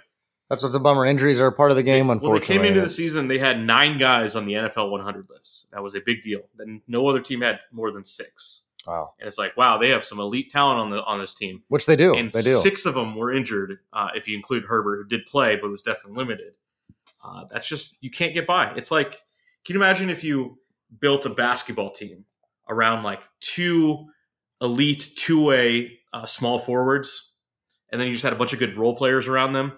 That's 0.51 0.63
what's 0.63 0.75
a 0.75 0.79
bummer. 0.79 1.07
Injuries 1.07 1.41
are 1.41 1.47
a 1.47 1.53
part 1.53 1.71
of 1.71 1.77
the 1.79 1.83
game. 1.83 2.09
well, 2.09 2.19
they 2.19 2.27
Unfortunately, 2.27 2.55
came 2.57 2.65
into 2.67 2.83
the 2.83 2.91
season, 2.91 3.29
they 3.29 3.39
had 3.39 3.59
nine 3.65 3.99
guys 3.99 4.37
on 4.37 4.45
the 4.45 4.53
NFL 4.53 4.91
100 4.91 5.29
list. 5.31 5.71
That 5.73 5.83
was 5.83 5.95
a 5.95 6.01
big 6.05 6.21
deal. 6.21 6.41
Then 6.55 6.83
no 6.87 7.09
other 7.09 7.21
team 7.21 7.41
had 7.41 7.61
more 7.73 7.91
than 7.91 8.05
six. 8.05 8.69
wow, 8.87 9.15
And 9.19 9.27
it's 9.27 9.39
like, 9.39 9.57
wow, 9.57 9.79
they 9.79 9.89
have 9.89 10.05
some 10.05 10.21
elite 10.21 10.51
talent 10.51 10.81
on 10.81 10.91
the 10.91 11.03
on 11.05 11.19
this 11.19 11.33
team. 11.35 11.63
which 11.69 11.87
they 11.87 11.97
do. 11.97 12.15
and 12.15 12.31
they 12.31 12.43
do. 12.43 12.59
six 12.59 12.85
of 12.85 12.93
them 12.93 13.17
were 13.17 13.33
injured. 13.33 13.79
Uh, 13.95 14.09
if 14.15 14.29
you 14.29 14.37
include 14.37 14.65
Herbert, 14.67 14.99
who 14.99 15.09
did 15.09 15.25
play 15.25 15.57
but 15.57 15.71
was 15.71 15.81
definitely 15.81 16.19
limited. 16.19 16.53
Uh, 17.25 17.45
that's 17.51 17.67
just 17.67 17.97
you 18.03 18.11
can't 18.11 18.35
get 18.35 18.47
by. 18.47 18.71
It's 18.77 18.91
like, 18.91 19.13
can 19.65 19.75
you 19.75 19.77
imagine 19.77 20.11
if 20.11 20.23
you 20.23 20.59
built 21.01 21.27
a 21.27 21.31
basketball 21.31 21.91
team 21.91 22.25
around 22.69 23.03
like 23.03 23.21
two 23.41 24.07
elite 24.61 25.11
two 25.17 25.45
way 25.45 25.99
uh, 26.13 26.27
small 26.27 26.59
forwards, 26.59 27.35
and 27.91 28.01
then 28.01 28.09
you 28.09 28.15
just 28.15 28.25
had 28.25 28.33
a 28.33 28.37
bunch 28.37 28.53
of 28.53 28.59
good 28.59 28.77
role 28.77 28.97
players 28.97 29.29
around 29.29 29.53
them, 29.53 29.73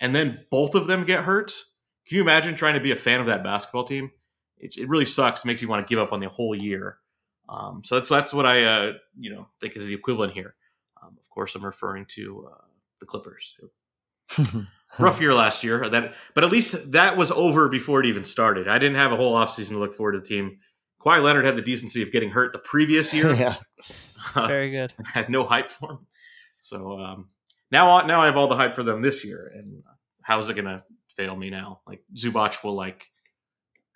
and 0.00 0.14
then 0.14 0.44
both 0.50 0.74
of 0.74 0.86
them 0.86 1.04
get 1.04 1.24
hurt? 1.24 1.52
Can 2.06 2.16
you 2.16 2.22
imagine 2.22 2.54
trying 2.54 2.74
to 2.74 2.80
be 2.80 2.90
a 2.90 2.96
fan 2.96 3.20
of 3.20 3.26
that 3.26 3.42
basketball 3.42 3.84
team? 3.84 4.10
It, 4.58 4.76
it 4.76 4.88
really 4.88 5.06
sucks. 5.06 5.44
Makes 5.44 5.62
you 5.62 5.68
want 5.68 5.86
to 5.86 5.90
give 5.90 5.98
up 5.98 6.12
on 6.12 6.20
the 6.20 6.28
whole 6.28 6.54
year. 6.54 6.98
Um, 7.48 7.82
so 7.84 7.96
that's 7.96 8.10
that's 8.10 8.32
what 8.32 8.46
I 8.46 8.64
uh, 8.64 8.92
you 9.18 9.30
know 9.30 9.48
think 9.60 9.76
is 9.76 9.86
the 9.86 9.94
equivalent 9.94 10.32
here. 10.32 10.54
Um, 11.02 11.16
of 11.20 11.28
course, 11.30 11.54
I'm 11.54 11.64
referring 11.64 12.06
to 12.10 12.48
uh, 12.50 12.64
the 13.00 13.06
Clippers. 13.06 13.56
Rough 14.98 15.20
year 15.20 15.34
last 15.34 15.64
year. 15.64 15.88
That, 15.88 16.14
but 16.34 16.44
at 16.44 16.50
least 16.50 16.92
that 16.92 17.16
was 17.16 17.30
over 17.32 17.68
before 17.68 18.00
it 18.00 18.06
even 18.06 18.24
started. 18.24 18.68
I 18.68 18.78
didn't 18.78 18.96
have 18.96 19.12
a 19.12 19.16
whole 19.16 19.34
offseason 19.34 19.70
to 19.70 19.78
look 19.78 19.94
forward 19.94 20.12
to 20.12 20.18
the 20.18 20.26
team. 20.26 20.58
Kawhi 21.00 21.22
Leonard 21.22 21.44
had 21.44 21.56
the 21.56 21.62
decency 21.62 22.02
of 22.02 22.12
getting 22.12 22.30
hurt 22.30 22.52
the 22.52 22.58
previous 22.58 23.12
year. 23.12 23.34
yeah. 23.34 23.56
Very 24.34 24.70
good. 24.70 24.92
had 25.04 25.28
no 25.28 25.44
hype 25.44 25.70
for 25.70 25.92
him. 25.92 25.98
So 26.62 26.98
um, 26.98 27.28
now, 27.70 28.06
now 28.06 28.22
I 28.22 28.26
have 28.26 28.36
all 28.36 28.48
the 28.48 28.56
hype 28.56 28.74
for 28.74 28.82
them 28.82 29.02
this 29.02 29.24
year. 29.24 29.52
And 29.54 29.82
how's 30.22 30.48
it 30.48 30.54
gonna 30.54 30.84
fail 31.16 31.36
me 31.36 31.50
now? 31.50 31.80
Like 31.86 32.02
Zubac 32.16 32.64
will 32.64 32.74
like 32.74 33.10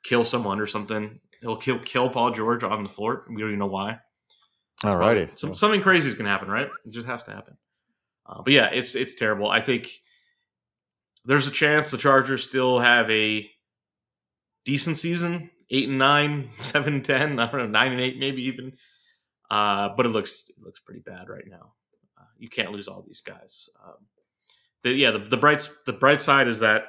kill 0.04 0.24
someone 0.24 0.61
or 0.61 0.66
something. 0.66 1.20
He'll 1.40 1.56
kill 1.56 1.78
kill 1.78 2.11
Paul 2.11 2.32
George 2.32 2.62
on 2.62 2.82
the 2.82 2.88
floor. 2.88 3.24
We 3.28 3.37
don't 3.37 3.48
even 3.48 3.58
know 3.58 3.66
why. 3.66 4.00
Alrighty. 4.82 5.37
Some, 5.38 5.54
something 5.54 5.80
crazy 5.80 6.08
is 6.08 6.14
gonna 6.14 6.28
happen, 6.28 6.48
right? 6.48 6.68
It 6.84 6.92
just 6.92 7.06
has 7.06 7.22
to 7.24 7.30
happen. 7.32 7.56
Uh, 8.26 8.42
but 8.42 8.52
yeah, 8.52 8.66
it's 8.66 8.94
it's 8.94 9.14
terrible. 9.14 9.48
I 9.48 9.61
think 9.61 9.88
there's 11.29 11.47
a 11.47 11.51
chance 11.51 11.91
the 11.91 11.99
Chargers 11.99 12.43
still 12.43 12.81
have 12.81 13.09
a 13.11 13.49
decent 14.64 14.97
season, 14.97 15.51
eight 15.71 15.88
and 15.88 15.99
nine, 15.99 16.51
seven 16.59 16.95
and 16.95 17.05
ten. 17.05 17.38
I 17.38 17.51
don't 17.51 17.61
know, 17.61 17.67
nine 17.67 17.93
and 17.93 18.01
eight, 18.01 18.19
maybe 18.19 18.43
even. 18.45 18.73
Uh, 19.51 19.91
but 19.95 20.07
it 20.07 20.09
looks 20.09 20.51
it 20.51 20.62
looks 20.64 20.81
pretty 20.81 21.01
bad 21.01 21.29
right 21.29 21.45
now. 21.47 21.75
Uh, 22.19 22.25
you 22.38 22.49
can't 22.49 22.73
lose 22.73 22.88
all 22.88 23.05
these 23.07 23.21
guys. 23.21 23.69
Um, 23.85 24.07
the, 24.83 24.91
yeah, 24.93 25.11
the, 25.11 25.19
the 25.19 25.37
bright 25.37 25.69
the 25.85 25.93
bright 25.93 26.23
side 26.23 26.49
is 26.49 26.61
that 26.61 26.85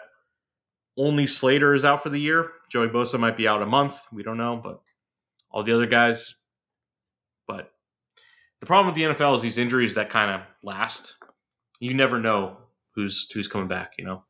only 0.97 1.27
Slater 1.27 1.73
is 1.73 1.83
out 1.83 2.01
for 2.01 2.09
the 2.09 2.19
year. 2.19 2.51
Joey 2.69 2.87
Bosa 2.87 3.19
might 3.19 3.37
be 3.37 3.47
out 3.47 3.61
a 3.61 3.65
month. 3.65 3.99
We 4.11 4.23
don't 4.23 4.37
know, 4.37 4.59
but 4.61 4.81
all 5.51 5.63
the 5.63 5.73
other 5.73 5.85
guys. 5.85 6.35
But 7.45 7.71
the 8.61 8.65
problem 8.65 8.87
with 8.87 8.95
the 8.95 9.13
NFL 9.13 9.35
is 9.35 9.41
these 9.41 9.57
injuries 9.57 9.95
that 9.95 10.09
kind 10.09 10.31
of 10.31 10.41
last. 10.63 11.15
You 11.81 11.93
never 11.93 12.19
know 12.19 12.57
who's 12.95 13.29
who's 13.31 13.47
coming 13.47 13.67
back. 13.67 13.93
You 13.97 14.05
know, 14.05 14.23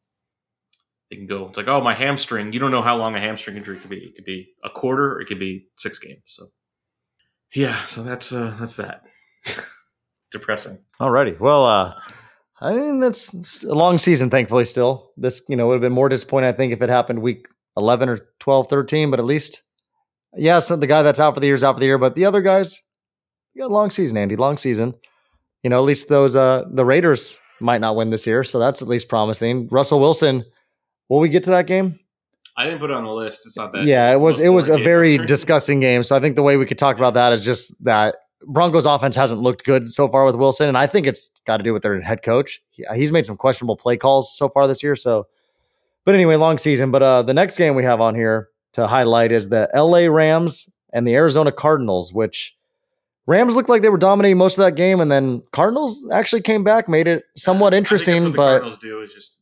they 1.10 1.18
can 1.18 1.28
go. 1.28 1.48
It's 1.48 1.58
like, 1.58 1.68
oh, 1.68 1.82
my 1.82 1.94
hamstring. 1.94 2.54
You 2.54 2.60
don't 2.60 2.72
know 2.72 2.82
how 2.82 2.98
long 2.98 3.16
a 3.16 3.20
hamstring 3.20 3.58
injury 3.58 3.78
could 3.78 3.90
be. 3.90 3.98
It 3.98 4.16
could 4.16 4.26
be 4.26 4.50
a 4.64 4.70
quarter. 4.70 5.14
Or 5.14 5.22
it 5.22 5.26
could 5.26 5.40
be 5.40 5.68
six 5.78 5.98
games. 6.00 6.22
So, 6.28 6.52
yeah. 7.54 7.84
So 7.86 8.04
that's 8.04 8.32
uh 8.32 8.56
that's 8.60 8.76
that. 8.76 9.04
Depressing. 10.32 10.78
Alrighty. 11.02 11.40
Well, 11.40 11.66
uh, 11.66 11.94
I 12.62 12.74
mean 12.74 13.00
that's 13.00 13.64
a 13.64 13.74
long 13.74 13.98
season. 13.98 14.30
Thankfully, 14.30 14.66
still 14.66 15.12
this 15.18 15.42
you 15.50 15.56
know 15.56 15.68
would 15.68 15.76
have 15.76 15.82
been 15.82 15.92
more 15.92 16.10
disappointing. 16.10 16.50
I 16.50 16.54
think 16.54 16.74
if 16.74 16.82
it 16.82 16.90
happened 16.90 17.22
week 17.22 17.48
eleven 17.76 18.10
or 18.10 18.20
12, 18.40 18.70
13, 18.70 19.10
but 19.10 19.20
at 19.20 19.26
least 19.26 19.64
yeah, 20.36 20.60
so 20.60 20.76
the 20.76 20.88
guy 20.88 21.02
that's 21.02 21.20
out 21.20 21.34
for 21.34 21.40
the 21.40 21.48
year 21.48 21.56
is 21.56 21.64
out 21.64 21.76
for 21.76 21.80
the 21.80 21.88
year, 21.88 21.98
but 21.98 22.14
the 22.14 22.26
other 22.26 22.42
guys, 22.42 22.84
you 23.54 23.62
got 23.62 23.72
a 23.72 23.74
long 23.74 23.90
season, 23.90 24.18
Andy, 24.18 24.36
long 24.36 24.58
season. 24.58 24.94
You 25.64 25.72
know, 25.72 25.78
at 25.78 25.86
least 25.86 26.08
those 26.08 26.36
uh 26.36 26.66
the 26.72 26.86
Raiders 26.86 27.40
might 27.60 27.82
not 27.82 27.96
win 27.96 28.12
this 28.12 28.28
year, 28.28 28.44
so 28.44 28.60
that's 28.60 28.82
at 28.82 28.88
least 28.88 29.10
promising. 29.10 29.68
Russell 29.70 30.00
Wilson, 30.00 30.46
will 31.10 31.20
we 31.20 31.28
get 31.30 31.44
to 31.46 31.50
that 31.52 31.68
game? 31.68 32.00
I 32.56 32.66
didn't 32.66 32.80
put 32.80 32.90
it 32.90 32.96
on 32.96 33.04
the 33.06 33.12
list. 33.14 33.46
It's 33.46 33.56
not 33.58 33.72
that. 33.74 33.84
yeah, 33.86 34.12
it 34.12 34.20
was 34.20 34.40
it 34.40 34.50
was 34.50 34.68
a 34.70 34.78
very 34.78 35.18
disgusting 35.18 35.80
game. 35.80 36.04
So 36.04 36.16
I 36.16 36.20
think 36.20 36.36
the 36.36 36.44
way 36.44 36.58
we 36.58 36.66
could 36.66 36.78
talk 36.78 36.98
about 36.98 37.14
that 37.16 37.32
is 37.34 37.44
just 37.46 37.82
that 37.86 38.16
Broncos 38.46 38.86
offense 38.86 39.16
hasn't 39.16 39.42
looked 39.42 39.64
good 39.66 39.92
so 39.94 40.08
far 40.08 40.26
with 40.26 40.36
Wilson, 40.36 40.68
and 40.68 40.78
I 40.78 40.88
think 40.88 41.08
it's 41.08 41.30
got 41.46 41.58
to 41.58 41.64
do 41.64 41.74
with 41.74 41.84
their 41.84 42.00
head 42.02 42.22
coach. 42.24 42.62
He- 42.72 42.86
He's 42.96 43.12
made 43.12 43.26
some 43.26 43.38
questionable 43.38 43.76
play 43.78 43.96
calls 43.98 44.36
so 44.36 44.50
far 44.50 44.68
this 44.68 44.82
year. 44.84 44.96
So, 44.96 45.28
but 46.06 46.16
anyway, 46.16 46.36
long 46.36 46.58
season. 46.58 46.92
But 46.92 47.02
uh, 47.04 47.22
the 47.24 47.34
next 47.34 47.58
game 47.58 47.76
we 47.76 47.84
have 47.84 48.02
on 48.02 48.14
here 48.16 48.50
to 48.74 48.88
highlight 48.88 49.32
is 49.32 49.50
the 49.50 49.70
L.A. 49.74 50.10
Rams 50.10 50.70
and 50.92 51.08
the 51.08 51.16
Arizona 51.16 51.52
Cardinals, 51.52 52.14
which 52.14 52.56
Rams 53.26 53.56
looked 53.56 53.70
like 53.70 53.82
they 53.84 53.90
were 53.90 53.98
dominating 53.98 54.38
most 54.38 54.58
of 54.58 54.66
that 54.66 54.76
game, 54.76 55.00
and 55.00 55.10
then 55.12 55.44
Cardinals 55.52 56.08
actually 56.12 56.42
came 56.42 56.64
back, 56.64 56.90
made 56.90 57.08
it 57.08 57.24
somewhat 57.38 57.74
interesting. 57.74 58.16
that's 58.16 58.24
what 58.26 58.32
the 58.32 58.38
but 58.38 58.50
Cardinals 58.52 58.78
do 58.80 59.02
is 59.02 59.14
just 59.14 59.39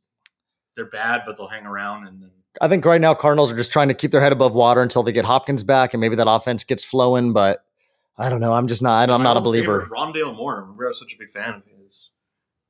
they're 0.77 0.85
bad, 0.85 1.23
but 1.25 1.35
they'll 1.35 1.49
hang 1.49 1.65
around 1.65 2.07
and 2.07 2.21
then 2.21 2.31
I 2.61 2.67
think 2.67 2.85
right 2.85 3.01
now 3.01 3.13
Cardinals 3.13 3.51
are 3.51 3.55
just 3.55 3.71
trying 3.71 3.87
to 3.89 3.93
keep 3.93 4.11
their 4.11 4.21
head 4.21 4.31
above 4.31 4.53
water 4.53 4.81
until 4.81 5.03
they 5.03 5.11
get 5.11 5.25
Hopkins 5.25 5.63
back 5.63 5.93
and 5.93 6.01
maybe 6.01 6.15
that 6.15 6.29
offense 6.29 6.63
gets 6.63 6.83
flowing. 6.83 7.33
But 7.33 7.63
I 8.17 8.29
don't 8.29 8.41
know. 8.41 8.53
I'm 8.53 8.67
just 8.67 8.81
not. 8.81 9.09
I'm 9.09 9.21
My 9.21 9.23
not 9.23 9.37
a 9.37 9.41
believer. 9.41 9.87
Rondale 9.91 10.35
Moore. 10.35 10.61
Remember, 10.61 10.85
I 10.85 10.89
was 10.89 10.99
such 10.99 11.13
a 11.13 11.17
big 11.17 11.31
fan 11.31 11.55
of 11.55 11.63
his. 11.65 12.13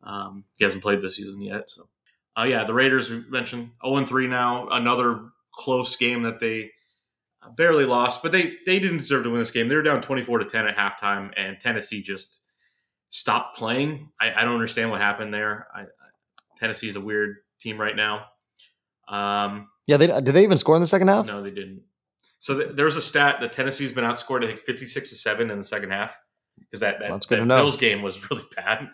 Um, 0.03 0.43
he 0.55 0.65
hasn't 0.65 0.83
played 0.83 1.01
this 1.01 1.15
season 1.15 1.41
yet, 1.41 1.69
so 1.69 1.89
uh, 2.37 2.43
yeah. 2.43 2.65
The 2.65 2.73
Raiders 2.73 3.09
we 3.09 3.23
mentioned 3.29 3.71
zero 3.83 3.97
and 3.97 4.07
three 4.07 4.27
now. 4.27 4.67
Another 4.69 5.21
close 5.53 5.95
game 5.95 6.23
that 6.23 6.39
they 6.39 6.71
barely 7.55 7.85
lost, 7.85 8.21
but 8.21 8.31
they 8.31 8.57
they 8.65 8.79
didn't 8.79 8.97
deserve 8.97 9.23
to 9.23 9.29
win 9.29 9.39
this 9.39 9.51
game. 9.51 9.67
They 9.69 9.75
were 9.75 9.81
down 9.81 10.01
twenty 10.01 10.21
four 10.21 10.39
to 10.39 10.45
ten 10.45 10.67
at 10.67 10.77
halftime, 10.77 11.31
and 11.35 11.59
Tennessee 11.59 12.03
just 12.03 12.41
stopped 13.09 13.57
playing. 13.57 14.09
I, 14.19 14.33
I 14.33 14.43
don't 14.43 14.53
understand 14.53 14.91
what 14.91 15.01
happened 15.01 15.33
there. 15.33 15.67
I, 15.73 15.81
I, 15.81 15.85
Tennessee 16.57 16.89
is 16.89 16.95
a 16.95 17.01
weird 17.01 17.37
team 17.59 17.79
right 17.79 17.95
now. 17.95 18.25
Um, 19.07 19.69
Yeah, 19.87 19.97
they 19.97 20.07
did 20.07 20.25
they 20.27 20.43
even 20.43 20.57
score 20.57 20.75
in 20.75 20.81
the 20.81 20.87
second 20.87 21.07
half? 21.07 21.27
no, 21.27 21.41
they 21.41 21.51
didn't. 21.51 21.81
So 22.39 22.59
th- 22.59 22.75
there's 22.75 22.95
a 22.95 23.01
stat 23.01 23.37
that 23.41 23.51
Tennessee's 23.51 23.91
been 23.91 24.03
outscored, 24.03 24.43
I 24.43 24.47
think, 24.47 24.61
56 24.61 25.09
to 25.09 25.15
7 25.15 25.49
in 25.49 25.57
the 25.57 25.63
second 25.63 25.91
half. 25.91 26.19
Because 26.59 26.79
that, 26.81 26.99
that, 26.99 27.09
that. 27.29 27.47
Bills 27.47 27.77
game 27.77 28.01
was 28.01 28.29
really 28.31 28.45
bad. 28.55 28.89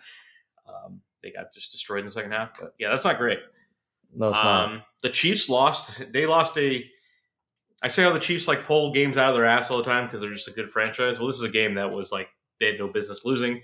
Um, 0.66 1.00
they 1.22 1.30
got 1.30 1.52
just 1.52 1.72
destroyed 1.72 2.00
in 2.00 2.04
the 2.06 2.10
second 2.10 2.32
half. 2.32 2.58
But 2.58 2.74
yeah, 2.78 2.90
that's 2.90 3.04
not 3.04 3.18
great. 3.18 3.40
No, 4.14 4.30
it's 4.30 4.38
not. 4.42 4.68
Um, 4.70 4.82
the 5.02 5.10
Chiefs 5.10 5.48
lost. 5.48 6.12
They 6.12 6.26
lost 6.26 6.56
a. 6.58 6.84
I 7.82 7.88
say 7.88 8.02
how 8.02 8.12
the 8.12 8.20
Chiefs 8.20 8.48
like 8.48 8.64
pull 8.64 8.92
games 8.92 9.18
out 9.18 9.30
of 9.30 9.34
their 9.34 9.46
ass 9.46 9.70
all 9.70 9.78
the 9.78 9.84
time 9.84 10.06
because 10.06 10.20
they're 10.20 10.32
just 10.32 10.48
a 10.48 10.52
good 10.52 10.70
franchise. 10.70 11.18
Well, 11.18 11.26
this 11.26 11.36
is 11.36 11.42
a 11.42 11.50
game 11.50 11.74
that 11.74 11.90
was 11.90 12.12
like 12.12 12.28
they 12.60 12.66
had 12.66 12.78
no 12.78 12.88
business 12.88 13.24
losing. 13.24 13.62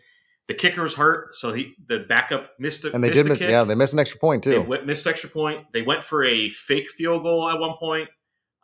The 0.51 0.57
kicker 0.57 0.83
was 0.83 0.97
hurt, 0.97 1.33
so 1.37 1.53
he 1.53 1.75
the 1.87 2.01
backup 2.09 2.51
missed 2.59 2.85
it. 2.85 2.93
And 2.93 3.05
they 3.05 3.09
missed 3.11 3.17
did 3.23 3.27
miss. 3.29 3.39
kick. 3.39 3.51
Yeah, 3.51 3.63
they 3.63 3.77
missed 3.77 3.93
an 3.93 4.01
extra 4.01 4.19
point 4.19 4.45
They 4.45 4.55
too. 4.57 4.63
went, 4.63 4.85
missed 4.85 5.07
extra 5.07 5.31
point. 5.31 5.65
They 5.73 5.83
went 5.83 6.03
for 6.03 6.25
a 6.25 6.51
fake 6.51 6.91
field 6.91 7.23
goal 7.23 7.49
at 7.49 7.61
one 7.61 7.77
point. 7.79 8.09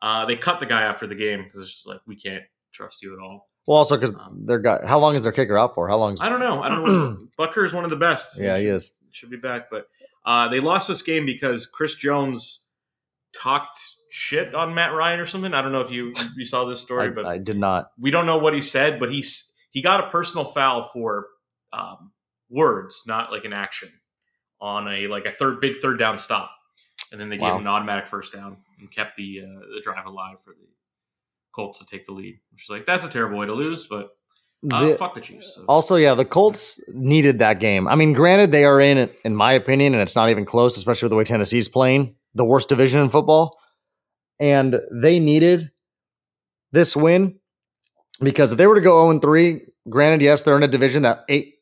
Uh, 0.03 0.27
they 0.27 0.35
cut 0.35 0.59
the 0.59 0.67
guy 0.67 0.83
after 0.83 1.07
the 1.07 1.15
game 1.15 1.45
because 1.45 1.61
it's 1.61 1.71
just 1.71 1.87
like 1.87 2.01
we 2.05 2.17
can't 2.17 2.43
trust 2.73 3.05
you 3.05 3.13
at 3.15 3.25
all. 3.25 3.49
Well, 3.69 3.79
also 3.79 3.97
because 3.97 4.13
Um, 4.17 4.43
their 4.47 4.59
guy. 4.59 4.85
How 4.85 4.99
long 4.99 5.15
is 5.15 5.23
their 5.23 5.31
kicker 5.31 5.57
out 5.57 5.75
for? 5.77 5.89
How 5.89 5.97
long? 5.97 6.15
Is, 6.15 6.21
I 6.21 6.29
don't 6.29 6.41
know. 6.41 6.61
I 6.61 6.69
don't 6.69 6.85
know. 6.85 7.19
Butker 7.39 7.65
is 7.65 7.73
one 7.73 7.85
of 7.85 7.91
the 7.91 7.97
best. 7.97 8.37
yeah, 8.41 8.57
he 8.59 8.65
should, 8.65 8.75
is. 8.75 8.93
should 9.13 9.31
be 9.31 9.37
back, 9.37 9.71
but 9.71 9.87
uh, 10.25 10.49
they 10.49 10.59
lost 10.59 10.89
this 10.89 11.03
game 11.03 11.25
because 11.25 11.67
Chris 11.67 11.95
Jones 11.95 12.69
talked 13.41 13.79
shit 14.11 14.55
on 14.57 14.75
Matt 14.75 14.93
Ryan 14.93 15.21
or 15.21 15.27
something. 15.27 15.55
I 15.55 15.63
don't 15.63 15.71
know 15.73 15.81
if 15.83 15.93
you 15.93 16.13
you 16.37 16.45
saw 16.47 16.65
this 16.65 16.81
story, 16.81 17.07
I, 17.09 17.11
but 17.11 17.27
I 17.27 17.39
did 17.39 17.59
not. 17.59 17.91
we 17.97 18.11
don't 18.11 18.27
know 18.27 18.39
what 18.39 18.55
he 18.55 18.61
said. 18.63 18.99
But 18.99 19.13
he's 19.13 19.55
he 19.71 19.83
got 19.83 20.01
a 20.05 20.11
personal 20.11 20.45
foul 20.45 20.85
for 20.93 21.27
um, 21.73 22.13
words, 22.51 23.03
not 23.07 23.31
like 23.33 23.45
an 23.45 23.53
action, 23.53 23.91
on 24.61 24.89
a 24.89 25.07
like 25.09 25.27
a 25.27 25.31
third 25.31 25.61
big 25.61 25.77
third 25.83 25.99
down 25.99 26.19
stop, 26.19 26.51
and 27.13 27.21
then 27.21 27.29
they 27.29 27.39
Wow. 27.39 27.49
gave 27.49 27.55
him 27.57 27.61
an 27.63 27.73
automatic 27.73 28.09
first 28.09 28.33
down 28.33 28.59
and 28.81 28.91
kept 28.91 29.17
the 29.17 29.41
uh, 29.43 29.61
the 29.75 29.81
drive 29.83 30.07
alive 30.07 30.41
for 30.43 30.51
the 30.51 30.67
Colts 31.55 31.79
to 31.79 31.87
take 31.87 32.05
the 32.07 32.13
lead. 32.13 32.39
Which 32.53 32.65
is 32.65 32.71
like 32.71 32.87
that's 32.87 33.05
a 33.05 33.09
terrible 33.09 33.39
way 33.39 33.47
to 33.47 33.55
lose, 33.55 33.87
but 33.87 34.11
uh, 34.73 34.89
The- 34.89 34.97
fuck 34.97 35.15
the 35.15 35.21
Chiefs. 35.21 35.55
So. 35.57 35.65
Also, 35.69 35.97
yeah, 35.97 36.15
the 36.15 36.25
Colts 36.25 36.81
needed 36.89 37.39
that 37.41 37.61
game. 37.61 37.87
I 37.89 37.95
mean, 37.95 38.13
granted, 38.15 38.53
they 38.53 38.65
are 38.65 38.81
in, 38.81 39.11
in 39.25 39.37
my 39.37 39.53
opinion, 39.53 39.93
and 39.95 40.03
it's 40.03 40.17
not 40.17 40.31
even 40.31 40.45
close, 40.47 40.77
especially 40.77 41.07
with 41.07 41.11
the 41.11 41.17
way 41.17 41.25
Tennessee's 41.25 41.69
playing, 41.69 42.15
the 42.35 42.45
worst 42.45 42.69
division 42.71 43.01
in 43.01 43.09
football. 43.11 43.59
And 44.41 44.81
they 44.93 45.19
needed 45.19 45.71
this 46.73 46.95
win 46.97 47.39
because 48.21 48.53
if 48.53 48.59
they 48.59 48.67
were 48.67 48.75
to 48.75 48.81
go 48.81 49.07
0 49.11 49.21
3, 49.21 49.61
granted, 49.89 50.23
yes, 50.23 50.43
they're 50.43 50.57
in 50.57 50.63
a 50.63 50.69
division 50.69 51.03
that 51.03 51.25
eight 51.29 51.55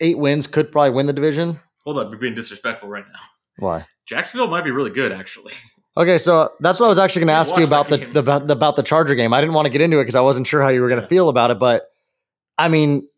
eight 0.00 0.18
wins 0.18 0.46
could 0.46 0.70
probably 0.72 0.90
win 0.90 1.06
the 1.06 1.12
division. 1.12 1.60
Hold 1.84 1.98
up, 1.98 2.10
you're 2.10 2.18
being 2.18 2.34
disrespectful 2.34 2.88
right 2.88 3.04
now. 3.12 3.20
Why? 3.58 3.86
Jacksonville 4.06 4.48
might 4.48 4.64
be 4.64 4.70
really 4.70 4.90
good, 4.90 5.12
actually. 5.12 5.52
Okay, 5.96 6.18
so 6.18 6.52
that's 6.60 6.78
what 6.78 6.86
I 6.86 6.88
was 6.90 6.98
actually 6.98 7.20
going 7.20 7.28
to 7.28 7.32
ask 7.34 7.56
you 7.56 7.64
about 7.64 7.88
the, 7.88 7.96
the 7.98 8.20
about 8.20 8.46
the 8.46 8.52
about 8.52 8.76
the 8.76 8.82
Charger 8.82 9.14
game. 9.14 9.32
I 9.34 9.40
didn't 9.40 9.54
want 9.54 9.66
to 9.66 9.70
get 9.70 9.80
into 9.80 9.98
it 9.98 10.02
because 10.02 10.14
I 10.14 10.20
wasn't 10.20 10.46
sure 10.46 10.62
how 10.62 10.68
you 10.68 10.80
were 10.80 10.88
going 10.88 11.00
to 11.00 11.04
Yeah. 11.04 11.08
feel 11.08 11.28
about 11.28 11.50
it. 11.50 11.58
But 11.58 11.86
I 12.56 12.68
mean, 12.68 13.08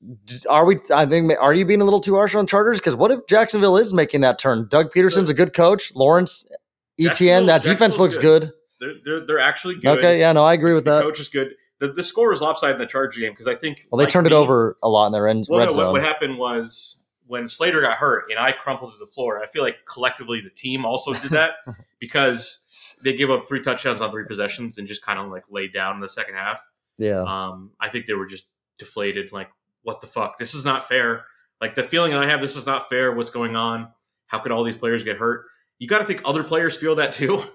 are 0.48 0.64
we? 0.64 0.78
I 0.94 1.04
think 1.06 1.30
are 1.40 1.52
you 1.52 1.64
being 1.66 1.80
a 1.82 1.84
little 1.84 2.00
too 2.00 2.14
harsh 2.14 2.34
on 2.34 2.46
Chargers? 2.46 2.78
Because 2.80 2.96
what 2.96 3.10
if 3.10 3.20
Jacksonville 3.28 3.76
is 3.76 3.92
making 3.92 4.22
that 4.22 4.38
turn? 4.38 4.66
Doug 4.70 4.92
Pederson's 4.92 5.28
a 5.30 5.34
good 5.34 5.52
coach. 5.52 5.94
Lawrence 5.94 6.50
Etienne, 6.98 7.46
that 7.46 7.62
defense 7.62 7.98
looks 7.98 8.16
good. 8.16 8.42
good. 8.42 8.52
They're 8.80 8.94
they're, 9.04 9.26
they're 9.26 9.38
actually 9.40 9.74
good. 9.74 9.98
Okay, 9.98 10.18
yeah, 10.20 10.32
no, 10.32 10.42
I 10.44 10.54
agree 10.54 10.72
with 10.74 10.84
the 10.84 10.96
that. 10.96 11.02
coach 11.02 11.20
is 11.20 11.28
good. 11.28 11.50
The, 11.80 11.88
the 11.92 12.02
score 12.04 12.30
was 12.30 12.40
lopsided 12.40 12.76
in 12.76 12.80
the 12.80 12.86
Charger 12.86 13.20
game 13.20 13.32
because 13.32 13.46
I 13.48 13.54
think 13.56 13.86
Well, 13.90 13.98
they 13.98 14.04
like 14.04 14.12
turned 14.12 14.26
it 14.26 14.32
over 14.32 14.76
a 14.82 14.88
lot 14.88 15.06
in 15.06 15.12
their 15.12 15.26
end, 15.28 15.46
Well, 15.48 15.58
red 15.60 15.66
no, 15.66 15.70
zone. 15.72 15.84
what, 15.86 15.92
what 15.94 16.02
happened 16.02 16.38
was 16.38 17.04
when 17.26 17.48
Slater 17.48 17.80
got 17.80 17.96
hurt 17.96 18.24
and 18.30 18.38
I 18.38 18.52
crumpled 18.52 18.92
to 18.92 18.98
the 18.98 19.06
floor. 19.06 19.42
I 19.42 19.46
feel 19.46 19.62
like 19.62 19.76
collectively 19.88 20.40
the 20.40 20.50
team 20.50 20.84
also 20.84 21.12
did 21.14 21.30
that 21.30 21.50
because 22.00 22.98
they 23.04 23.14
gave 23.16 23.30
up 23.30 23.46
three 23.48 23.62
touchdowns 23.62 24.00
on 24.00 24.10
three 24.10 24.24
possessions 24.26 24.78
and 24.78 24.86
just 24.88 25.04
kind 25.04 25.18
of 25.18 25.28
like 25.30 25.44
laid 25.50 25.72
down 25.72 25.94
in 25.96 26.00
the 26.00 26.08
second 26.08 26.34
half. 26.34 26.60
yeah, 26.98 27.22
Um, 27.22 27.70
I 27.80 27.88
think 27.88 28.06
they 28.06 28.14
were 28.14 28.26
just 28.26 28.46
deflated. 28.78 29.32
Like, 29.32 29.48
what 29.82 30.00
the 30.00 30.06
fuck? 30.06 30.38
This 30.38 30.54
is 30.54 30.64
not 30.64 30.88
fair. 30.88 31.24
Like 31.60 31.74
the 31.74 31.82
feeling 31.82 32.14
I 32.14 32.28
have, 32.28 32.40
this 32.40 32.56
is 32.56 32.66
not 32.66 32.88
fair. 32.88 33.12
What's 33.12 33.30
going 33.30 33.54
on? 33.56 33.88
How 34.26 34.38
could 34.38 34.52
all 34.52 34.64
these 34.64 34.76
players 34.76 35.04
get 35.04 35.16
hurt? 35.18 35.44
You 35.78 35.88
got 35.88 35.98
to 35.98 36.04
think 36.04 36.22
other 36.24 36.42
players 36.44 36.76
feel 36.76 36.96
that 36.96 37.12
too. 37.12 37.42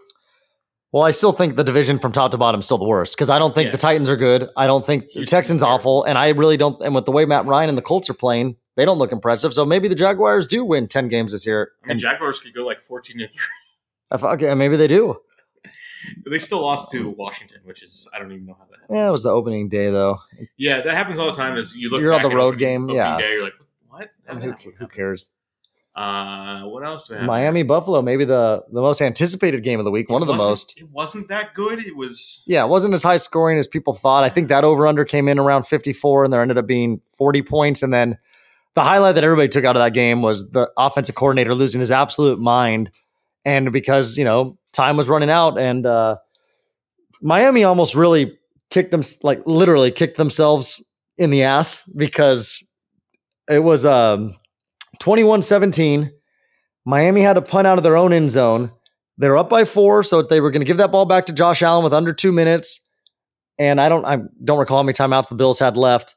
Well, 0.92 1.04
I 1.04 1.12
still 1.12 1.34
think 1.34 1.56
the 1.58 1.64
division 1.64 2.00
from 2.00 2.12
top 2.14 2.32
to 2.32 2.38
bottom 2.38 2.60
is 2.60 2.66
still 2.66 2.78
the 2.78 2.86
worst 2.88 3.16
because 3.16 3.30
I 3.30 3.38
don't 3.38 3.54
think 3.54 3.72
the 3.74 3.78
Titans 3.78 4.08
are 4.10 4.16
good. 4.16 4.48
I 4.56 4.66
don't 4.66 4.86
think 4.86 5.12
the 5.14 5.26
Texans 5.26 5.62
awful, 5.62 6.04
and 6.06 6.18
I 6.18 6.30
really 6.30 6.56
don't. 6.58 6.82
And 6.82 6.96
with 6.96 7.04
the 7.06 7.12
way 7.12 7.26
Matt 7.26 7.46
Ryan 7.46 7.68
and 7.70 7.78
the 7.78 7.82
Colts 7.82 8.10
are 8.10 8.14
playing, 8.14 8.56
they 8.76 8.86
don't 8.86 8.98
look 8.98 9.12
impressive. 9.12 9.54
So 9.54 9.66
maybe 9.66 9.88
the 9.90 9.96
Jaguars 9.96 10.48
do 10.48 10.64
win 10.64 10.88
10 10.88 11.10
games 11.10 11.34
this 11.34 11.46
year. 11.46 11.72
I 11.84 11.88
mean, 11.88 11.92
And 11.92 12.00
Jaguars 12.00 12.40
could 12.40 12.54
go 12.54 12.66
like 12.66 12.80
fourteen 12.80 13.20
and 13.20 13.30
three. 13.32 14.20
Okay, 14.30 14.54
maybe 14.54 14.78
they 14.78 14.88
do. 14.88 15.18
They 16.30 16.38
still 16.40 16.62
lost 16.62 16.92
to 16.92 17.10
Washington, 17.10 17.58
which 17.66 17.82
is 17.82 18.08
I 18.14 18.20
don't 18.20 18.32
even 18.32 18.46
know 18.46 18.54
how 18.58 18.66
that. 18.70 18.80
happened. 18.82 18.98
Yeah, 18.98 19.08
it 19.10 19.12
was 19.12 19.24
the 19.24 19.32
opening 19.32 19.68
day 19.68 19.90
though. 19.90 20.20
Yeah, 20.56 20.82
that 20.82 20.94
happens 20.96 21.18
all 21.20 21.26
the 21.32 21.36
time. 21.36 21.58
As 21.58 21.76
you 21.76 21.90
look, 21.90 22.00
You're 22.02 22.14
on 22.14 22.22
the 22.22 22.30
road 22.30 22.54
opening- 22.56 22.60
game, 22.60 22.84
opening 22.84 22.98
yeah. 22.98 23.18
Day, 23.18 23.32
you're 23.34 23.44
like, 23.44 23.54
what? 23.90 24.12
I 24.30 24.34
mean, 24.36 24.56
who, 24.64 24.72
who 24.78 24.88
cares? 24.88 25.30
Uh, 25.96 26.64
what 26.64 26.86
else 26.86 27.08
do 27.08 27.14
we 27.14 27.20
have? 27.20 27.28
Miami 27.28 27.64
Buffalo, 27.64 28.02
maybe 28.02 28.26
the 28.26 28.66
the 28.70 28.82
most 28.82 29.02
anticipated 29.02 29.64
game 29.64 29.80
of 29.80 29.86
the 29.86 29.92
week, 29.92 30.10
one 30.10 30.22
of 30.22 30.28
the 30.28 30.34
most. 30.34 30.78
It 30.78 30.90
wasn't 30.92 31.30
that 31.30 31.54
good. 31.54 31.80
It 31.80 31.96
was. 31.96 32.44
Yeah, 32.46 32.66
it 32.66 32.68
wasn't 32.68 32.94
as 32.94 33.02
high 33.02 33.16
scoring 33.18 33.58
as 33.58 33.66
people 33.66 33.94
thought. 33.94 34.24
I 34.24 34.30
think 34.30 34.50
that 34.50 34.66
over 34.66 34.88
under 34.88 35.06
came 35.06 35.30
in 35.30 35.40
around 35.40 35.64
54 35.64 36.26
and 36.26 36.34
there 36.34 36.42
ended 36.42 36.58
up 36.58 36.68
being 36.68 37.00
40 37.18 37.44
points 37.44 37.82
and 37.82 37.94
then 37.94 38.18
the 38.74 38.82
highlight 38.82 39.16
that 39.16 39.24
everybody 39.24 39.48
took 39.48 39.64
out 39.64 39.78
of 39.78 39.82
that 39.82 39.94
game 39.94 40.22
was 40.22 40.52
the 40.52 40.70
offensive 40.78 41.16
coordinator 41.16 41.56
losing 41.56 41.80
his 41.80 41.92
absolute 41.92 42.40
mind 42.40 42.92
and 43.46 43.72
because, 43.72 44.18
you 44.18 44.26
know, 44.26 44.58
time 44.74 44.98
was 44.98 45.08
running 45.08 45.30
out 45.30 45.58
and 45.58 45.86
uh 45.86 46.18
Miami 47.22 47.64
almost 47.64 47.96
really 47.96 48.38
kicked 48.70 48.92
them 48.92 49.02
like 49.24 49.42
literally 49.46 49.92
kicked 49.92 50.18
themselves 50.18 50.94
in 51.18 51.30
the 51.30 51.44
ass 51.44 51.90
because 51.96 52.70
it 53.50 53.60
was 53.60 53.86
um 53.86 54.36
21-17. 55.00 56.12
Miami 56.86 57.22
had 57.22 57.38
a 57.38 57.42
punt 57.42 57.68
out 57.68 57.78
of 57.78 57.84
their 57.84 57.98
own 57.98 58.14
end 58.14 58.32
zone. 58.32 58.72
They're 59.18 59.38
up 59.38 59.50
by 59.50 59.66
four, 59.66 60.04
so 60.04 60.22
they 60.22 60.42
were 60.42 60.52
going 60.52 60.62
to 60.62 60.66
give 60.66 60.78
that 60.78 60.92
ball 60.92 61.06
back 61.06 61.26
to 61.28 61.34
Josh 61.34 61.62
Allen 61.62 61.84
with 61.84 61.94
under 61.94 62.14
two 62.14 62.32
minutes. 62.32 62.82
And 63.58 63.80
I 63.80 63.90
don't, 63.90 64.06
I 64.06 64.18
don't 64.44 64.60
recall 64.60 64.78
how 64.78 64.84
many 64.84 64.94
timeouts 64.94 65.30
the 65.30 65.36
Bills 65.36 65.60
had 65.60 65.78
left. 65.78 66.16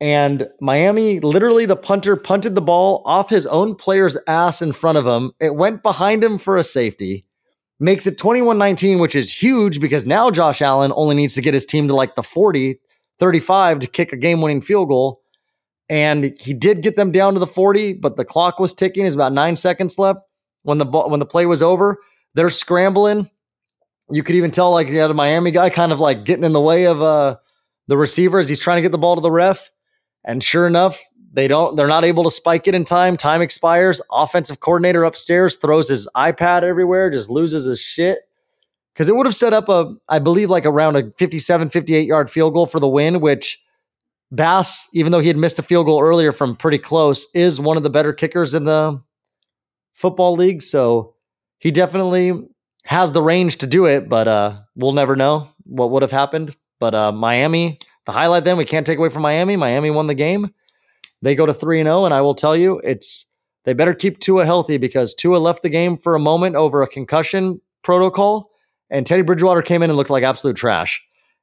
And 0.00 0.48
Miami, 0.60 1.20
literally, 1.20 1.64
the 1.64 1.76
punter 1.76 2.16
punted 2.16 2.54
the 2.54 2.60
ball 2.60 3.02
off 3.06 3.30
his 3.30 3.46
own 3.46 3.74
player's 3.74 4.16
ass 4.26 4.60
in 4.60 4.72
front 4.72 4.98
of 4.98 5.06
him. 5.06 5.32
It 5.40 5.54
went 5.54 5.82
behind 5.82 6.22
him 6.22 6.36
for 6.36 6.58
a 6.58 6.64
safety, 6.64 7.24
makes 7.80 8.06
it 8.06 8.18
21 8.18 8.58
19, 8.58 8.98
which 8.98 9.16
is 9.16 9.32
huge 9.32 9.80
because 9.80 10.04
now 10.04 10.30
Josh 10.30 10.60
Allen 10.60 10.92
only 10.94 11.16
needs 11.16 11.34
to 11.34 11.40
get 11.40 11.54
his 11.54 11.64
team 11.64 11.88
to 11.88 11.94
like 11.94 12.14
the 12.14 12.22
40, 12.22 12.78
35 13.18 13.78
to 13.78 13.86
kick 13.86 14.12
a 14.12 14.18
game 14.18 14.42
winning 14.42 14.60
field 14.60 14.88
goal. 14.88 15.22
And 15.88 16.36
he 16.38 16.52
did 16.52 16.82
get 16.82 16.96
them 16.96 17.12
down 17.12 17.34
to 17.34 17.40
the 17.40 17.46
40, 17.46 17.94
but 17.94 18.16
the 18.16 18.24
clock 18.24 18.58
was 18.58 18.74
ticking. 18.74 19.04
There's 19.04 19.14
about 19.14 19.32
nine 19.32 19.54
seconds 19.56 19.98
left 19.98 20.20
when 20.62 20.78
the 20.78 20.84
ball, 20.84 21.08
when 21.08 21.20
the 21.20 21.26
play 21.26 21.46
was 21.46 21.62
over. 21.62 21.98
They're 22.34 22.50
scrambling. 22.50 23.30
You 24.10 24.22
could 24.22 24.34
even 24.34 24.50
tell, 24.50 24.72
like, 24.72 24.88
you 24.88 25.02
a 25.02 25.14
Miami 25.14 25.50
guy 25.50 25.70
kind 25.70 25.92
of 25.92 26.00
like 26.00 26.24
getting 26.24 26.44
in 26.44 26.52
the 26.52 26.60
way 26.60 26.84
of 26.86 27.00
uh, 27.02 27.36
the 27.86 27.96
receiver 27.96 28.38
as 28.38 28.48
he's 28.48 28.60
trying 28.60 28.76
to 28.76 28.82
get 28.82 28.92
the 28.92 28.98
ball 28.98 29.14
to 29.14 29.20
the 29.20 29.30
ref. 29.30 29.70
And 30.24 30.42
sure 30.42 30.66
enough, 30.66 31.00
they 31.32 31.48
don't. 31.48 31.76
They're 31.76 31.86
not 31.86 32.04
able 32.04 32.24
to 32.24 32.30
spike 32.30 32.66
it 32.66 32.74
in 32.74 32.84
time. 32.84 33.16
Time 33.16 33.42
expires. 33.42 34.00
Offensive 34.10 34.60
coordinator 34.60 35.04
upstairs 35.04 35.56
throws 35.56 35.88
his 35.88 36.08
iPad 36.16 36.62
everywhere, 36.62 37.10
just 37.10 37.30
loses 37.30 37.64
his 37.64 37.78
shit. 37.78 38.20
Because 38.92 39.08
it 39.08 39.14
would 39.14 39.26
have 39.26 39.34
set 39.34 39.52
up 39.52 39.68
a, 39.68 39.94
I 40.08 40.18
believe, 40.18 40.48
like 40.48 40.64
around 40.64 40.96
a 40.96 41.10
57, 41.18 41.68
58 41.68 42.08
yard 42.08 42.30
field 42.30 42.54
goal 42.54 42.66
for 42.66 42.80
the 42.80 42.88
win, 42.88 43.20
which 43.20 43.62
Bass, 44.30 44.88
even 44.92 45.12
though 45.12 45.20
he 45.20 45.28
had 45.28 45.36
missed 45.36 45.58
a 45.58 45.62
field 45.62 45.86
goal 45.86 46.02
earlier 46.02 46.32
from 46.32 46.56
pretty 46.56 46.78
close, 46.78 47.26
is 47.34 47.60
one 47.60 47.76
of 47.76 47.82
the 47.82 47.90
better 47.90 48.12
kickers 48.12 48.54
in 48.54 48.64
the 48.64 49.00
football 49.94 50.34
league. 50.34 50.62
So 50.62 51.14
he 51.58 51.70
definitely 51.70 52.32
has 52.84 53.12
the 53.12 53.22
range 53.22 53.58
to 53.58 53.66
do 53.66 53.86
it, 53.86 54.08
but 54.08 54.28
uh, 54.28 54.60
we'll 54.74 54.92
never 54.92 55.16
know 55.16 55.48
what 55.64 55.90
would 55.90 56.02
have 56.02 56.10
happened. 56.10 56.56
But 56.78 56.94
uh, 56.94 57.12
Miami, 57.12 57.78
the 58.04 58.12
highlight 58.12 58.44
then 58.44 58.56
we 58.56 58.64
can't 58.64 58.86
take 58.86 58.98
away 58.98 59.08
from 59.08 59.22
Miami. 59.22 59.56
Miami 59.56 59.90
won 59.90 60.06
the 60.06 60.14
game. 60.14 60.52
They 61.22 61.34
go 61.34 61.46
to 61.46 61.54
three 61.54 61.80
and 61.80 61.86
zero, 61.86 62.04
and 62.04 62.12
I 62.12 62.20
will 62.20 62.34
tell 62.34 62.56
you, 62.56 62.80
it's 62.84 63.26
they 63.64 63.72
better 63.72 63.94
keep 63.94 64.18
Tua 64.18 64.44
healthy 64.44 64.76
because 64.76 65.14
Tua 65.14 65.38
left 65.38 65.62
the 65.62 65.68
game 65.68 65.96
for 65.96 66.14
a 66.14 66.20
moment 66.20 66.56
over 66.56 66.82
a 66.82 66.88
concussion 66.88 67.60
protocol, 67.82 68.50
and 68.90 69.06
Teddy 69.06 69.22
Bridgewater 69.22 69.62
came 69.62 69.82
in 69.82 69.90
and 69.90 69.96
looked 69.96 70.10
like 70.10 70.22
absolute 70.22 70.56
trash. 70.56 71.02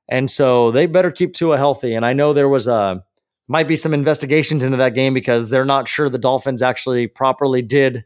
And 0.09 0.29
so 0.29 0.71
they 0.71 0.85
better 0.85 1.11
keep 1.11 1.33
Tua 1.33 1.57
healthy. 1.57 1.93
And 1.95 2.05
I 2.05 2.13
know 2.13 2.33
there 2.33 2.49
was 2.49 2.67
a 2.67 3.03
might 3.47 3.67
be 3.67 3.75
some 3.75 3.93
investigations 3.93 4.63
into 4.63 4.77
that 4.77 4.95
game 4.95 5.13
because 5.13 5.49
they're 5.49 5.65
not 5.65 5.87
sure 5.87 6.09
the 6.09 6.17
Dolphins 6.17 6.61
actually 6.61 7.07
properly 7.07 7.61
did 7.61 8.05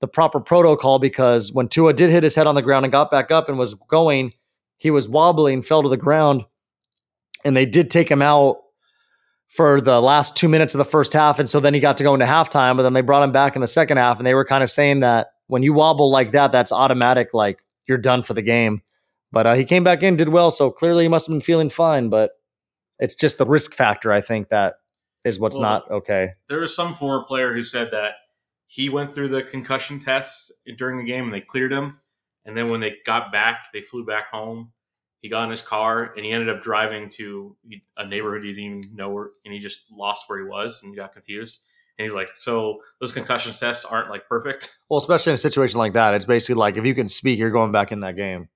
the 0.00 0.08
proper 0.08 0.40
protocol 0.40 0.98
because 0.98 1.52
when 1.52 1.68
Tua 1.68 1.92
did 1.92 2.10
hit 2.10 2.22
his 2.22 2.34
head 2.34 2.46
on 2.46 2.54
the 2.54 2.62
ground 2.62 2.84
and 2.84 2.92
got 2.92 3.10
back 3.10 3.30
up 3.30 3.48
and 3.48 3.58
was 3.58 3.74
going, 3.74 4.32
he 4.78 4.90
was 4.90 5.08
wobbling, 5.08 5.62
fell 5.62 5.82
to 5.82 5.88
the 5.88 5.96
ground, 5.96 6.44
and 7.44 7.56
they 7.56 7.66
did 7.66 7.90
take 7.90 8.10
him 8.10 8.22
out 8.22 8.58
for 9.48 9.80
the 9.80 10.00
last 10.00 10.36
two 10.36 10.48
minutes 10.48 10.74
of 10.74 10.78
the 10.78 10.84
first 10.84 11.12
half. 11.12 11.38
And 11.38 11.48
so 11.48 11.60
then 11.60 11.74
he 11.74 11.80
got 11.80 11.96
to 11.98 12.02
go 12.02 12.14
into 12.14 12.26
halftime, 12.26 12.76
but 12.76 12.82
then 12.82 12.92
they 12.92 13.02
brought 13.02 13.22
him 13.22 13.32
back 13.32 13.54
in 13.54 13.60
the 13.60 13.66
second 13.66 13.98
half, 13.98 14.18
and 14.18 14.26
they 14.26 14.34
were 14.34 14.44
kind 14.44 14.62
of 14.62 14.70
saying 14.70 15.00
that 15.00 15.28
when 15.46 15.62
you 15.62 15.72
wobble 15.72 16.10
like 16.10 16.32
that, 16.32 16.52
that's 16.52 16.72
automatic, 16.72 17.32
like 17.32 17.62
you're 17.86 17.98
done 17.98 18.22
for 18.22 18.34
the 18.34 18.42
game. 18.42 18.82
But 19.34 19.46
uh, 19.46 19.54
he 19.54 19.64
came 19.64 19.84
back 19.84 20.02
in, 20.02 20.16
did 20.16 20.28
well, 20.28 20.50
so 20.50 20.70
clearly 20.70 21.04
he 21.04 21.08
must 21.08 21.26
have 21.26 21.34
been 21.34 21.40
feeling 21.40 21.68
fine. 21.68 22.08
But 22.08 22.32
it's 22.98 23.14
just 23.14 23.38
the 23.38 23.44
risk 23.44 23.74
factor, 23.74 24.12
I 24.12 24.20
think, 24.20 24.48
that 24.48 24.74
is 25.24 25.40
what's 25.40 25.56
Well, 25.56 25.62
not 25.62 25.90
okay. 25.90 26.30
There 26.48 26.60
was 26.60 26.74
some 26.74 26.94
former 26.94 27.24
player 27.24 27.52
who 27.52 27.64
said 27.64 27.90
that 27.90 28.12
he 28.66 28.88
went 28.88 29.14
through 29.14 29.28
the 29.28 29.42
concussion 29.42 29.98
tests 29.98 30.52
during 30.78 30.98
the 30.98 31.04
game 31.04 31.24
and 31.24 31.32
they 31.32 31.40
cleared 31.40 31.72
him. 31.72 31.98
And 32.44 32.56
then 32.56 32.68
when 32.68 32.80
they 32.80 32.96
got 33.06 33.32
back, 33.32 33.66
they 33.72 33.80
flew 33.80 34.04
back 34.04 34.30
home. 34.30 34.72
He 35.20 35.30
got 35.30 35.44
in 35.44 35.50
his 35.50 35.62
car 35.62 36.12
and 36.14 36.24
he 36.24 36.30
ended 36.30 36.50
up 36.50 36.62
driving 36.62 37.08
to 37.10 37.56
a 37.96 38.06
neighborhood 38.06 38.44
he 38.44 38.50
didn't 38.50 38.64
even 38.64 38.96
know 38.96 39.08
where, 39.08 39.30
and 39.44 39.54
he 39.54 39.60
just 39.60 39.90
lost 39.90 40.28
where 40.28 40.38
he 40.38 40.44
was 40.44 40.82
and 40.82 40.94
got 40.94 41.14
confused. 41.14 41.62
And 41.98 42.04
he's 42.04 42.12
like, 42.12 42.30
"So 42.34 42.80
those 43.00 43.12
concussion 43.12 43.52
tests 43.52 43.84
aren't 43.84 44.10
like 44.10 44.28
perfect." 44.28 44.76
Well, 44.90 44.98
especially 44.98 45.30
in 45.30 45.34
a 45.34 45.38
situation 45.38 45.78
like 45.78 45.94
that, 45.94 46.12
it's 46.12 46.26
basically 46.26 46.56
like 46.56 46.76
if 46.76 46.84
you 46.84 46.94
can 46.94 47.08
speak, 47.08 47.38
you're 47.38 47.50
going 47.50 47.72
back 47.72 47.90
in 47.90 48.00
that 48.00 48.16
game. 48.16 48.48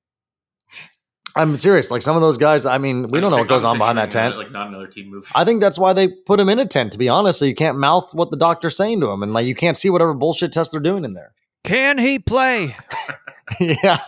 I'm 1.36 1.56
serious. 1.56 1.90
Like 1.90 2.02
some 2.02 2.16
of 2.16 2.22
those 2.22 2.36
guys, 2.36 2.66
I 2.66 2.78
mean, 2.78 3.10
we 3.10 3.20
don't 3.20 3.30
know 3.30 3.38
what 3.38 3.48
goes 3.48 3.64
on 3.64 3.78
behind 3.78 3.98
that 3.98 4.10
tent. 4.10 4.36
Like 4.36 4.50
not 4.50 4.68
another 4.68 4.86
team 4.86 5.10
move. 5.10 5.30
I 5.34 5.44
think 5.44 5.60
that's 5.60 5.78
why 5.78 5.92
they 5.92 6.08
put 6.08 6.40
him 6.40 6.48
in 6.48 6.58
a 6.58 6.66
tent, 6.66 6.92
to 6.92 6.98
be 6.98 7.08
honest. 7.08 7.38
So 7.38 7.44
you 7.44 7.54
can't 7.54 7.78
mouth 7.78 8.14
what 8.14 8.30
the 8.30 8.36
doctor's 8.36 8.76
saying 8.76 9.00
to 9.00 9.10
him, 9.10 9.22
and 9.22 9.32
like 9.32 9.46
you 9.46 9.54
can't 9.54 9.76
see 9.76 9.90
whatever 9.90 10.14
bullshit 10.14 10.52
test 10.52 10.72
they're 10.72 10.80
doing 10.80 11.04
in 11.04 11.14
there. 11.14 11.34
Can 11.64 11.98
he 11.98 12.18
play? 12.18 12.76
yeah, 13.60 13.98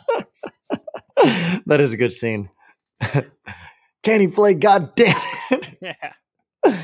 that 1.66 1.80
is 1.80 1.92
a 1.92 1.96
good 1.96 2.12
scene. 2.12 2.50
Can 4.02 4.20
he 4.20 4.28
play? 4.28 4.54
God 4.54 4.94
damn 4.94 5.20
it! 5.50 5.78
Yeah. 5.80 6.78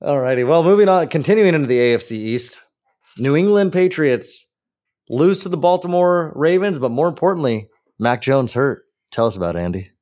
All 0.00 0.18
righty. 0.18 0.44
Well, 0.44 0.64
moving 0.64 0.88
on, 0.88 1.08
continuing 1.08 1.54
into 1.54 1.66
the 1.66 1.78
AFC 1.78 2.12
East, 2.12 2.60
New 3.16 3.36
England 3.36 3.72
Patriots 3.72 4.52
lose 5.08 5.40
to 5.40 5.48
the 5.48 5.56
Baltimore 5.56 6.32
Ravens, 6.34 6.78
but 6.78 6.90
more 6.90 7.08
importantly, 7.08 7.68
Mac 7.98 8.20
Jones 8.20 8.54
hurt. 8.54 8.83
Tell 9.14 9.26
us 9.26 9.36
about 9.36 9.54
it, 9.54 9.60
Andy. 9.60 9.92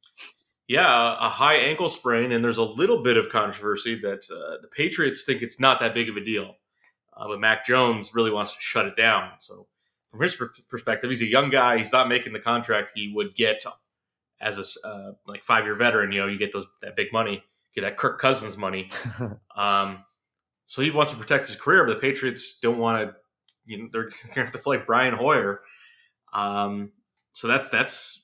Yeah, 0.69 1.17
a 1.21 1.29
high 1.29 1.57
ankle 1.57 1.91
sprain, 1.91 2.33
and 2.33 2.43
there's 2.43 2.57
a 2.57 2.65
little 2.65 3.03
bit 3.03 3.19
of 3.19 3.29
controversy 3.29 3.95
that 4.01 4.25
uh, 4.31 4.57
the 4.63 4.69
Patriots 4.75 5.25
think 5.25 5.43
it's 5.43 5.61
not 5.61 5.81
that 5.81 5.93
big 5.93 6.09
of 6.09 6.17
a 6.17 6.25
deal, 6.25 6.57
uh, 7.15 7.29
but 7.29 7.39
Mac 7.39 7.67
Jones 7.67 8.15
really 8.15 8.31
wants 8.31 8.55
to 8.55 8.59
shut 8.59 8.87
it 8.87 8.97
down. 8.97 9.33
So, 9.41 9.67
from 10.11 10.23
his 10.23 10.35
per- 10.35 10.55
perspective, 10.71 11.11
he's 11.11 11.21
a 11.21 11.27
young 11.27 11.51
guy. 11.51 11.77
He's 11.77 11.93
not 11.93 12.09
making 12.09 12.33
the 12.33 12.39
contract 12.41 12.93
he 12.95 13.13
would 13.15 13.35
get 13.35 13.63
as 14.41 14.57
a 14.57 14.89
uh, 14.89 15.13
like 15.27 15.45
five 15.45 15.67
year 15.67 15.75
veteran. 15.75 16.11
You 16.11 16.23
know, 16.23 16.27
you 16.27 16.39
get 16.39 16.55
those 16.55 16.67
that 16.81 16.97
big 16.97 17.13
money, 17.13 17.45
get 17.75 17.83
that 17.83 17.99
Kirk 17.99 18.19
Cousins 18.19 18.57
money. 18.57 18.89
um, 19.57 20.05
so 20.65 20.81
he 20.81 20.91
wants 20.91 21.13
to 21.13 21.19
protect 21.19 21.49
his 21.49 21.57
career, 21.57 21.85
but 21.85 21.93
the 21.93 22.01
Patriots 22.01 22.59
don't 22.61 22.79
want 22.79 23.07
to. 23.07 23.15
You 23.67 23.77
know, 23.77 23.89
they're 23.93 24.05
going 24.05 24.33
to 24.33 24.41
have 24.41 24.53
to 24.53 24.59
play 24.59 24.79
Brian 24.79 25.13
Hoyer. 25.13 25.61
Um, 26.33 26.93
so 27.35 27.47
that's 27.47 27.69
that's 27.69 28.22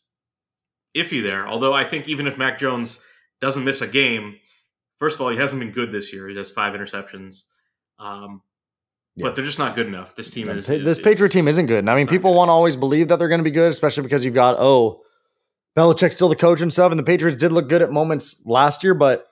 iffy 0.97 1.23
there. 1.23 1.47
Although 1.47 1.73
I 1.75 1.85
think 1.85 2.09
even 2.09 2.27
if 2.27 2.37
Mac 2.39 2.59
Jones 2.59 3.03
doesn't 3.41 3.65
miss 3.65 3.81
a 3.83 3.87
game, 3.89 4.37
first 4.99 5.17
of 5.17 5.21
all, 5.23 5.29
he 5.31 5.37
hasn't 5.37 5.61
been 5.61 5.71
good 5.73 5.93
this 5.93 6.13
year. 6.13 6.29
He 6.29 6.37
has 6.37 6.51
five 6.51 6.75
interceptions. 6.75 7.45
Um, 7.99 8.43
Yeah. 9.17 9.25
But 9.27 9.35
they're 9.37 9.45
just 9.45 9.59
not 9.59 9.75
good 9.75 9.89
enough. 9.89 10.15
This 10.15 10.31
team 10.31 10.49
is 10.49 10.69
this 10.69 10.99
is- 10.99 11.03
Patriot 11.03 11.31
team 11.33 11.49
isn't 11.49 11.67
good. 11.67 11.81
And 11.81 11.91
I 11.91 11.97
mean, 11.97 12.07
people 12.07 12.31
good. 12.31 12.37
want 12.37 12.49
to 12.51 12.53
always 12.53 12.77
believe 12.77 13.09
that 13.09 13.19
they're 13.19 13.27
going 13.29 13.41
to 13.41 13.45
be 13.45 13.51
good, 13.51 13.71
especially 13.71 14.05
because 14.05 14.25
you've 14.25 14.35
got, 14.35 14.55
oh, 14.61 15.03
Belichick's 15.77 16.15
still 16.15 16.29
the 16.29 16.37
coach 16.37 16.61
and 16.61 16.73
stuff. 16.73 16.93
And 16.93 16.99
the 17.01 17.05
Patriots 17.05 17.37
did 17.41 17.51
look 17.51 17.69
good 17.69 17.83
at 17.83 17.91
moments 17.91 18.43
last 18.47 18.85
year, 18.85 18.95
but 18.95 19.27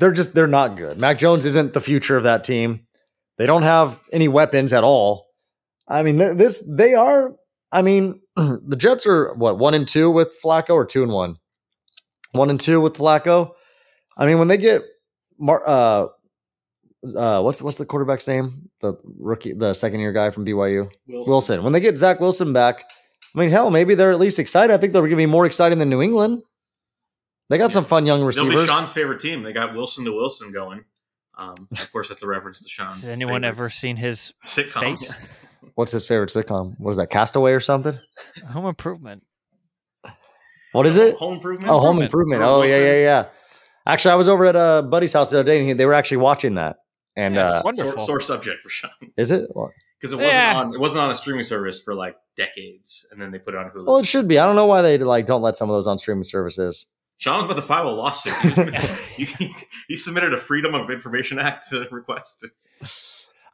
they're 0.00 0.10
just, 0.10 0.34
they're 0.34 0.48
not 0.48 0.76
good. 0.76 0.98
Mac 0.98 1.18
Jones 1.18 1.44
isn't 1.44 1.74
the 1.74 1.80
future 1.80 2.16
of 2.16 2.24
that 2.24 2.42
team. 2.42 2.86
They 3.38 3.46
don't 3.46 3.62
have 3.62 4.00
any 4.12 4.26
weapons 4.26 4.72
at 4.72 4.82
all. 4.82 5.28
I 5.86 6.02
mean, 6.02 6.18
this, 6.18 6.64
they 6.68 6.94
are, 6.94 7.36
I 7.74 7.82
mean, 7.82 8.20
the 8.36 8.76
Jets 8.78 9.06
are 9.06 9.34
what, 9.34 9.58
one 9.58 9.74
and 9.74 9.86
two 9.86 10.10
with 10.10 10.34
Flacco 10.42 10.70
or 10.70 10.86
two 10.86 11.02
and 11.02 11.12
one? 11.12 11.36
One 12.32 12.48
and 12.48 12.60
two 12.60 12.80
with 12.80 12.94
Flacco. 12.94 13.52
I 14.16 14.26
mean, 14.26 14.38
when 14.38 14.48
they 14.48 14.56
get, 14.56 14.82
Mar- 15.38 15.66
uh, 15.66 16.06
uh, 17.16 17.42
what's 17.42 17.60
what's 17.60 17.76
the 17.76 17.84
quarterback's 17.84 18.26
name? 18.26 18.70
The 18.80 18.94
rookie, 19.18 19.52
the 19.52 19.74
second 19.74 20.00
year 20.00 20.12
guy 20.12 20.30
from 20.30 20.46
BYU, 20.46 20.90
Wilson. 21.08 21.64
When 21.64 21.72
they 21.72 21.80
get 21.80 21.98
Zach 21.98 22.20
Wilson 22.20 22.52
back, 22.52 22.88
I 23.34 23.38
mean, 23.40 23.50
hell, 23.50 23.70
maybe 23.70 23.94
they're 23.94 24.12
at 24.12 24.20
least 24.20 24.38
excited. 24.38 24.72
I 24.72 24.78
think 24.78 24.92
they're 24.92 25.02
going 25.02 25.10
to 25.10 25.16
be 25.16 25.26
more 25.26 25.44
exciting 25.44 25.78
than 25.78 25.90
New 25.90 26.00
England. 26.00 26.42
They 27.50 27.58
got 27.58 27.72
some 27.72 27.84
fun 27.84 28.06
young 28.06 28.20
They'll 28.20 28.28
receivers. 28.28 28.62
be 28.62 28.66
Sean's 28.68 28.92
favorite 28.92 29.20
team. 29.20 29.42
They 29.42 29.52
got 29.52 29.74
Wilson 29.74 30.04
to 30.06 30.12
Wilson 30.12 30.52
going. 30.52 30.84
Um, 31.36 31.68
of 31.72 31.92
course, 31.92 32.08
that's 32.08 32.22
a 32.22 32.26
reference 32.26 32.62
to 32.62 32.68
Sean. 32.68 32.88
Has 32.94 33.04
anyone 33.04 33.42
favorite 33.42 33.48
ever 33.48 33.70
seen 33.70 33.96
his 33.96 34.32
sitcom? 34.42 34.80
face? 34.98 35.14
What's 35.74 35.92
his 35.92 36.06
favorite 36.06 36.30
sitcom? 36.30 36.74
What 36.78 36.90
is 36.92 36.96
that? 36.96 37.08
Castaway 37.10 37.52
or 37.52 37.60
something? 37.60 37.98
Home 38.48 38.66
Improvement? 38.66 39.24
What 40.72 40.86
is 40.86 40.96
it? 40.96 41.16
Home 41.16 41.34
Improvement. 41.34 41.70
Oh, 41.70 41.78
Home 41.80 42.02
Improvement. 42.02 42.42
Improvement. 42.42 42.42
Oh, 42.42 42.62
yeah, 42.62 42.92
yeah, 42.94 43.00
yeah. 43.00 43.24
Actually, 43.86 44.12
I 44.12 44.16
was 44.16 44.28
over 44.28 44.44
at 44.46 44.56
a 44.56 44.82
buddy's 44.82 45.12
house 45.12 45.30
the 45.30 45.38
other 45.40 45.46
day, 45.46 45.58
and 45.60 45.68
he, 45.68 45.72
they 45.74 45.86
were 45.86 45.94
actually 45.94 46.16
watching 46.18 46.54
that. 46.54 46.76
And 47.16 47.34
Yeah, 47.36 47.48
uh, 47.48 47.54
it's 47.56 47.64
wonderful. 47.64 47.92
Sore, 47.92 48.06
sore 48.06 48.20
subject 48.20 48.60
for 48.62 48.70
Sean 48.70 48.90
is 49.16 49.30
it? 49.30 49.46
Because 49.48 50.12
it 50.12 50.16
wasn't 50.16 50.32
Yeah. 50.34 50.56
on. 50.56 50.74
It 50.74 50.80
wasn't 50.80 51.02
on 51.02 51.10
a 51.10 51.14
streaming 51.14 51.44
service 51.44 51.80
for 51.80 51.94
like 51.94 52.16
decades, 52.36 53.06
and 53.12 53.20
then 53.22 53.30
they 53.30 53.38
put 53.38 53.54
it 53.54 53.58
on 53.58 53.70
Hulu. 53.70 53.86
well, 53.86 53.98
it 53.98 54.06
should 54.06 54.26
be. 54.26 54.38
I 54.38 54.46
don't 54.46 54.56
know 54.56 54.66
why 54.66 54.82
they 54.82 54.98
like 54.98 55.26
don't 55.26 55.42
let 55.42 55.54
some 55.54 55.70
of 55.70 55.74
those 55.76 55.86
on 55.86 55.98
streaming 56.00 56.24
services. 56.24 56.86
Sean's 57.18 57.44
about 57.44 57.54
to 57.54 57.62
file 57.62 57.88
a 57.88 57.90
lawsuit. 57.90 58.34
He, 59.16 59.24
was- 59.24 59.32
he, 59.36 59.54
he 59.86 59.96
submitted 59.96 60.34
a 60.34 60.36
Freedom 60.38 60.74
of 60.74 60.90
Information 60.90 61.38
Act 61.38 61.66
uh, 61.72 61.84
request. 61.92 62.44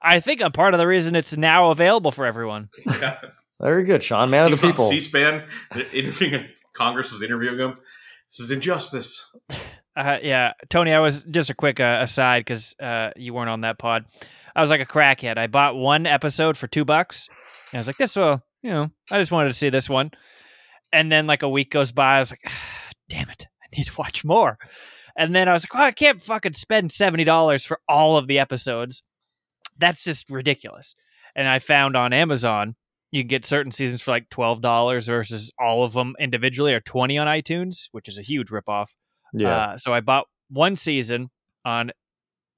I 0.02 0.20
think 0.20 0.42
I'm 0.42 0.52
part 0.52 0.74
of 0.74 0.78
the 0.78 0.86
reason 0.86 1.14
it's 1.14 1.36
now 1.36 1.70
available 1.70 2.10
for 2.10 2.24
everyone. 2.26 2.70
Very 3.60 3.84
good, 3.84 4.02
Sean, 4.02 4.30
man 4.30 4.46
He 4.46 4.52
of 4.54 4.60
the 4.60 4.66
was 4.66 4.70
on 4.70 4.72
people. 4.72 4.90
C-SPAN, 4.90 5.44
interviewing 5.92 6.46
Congress 6.74 7.12
was 7.12 7.22
interviewing 7.22 7.58
him. 7.58 7.76
This 8.30 8.40
is 8.40 8.50
injustice. 8.50 9.36
Uh, 9.96 10.18
yeah, 10.22 10.52
Tony. 10.68 10.92
I 10.92 11.00
was 11.00 11.24
just 11.24 11.50
a 11.50 11.54
quick 11.54 11.80
uh, 11.80 11.98
aside 12.00 12.40
because 12.40 12.74
uh, 12.80 13.10
you 13.16 13.34
weren't 13.34 13.50
on 13.50 13.62
that 13.62 13.78
pod. 13.78 14.04
I 14.54 14.62
was 14.62 14.70
like 14.70 14.80
a 14.80 14.86
crackhead. 14.86 15.36
I 15.36 15.46
bought 15.48 15.76
one 15.76 16.06
episode 16.06 16.56
for 16.56 16.68
two 16.68 16.84
bucks, 16.84 17.28
and 17.72 17.78
I 17.78 17.80
was 17.80 17.86
like, 17.86 17.96
"This 17.96 18.16
will, 18.16 18.40
you 18.62 18.70
know, 18.70 18.90
I 19.10 19.18
just 19.18 19.32
wanted 19.32 19.48
to 19.48 19.54
see 19.54 19.68
this 19.68 19.90
one." 19.90 20.12
And 20.92 21.10
then 21.10 21.26
like 21.26 21.42
a 21.42 21.48
week 21.48 21.70
goes 21.72 21.92
by, 21.92 22.16
I 22.16 22.18
was 22.20 22.30
like, 22.30 22.42
ah, 22.46 22.90
"Damn 23.08 23.30
it, 23.30 23.46
I 23.62 23.76
need 23.76 23.84
to 23.84 23.92
watch 23.98 24.24
more." 24.24 24.58
And 25.16 25.34
then 25.34 25.48
I 25.48 25.52
was 25.52 25.64
like, 25.64 25.74
"Well, 25.74 25.82
I 25.82 25.90
can't 25.90 26.22
fucking 26.22 26.54
spend 26.54 26.92
seventy 26.92 27.24
dollars 27.24 27.66
for 27.66 27.80
all 27.88 28.16
of 28.16 28.28
the 28.28 28.38
episodes. 28.38 29.02
That's 29.80 30.04
just 30.04 30.30
ridiculous." 30.30 30.94
And 31.34 31.48
I 31.48 31.58
found 31.58 31.96
on 31.96 32.12
Amazon 32.12 32.76
you 33.12 33.22
can 33.22 33.28
get 33.28 33.44
certain 33.44 33.72
seasons 33.72 34.02
for 34.02 34.12
like 34.12 34.30
twelve 34.30 34.60
dollars 34.62 35.06
versus 35.08 35.50
all 35.58 35.82
of 35.82 35.92
them 35.94 36.14
individually 36.20 36.72
are 36.74 36.80
twenty 36.80 37.18
on 37.18 37.26
iTunes, 37.26 37.88
which 37.92 38.06
is 38.08 38.16
a 38.18 38.22
huge 38.22 38.50
ripoff. 38.50 38.90
yeah, 39.32 39.56
Uh, 39.56 39.76
so 39.76 39.92
I 39.92 40.00
bought 40.00 40.26
one 40.48 40.76
season 40.76 41.30
on 41.64 41.90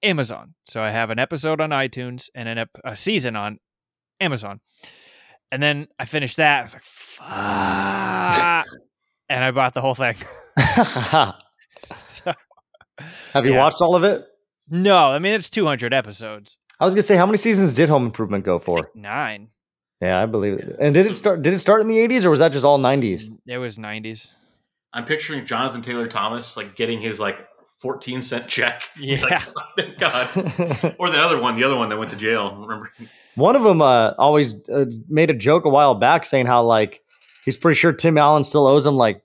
Amazon. 0.02 0.54
So 0.64 0.82
I 0.82 0.90
have 0.90 1.10
an 1.10 1.18
episode 1.18 1.60
on 1.60 1.70
iTunes 1.70 2.28
and 2.34 2.48
an 2.48 2.58
ep- 2.58 2.70
a 2.84 2.96
season 2.96 3.36
on 3.36 3.58
Amazon. 4.20 4.60
And 5.50 5.62
then 5.62 5.86
I 5.98 6.04
finished 6.06 6.36
that. 6.38 6.60
I 6.60 6.62
was 6.64 6.72
like, 6.74 6.82
fuck. 6.84 8.66
and 9.28 9.44
I 9.44 9.50
bought 9.52 9.74
the 9.74 9.80
whole 9.80 9.94
thing. 9.94 10.16
so, 11.96 12.32
Have 13.32 13.44
you 13.46 13.52
yeah. 13.52 13.58
watched 13.58 13.80
all 13.80 13.94
of 13.94 14.04
it? 14.04 14.24
no, 14.68 14.96
I 15.08 15.18
mean, 15.18 15.34
it's 15.34 15.50
200 15.50 15.92
episodes. 15.92 16.56
I 16.82 16.84
was 16.84 16.94
gonna 16.94 17.02
say, 17.02 17.16
how 17.16 17.26
many 17.26 17.36
seasons 17.38 17.72
did 17.72 17.88
Home 17.88 18.04
Improvement 18.04 18.44
go 18.44 18.56
I 18.56 18.58
for? 18.58 18.82
think 18.82 18.96
Nine. 18.96 19.48
Yeah, 20.00 20.20
I 20.20 20.26
believe 20.26 20.54
it. 20.54 20.76
And 20.80 20.92
did 20.92 21.06
it 21.06 21.14
start? 21.14 21.40
Did 21.40 21.52
it 21.52 21.58
start 21.58 21.80
in 21.80 21.86
the 21.86 21.96
eighties, 21.96 22.26
or 22.26 22.30
was 22.30 22.40
that 22.40 22.50
just 22.50 22.64
all 22.64 22.76
nineties? 22.76 23.30
It 23.46 23.58
was 23.58 23.78
90s. 23.78 24.30
I'm 24.92 25.04
picturing 25.04 25.46
Jonathan 25.46 25.80
Taylor 25.80 26.08
Thomas 26.08 26.56
like 26.56 26.74
getting 26.74 27.00
his 27.00 27.20
like 27.20 27.38
14 27.78 28.20
cent 28.22 28.48
check. 28.48 28.82
Yeah. 28.98 29.22
Like, 29.22 29.42
thank 29.78 29.98
God. 29.98 30.96
Or 30.98 31.08
the 31.10 31.18
other 31.20 31.40
one, 31.40 31.56
the 31.56 31.62
other 31.64 31.76
one 31.76 31.88
that 31.90 31.98
went 31.98 32.10
to 32.10 32.16
jail. 32.16 32.52
Remember? 32.56 32.90
One 33.36 33.54
of 33.54 33.62
them 33.62 33.80
uh, 33.80 34.14
always 34.18 34.68
uh, 34.68 34.86
made 35.08 35.30
a 35.30 35.34
joke 35.34 35.64
a 35.66 35.68
while 35.68 35.94
back 35.94 36.24
saying 36.24 36.46
how 36.46 36.64
like 36.64 37.00
he's 37.44 37.56
pretty 37.56 37.76
sure 37.76 37.92
Tim 37.92 38.18
Allen 38.18 38.42
still 38.42 38.66
owes 38.66 38.84
him 38.84 38.96
like 38.96 39.22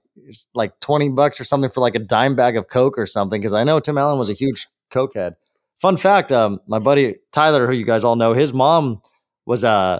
like 0.53 0.79
twenty 0.79 1.09
bucks 1.09 1.41
or 1.41 1.43
something 1.43 1.71
for 1.71 1.81
like 1.81 1.95
a 1.95 1.99
dime 1.99 2.35
bag 2.35 2.55
of 2.55 2.67
coke 2.67 2.99
or 2.99 3.07
something. 3.07 3.41
Because 3.41 3.53
I 3.53 3.63
know 3.63 3.79
Tim 3.79 3.97
Allen 3.97 4.19
was 4.19 4.29
a 4.29 4.33
huge 4.33 4.67
coke 4.91 5.15
head. 5.15 5.35
Fun 5.79 5.97
fact: 5.97 6.31
um, 6.31 6.59
my 6.67 6.79
buddy 6.79 7.15
Tyler, 7.31 7.67
who 7.67 7.73
you 7.73 7.85
guys 7.85 8.03
all 8.03 8.15
know, 8.15 8.33
his 8.33 8.53
mom 8.53 9.01
was 9.45 9.63
uh, 9.63 9.99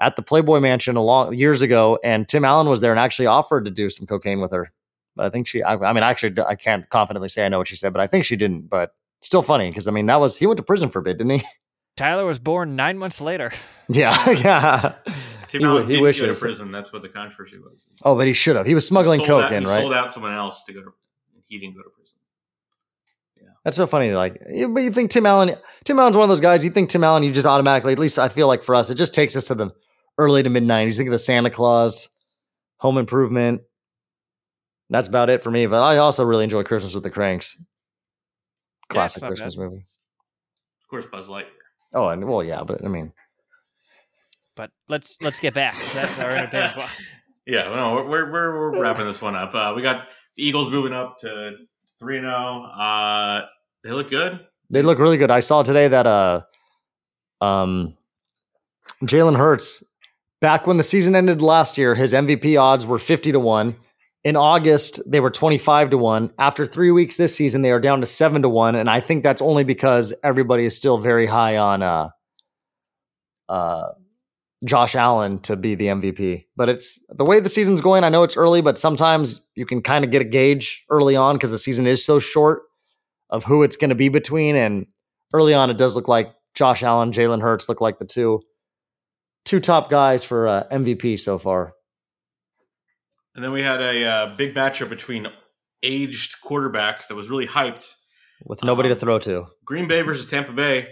at 0.00 0.16
the 0.16 0.22
Playboy 0.22 0.60
Mansion 0.60 0.96
a 0.96 1.02
long 1.02 1.34
years 1.34 1.62
ago, 1.62 1.98
and 2.04 2.28
Tim 2.28 2.44
Allen 2.44 2.68
was 2.68 2.80
there 2.80 2.90
and 2.92 3.00
actually 3.00 3.26
offered 3.26 3.64
to 3.64 3.70
do 3.70 3.90
some 3.90 4.06
cocaine 4.06 4.40
with 4.40 4.52
her. 4.52 4.72
But 5.16 5.26
I 5.26 5.30
think 5.30 5.46
she, 5.46 5.62
I, 5.62 5.74
I 5.76 5.92
mean, 5.92 6.02
actually, 6.04 6.34
I 6.46 6.54
can't 6.54 6.88
confidently 6.90 7.28
say 7.28 7.44
I 7.44 7.48
know 7.48 7.58
what 7.58 7.68
she 7.68 7.76
said, 7.76 7.92
but 7.92 8.00
I 8.02 8.06
think 8.06 8.24
she 8.24 8.36
didn't. 8.36 8.68
But 8.68 8.94
still 9.22 9.42
funny 9.42 9.68
because 9.70 9.88
I 9.88 9.90
mean, 9.90 10.06
that 10.06 10.20
was 10.20 10.36
he 10.36 10.46
went 10.46 10.58
to 10.58 10.62
prison 10.62 10.90
for 10.90 10.98
a 10.98 11.02
bit, 11.02 11.18
didn't 11.18 11.40
he? 11.40 11.46
Tyler 11.96 12.26
was 12.26 12.38
born 12.38 12.76
nine 12.76 12.98
months 12.98 13.20
later. 13.22 13.50
yeah, 13.88 14.30
yeah. 14.30 14.94
Tim 15.48 15.60
He 15.60 15.64
Allen 15.66 15.82
w- 15.82 15.96
he 15.98 16.02
didn't 16.12 16.26
go 16.28 16.32
to 16.34 16.38
prison. 16.38 16.70
That's 16.70 16.92
what 16.92 17.00
the 17.02 17.08
controversy 17.08 17.58
was. 17.58 17.88
Oh, 18.04 18.14
but 18.14 18.26
he 18.26 18.34
should 18.34 18.54
have. 18.56 18.66
He 18.66 18.74
was 18.74 18.86
smuggling 18.86 19.20
Sold 19.20 19.28
coke 19.28 19.44
out- 19.44 19.52
in, 19.54 19.62
he 19.64 19.70
right? 19.70 19.80
Sold 19.80 19.94
out 19.94 20.12
someone 20.12 20.34
else 20.34 20.64
to 20.66 20.74
go 20.74 20.82
to. 20.82 20.92
He 21.48 21.58
didn't 21.58 21.74
go 21.76 21.82
to 21.82 21.88
prison. 21.88 22.18
That's 23.66 23.76
so 23.76 23.88
funny. 23.88 24.12
Like, 24.12 24.40
you- 24.48 24.68
but 24.68 24.84
you 24.84 24.92
think 24.92 25.10
Tim 25.10 25.26
Allen? 25.26 25.56
Tim 25.82 25.98
Allen's 25.98 26.16
one 26.16 26.22
of 26.22 26.28
those 26.28 26.40
guys. 26.40 26.64
You 26.64 26.70
think 26.70 26.88
Tim 26.88 27.02
Allen? 27.02 27.24
You 27.24 27.32
just 27.32 27.48
automatically, 27.48 27.92
at 27.94 27.98
least 27.98 28.16
I 28.16 28.28
feel 28.28 28.46
like 28.46 28.62
for 28.62 28.76
us, 28.76 28.90
it 28.90 28.94
just 28.94 29.12
takes 29.12 29.34
us 29.34 29.42
to 29.46 29.56
the 29.56 29.72
early 30.18 30.44
to 30.44 30.48
mid 30.48 30.62
'90s. 30.62 30.96
Think 30.96 31.08
of 31.08 31.12
the 31.12 31.18
Santa 31.18 31.50
Claus, 31.50 32.08
Home 32.78 32.96
Improvement. 32.96 33.62
That's 34.88 35.08
about 35.08 35.30
it 35.30 35.42
for 35.42 35.50
me. 35.50 35.66
But 35.66 35.82
I 35.82 35.96
also 35.96 36.22
really 36.24 36.44
enjoy 36.44 36.62
Christmas 36.62 36.94
with 36.94 37.02
the 37.02 37.10
Cranks. 37.10 37.60
Classic 38.88 39.20
not 39.20 39.30
Christmas 39.30 39.56
movie. 39.56 39.84
Of 40.84 40.88
course, 40.88 41.06
Buzz 41.10 41.26
Lightyear. 41.28 41.46
Oh, 41.92 42.06
and 42.08 42.24
well, 42.28 42.44
yeah, 42.44 42.62
but 42.62 42.84
I 42.84 42.88
mean, 42.88 43.12
But 44.54 44.70
let's 44.88 45.20
let's 45.22 45.40
get 45.40 45.54
back. 45.54 45.74
That's 45.92 46.16
our 46.20 46.30
entertainment 46.30 46.76
box. 46.76 46.92
Yeah, 47.48 47.62
no, 47.74 47.94
we're 48.08 48.30
we're, 48.30 48.72
we're 48.72 48.80
wrapping 48.80 49.06
this 49.06 49.20
one 49.22 49.34
up. 49.36 49.54
Uh, 49.54 49.72
we 49.76 49.82
got 49.82 50.06
Eagles 50.36 50.68
moving 50.70 50.92
up 50.92 51.16
to 51.20 51.52
three 51.98 52.18
and 52.18 52.24
zero. 52.26 53.44
They 53.86 53.92
look 53.92 54.10
good. 54.10 54.40
they 54.68 54.82
look 54.82 54.98
really 54.98 55.16
good. 55.16 55.30
I 55.30 55.38
saw 55.38 55.62
today 55.62 55.86
that 55.86 56.08
uh, 56.08 56.40
um, 57.40 57.96
Jalen 59.04 59.36
Hurts, 59.36 59.84
back 60.40 60.66
when 60.66 60.76
the 60.76 60.82
season 60.82 61.14
ended 61.14 61.40
last 61.40 61.78
year, 61.78 61.94
his 61.94 62.12
MVP 62.12 62.60
odds 62.60 62.84
were 62.84 62.98
fifty 62.98 63.30
to 63.30 63.38
one. 63.38 63.76
In 64.24 64.34
August, 64.34 65.00
they 65.08 65.20
were 65.20 65.30
twenty 65.30 65.56
five 65.56 65.90
to 65.90 65.98
one. 65.98 66.32
After 66.36 66.66
three 66.66 66.90
weeks 66.90 67.16
this 67.16 67.36
season, 67.36 67.62
they 67.62 67.70
are 67.70 67.78
down 67.78 68.00
to 68.00 68.06
seven 68.06 68.42
to 68.42 68.48
one, 68.48 68.74
and 68.74 68.90
I 68.90 68.98
think 68.98 69.22
that's 69.22 69.40
only 69.40 69.62
because 69.62 70.12
everybody 70.24 70.64
is 70.64 70.76
still 70.76 70.98
very 70.98 71.26
high 71.26 71.56
on 71.56 71.84
uh, 71.84 72.08
uh, 73.48 73.90
Josh 74.64 74.96
Allen 74.96 75.38
to 75.42 75.54
be 75.54 75.76
the 75.76 75.86
MVP. 75.86 76.46
But 76.56 76.68
it's 76.68 76.98
the 77.08 77.24
way 77.24 77.38
the 77.38 77.48
season's 77.48 77.80
going. 77.80 78.02
I 78.02 78.08
know 78.08 78.24
it's 78.24 78.36
early, 78.36 78.62
but 78.62 78.78
sometimes 78.78 79.46
you 79.54 79.64
can 79.64 79.80
kind 79.80 80.04
of 80.04 80.10
get 80.10 80.22
a 80.22 80.24
gauge 80.24 80.84
early 80.90 81.14
on 81.14 81.36
because 81.36 81.52
the 81.52 81.58
season 81.58 81.86
is 81.86 82.04
so 82.04 82.18
short 82.18 82.62
of 83.30 83.44
who 83.44 83.62
it's 83.62 83.76
going 83.76 83.90
to 83.90 83.96
be 83.96 84.08
between. 84.08 84.56
And 84.56 84.86
early 85.32 85.54
on, 85.54 85.70
it 85.70 85.78
does 85.78 85.94
look 85.94 86.08
like 86.08 86.32
Josh 86.54 86.82
Allen, 86.82 87.12
Jalen 87.12 87.42
Hurts 87.42 87.68
look 87.68 87.80
like 87.80 87.98
the 87.98 88.04
two 88.04 88.40
two 89.44 89.60
top 89.60 89.88
guys 89.90 90.24
for 90.24 90.48
uh, 90.48 90.64
MVP 90.70 91.18
so 91.18 91.38
far. 91.38 91.74
And 93.34 93.44
then 93.44 93.52
we 93.52 93.62
had 93.62 93.80
a 93.80 94.04
uh, 94.04 94.36
big 94.36 94.54
matchup 94.54 94.88
between 94.88 95.28
aged 95.82 96.36
quarterbacks 96.44 97.08
that 97.08 97.14
was 97.14 97.28
really 97.28 97.46
hyped. 97.46 97.94
With 98.44 98.64
nobody 98.64 98.88
to 98.88 98.94
Um, 98.94 99.00
throw 99.00 99.18
to, 99.20 99.46
Green 99.64 99.88
Bay 99.88 100.02
versus 100.02 100.26
Tampa 100.26 100.52
Bay. 100.52 100.88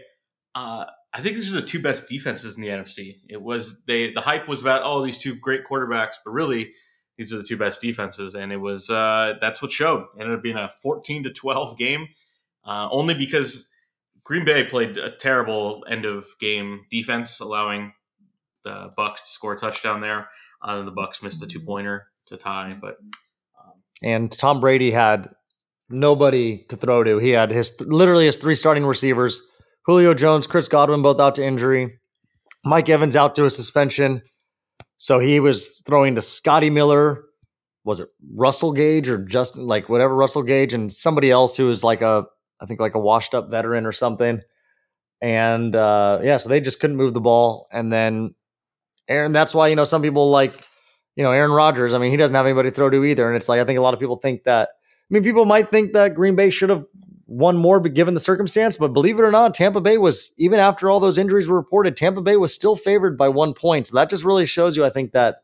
Uh, 0.55 0.87
I 1.13 1.21
think 1.21 1.37
these 1.37 1.55
are 1.55 1.61
the 1.61 1.67
two 1.67 1.81
best 1.81 2.09
defenses 2.09 2.57
in 2.57 2.63
the 2.63 2.69
NFC. 2.69 3.21
It 3.29 3.41
was 3.41 3.85
they 3.87 4.13
the 4.13 4.21
hype 4.21 4.49
was 4.49 4.61
about 4.61 4.83
oh 4.85 5.05
these 5.05 5.19
two 5.19 5.35
great 5.35 5.61
quarterbacks, 5.65 6.15
but 6.25 6.33
really 6.33 6.73
these 7.19 7.33
are 7.33 7.39
the 7.39 7.45
two 7.45 7.57
best 7.57 7.81
defenses, 7.81 8.35
and 8.35 8.53
it 8.53 8.57
was 8.57 8.89
uh, 8.91 9.35
that's 9.41 9.61
what 9.63 9.71
showed. 9.71 10.07
It 10.17 10.23
ended 10.23 10.37
up 10.37 10.43
being 10.43 10.57
a 10.57 10.71
fourteen 10.83 11.23
to 11.25 11.31
twelve 11.31 11.79
game, 11.79 12.09
uh, 12.67 12.89
only 12.91 13.15
because 13.15 13.71
Green 14.25 14.45
Bay 14.45 14.65
played 14.65 14.97
a 14.97 15.11
terrible 15.11 15.85
end 15.89 16.05
of 16.05 16.27
game 16.41 16.87
defense, 16.91 17.41
allowing 17.41 17.93
the 18.65 18.91
Bucs 18.99 19.17
to 19.17 19.27
score 19.27 19.53
a 19.53 19.59
touchdown 19.59 20.01
there. 20.01 20.29
Uh, 20.63 20.83
the 20.83 20.93
Bucs 20.93 21.23
missed 21.23 21.43
a 21.43 21.47
two 21.47 21.61
pointer 21.61 22.07
to 22.27 22.37
tie, 22.37 22.77
but 22.81 22.97
um, 23.61 23.73
and 24.03 24.33
Tom 24.33 24.61
Brady 24.61 24.91
had 24.91 25.29
nobody 25.91 26.65
to 26.69 26.77
throw 26.77 27.05
to. 27.05 27.19
He 27.19 27.31
had 27.31 27.51
his 27.51 27.79
literally 27.81 28.27
his 28.27 28.39
three 28.39 28.55
starting 28.55 28.87
receivers: 28.87 29.41
Julio 29.85 30.15
Jones, 30.15 30.47
Chris 30.47 30.69
Godwin, 30.69 31.03
both 31.03 31.21
out 31.21 31.35
to 31.35 31.45
injury. 31.45 31.99
Mike 32.65 32.89
Evans 32.89 33.15
out 33.15 33.35
to 33.35 33.45
a 33.45 33.51
suspension. 33.51 34.23
So 34.97 35.19
he 35.19 35.39
was 35.39 35.83
throwing 35.85 36.15
to 36.15 36.23
Scotty 36.23 36.71
Miller. 36.71 37.25
Was 37.85 38.01
it 38.01 38.09
Russell 38.35 38.73
Gage 38.73 39.11
or 39.11 39.19
just 39.19 39.55
like 39.55 39.91
whatever 39.91 40.15
Russell 40.15 40.43
Gage 40.43 40.73
and 40.73 40.91
somebody 40.91 41.31
else 41.31 41.59
who 41.59 41.67
was 41.67 41.85
like 41.85 42.01
a 42.01 42.25
I 42.61 42.67
think 42.67 42.81
like 42.81 42.95
a 42.95 43.01
washed 43.01 43.35
up 43.35 43.51
veteran 43.51 43.87
or 43.87 43.93
something. 43.93 44.41
And 45.21 45.75
uh, 45.75 46.21
yeah, 46.23 46.37
so 46.37 46.49
they 46.49 46.61
just 46.61 46.81
couldn't 46.81 46.97
move 46.97 47.15
the 47.15 47.21
ball. 47.21 47.69
And 47.73 47.93
then 47.93 48.35
Aaron, 49.09 49.33
that's 49.33 49.55
why 49.55 49.69
you 49.69 49.77
know 49.77 49.85
some 49.85 50.03
people 50.03 50.31
like 50.31 50.55
you 51.17 51.25
know 51.25 51.33
Aaron 51.33 51.53
Rodgers. 51.53 51.95
I 51.95 51.99
mean, 51.99 52.11
he 52.11 52.17
doesn't 52.17 52.35
have 52.35 52.47
anybody 52.47 52.71
to 52.71 52.75
throw 52.75 52.91
to 52.91 53.05
either. 53.05 53.27
And 53.27 53.37
it's 53.37 53.49
like 53.49 53.61
I 53.61 53.65
think 53.65 53.79
a 53.79 53.83
lot 53.83 53.95
of 53.95 54.01
people 54.01 54.17
think 54.17 54.45
that. 54.45 54.71
I 54.71 55.15
mean, 55.15 55.23
people 55.23 55.45
might 55.45 55.71
think 55.71 55.93
that 55.93 56.15
Green 56.15 56.35
Bay 56.35 56.49
should 56.49 56.71
have 56.71 56.87
won 57.27 57.57
more, 57.57 57.81
but 57.81 57.95
given 57.95 58.15
the 58.15 58.21
circumstance. 58.21 58.77
But 58.77 58.93
believe 58.93 59.19
it 59.19 59.23
or 59.23 59.31
not, 59.31 59.55
Tampa 59.55 59.81
Bay 59.81 59.99
was 59.99 60.33
even 60.39 60.59
after 60.59 60.91
all 60.91 61.01
those 61.01 61.19
injuries 61.19 61.49
were 61.49 61.57
reported, 61.57 61.97
Tampa 61.97 62.23
Bay 62.23 62.37
was 62.37 62.55
still 62.55 62.77
favored 62.77 63.19
by 63.19 63.29
one 63.29 63.55
point. 63.55 63.87
So 63.87 63.97
that 63.97 64.11
just 64.11 64.25
really 64.25 64.47
shows 64.47 64.77
you, 64.77 64.85
I 64.85 64.91
think, 64.91 65.13
that 65.13 65.43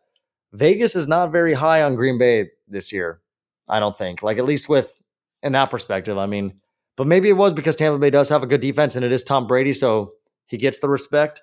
Vegas 0.53 0.97
is 0.97 1.07
not 1.07 1.31
very 1.31 1.55
high 1.55 1.83
on 1.83 1.95
Green 1.95 2.19
Bay 2.19 2.51
this 2.69 2.93
year. 2.93 3.21
I 3.69 3.81
don't 3.81 3.97
think, 3.97 4.23
like 4.23 4.39
at 4.39 4.45
least 4.45 4.69
with 4.69 5.01
in 5.43 5.53
that 5.53 5.71
perspective. 5.71 6.19
I 6.19 6.27
mean, 6.27 6.55
But 7.01 7.07
maybe 7.07 7.31
it 7.31 7.39
was 7.39 7.55
because 7.55 7.77
Tampa 7.77 7.99
Bay 7.99 8.11
does 8.11 8.29
have 8.29 8.43
a 8.43 8.47
good 8.47 8.61
defense 8.61 8.95
and 8.95 9.03
it 9.03 9.11
is 9.11 9.25
Tom 9.25 9.47
Brady, 9.47 9.73
so 9.73 10.13
he 10.49 10.59
gets 10.59 10.81
the 10.81 10.89
respect. 10.91 11.41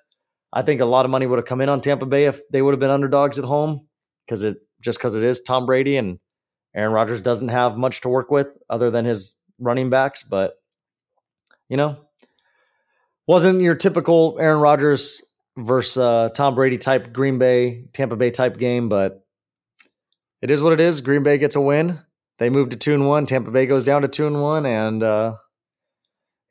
I 0.53 0.61
think 0.61 0.81
a 0.81 0.85
lot 0.85 1.03
of 1.03 1.09
money 1.09 1.25
would 1.25 1.39
have 1.39 1.47
come 1.47 1.61
in 1.61 1.67
on 1.67 1.81
Tampa 1.81 2.05
Bay 2.05 2.25
if 2.25 2.39
they 2.51 2.61
would 2.61 2.73
have 2.73 2.79
been 2.79 2.91
underdogs 2.91 3.39
at 3.39 3.43
home 3.43 3.87
because 4.23 4.43
it 4.43 4.57
just 4.83 4.99
because 4.99 5.15
it 5.15 5.23
is 5.23 5.41
Tom 5.41 5.65
Brady 5.65 5.97
and 5.97 6.19
Aaron 6.75 6.93
Rodgers 6.93 7.23
doesn't 7.23 7.47
have 7.47 7.75
much 7.75 8.01
to 8.01 8.09
work 8.09 8.29
with 8.29 8.55
other 8.69 8.91
than 8.91 9.05
his 9.05 9.35
running 9.57 9.89
backs. 9.89 10.21
But 10.21 10.53
you 11.69 11.75
know, 11.75 12.05
wasn't 13.25 13.61
your 13.61 13.73
typical 13.73 14.37
Aaron 14.39 14.59
Rodgers 14.59 15.23
versus 15.57 15.97
uh, 15.97 16.29
Tom 16.35 16.53
Brady 16.53 16.77
type 16.77 17.11
Green 17.11 17.39
Bay 17.39 17.85
Tampa 17.93 18.15
Bay 18.15 18.29
type 18.29 18.57
game, 18.57 18.89
but 18.89 19.25
it 20.39 20.51
is 20.51 20.61
what 20.61 20.73
it 20.73 20.79
is. 20.79 21.01
Green 21.01 21.23
Bay 21.23 21.39
gets 21.39 21.55
a 21.55 21.61
win. 21.61 21.97
They 22.37 22.51
move 22.51 22.69
to 22.69 22.77
two 22.77 22.93
and 22.93 23.07
one. 23.07 23.25
Tampa 23.25 23.49
Bay 23.49 23.65
goes 23.65 23.83
down 23.83 24.03
to 24.03 24.07
two 24.07 24.27
and 24.27 24.39
one, 24.39 24.67
and 24.67 25.01
uh, 25.01 25.33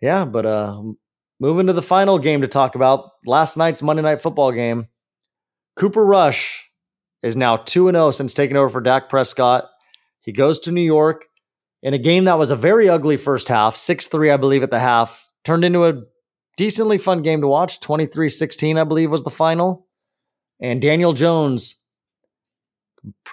yeah, 0.01 0.24
but 0.24 0.47
uh, 0.47 0.82
moving 1.40 1.66
to 1.66 1.72
the 1.72 1.82
final 1.82 2.18
game 2.18 2.42
to 2.42 2.49
talk 2.49 2.74
about 2.74 3.11
last 3.24 3.57
night's 3.57 3.82
Monday 3.82 4.03
Night 4.03 4.22
Football 4.22 4.53
game. 4.53 4.88
Cooper 5.76 6.05
Rush 6.05 6.70
is 7.22 7.36
now 7.36 7.57
two 7.57 7.88
and 7.88 7.94
zero 7.94 8.11
since 8.11 8.34
taking 8.34 8.57
over 8.57 8.68
for 8.68 8.80
Dak 8.80 9.09
Prescott. 9.09 9.64
He 10.20 10.32
goes 10.32 10.59
to 10.61 10.72
New 10.72 10.82
York 10.82 11.26
in 11.82 11.94
a 11.94 11.99
game 11.99 12.24
that 12.24 12.38
was 12.38 12.51
a 12.51 12.57
very 12.57 12.88
ugly 12.88 13.16
first 13.16 13.49
half, 13.49 13.76
six 13.76 14.07
three, 14.07 14.30
I 14.30 14.36
believe, 14.36 14.62
at 14.62 14.70
the 14.70 14.80
half, 14.80 15.30
turned 15.44 15.64
into 15.64 15.86
a 15.86 16.03
decently 16.57 16.99
fun 16.99 17.22
game 17.22 17.40
to 17.42 17.49
watch. 17.49 17.80
23-16, 17.80 18.80
I 18.80 18.84
believe, 18.84 19.11
was 19.11 19.22
the 19.22 19.30
final. 19.30 19.86
And 20.61 20.80
Daniel 20.80 21.12
Jones 21.12 21.82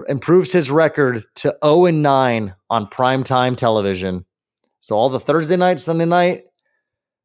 improves 0.08 0.52
his 0.52 0.70
record 0.70 1.24
to 1.36 1.56
0 1.64 1.86
and 1.86 2.04
9 2.04 2.56
on 2.70 2.88
primetime 2.88 3.56
television. 3.56 4.26
So 4.80 4.98
all 4.98 5.10
the 5.10 5.20
Thursday 5.20 5.56
night, 5.56 5.80
Sunday 5.80 6.06
night, 6.06 6.44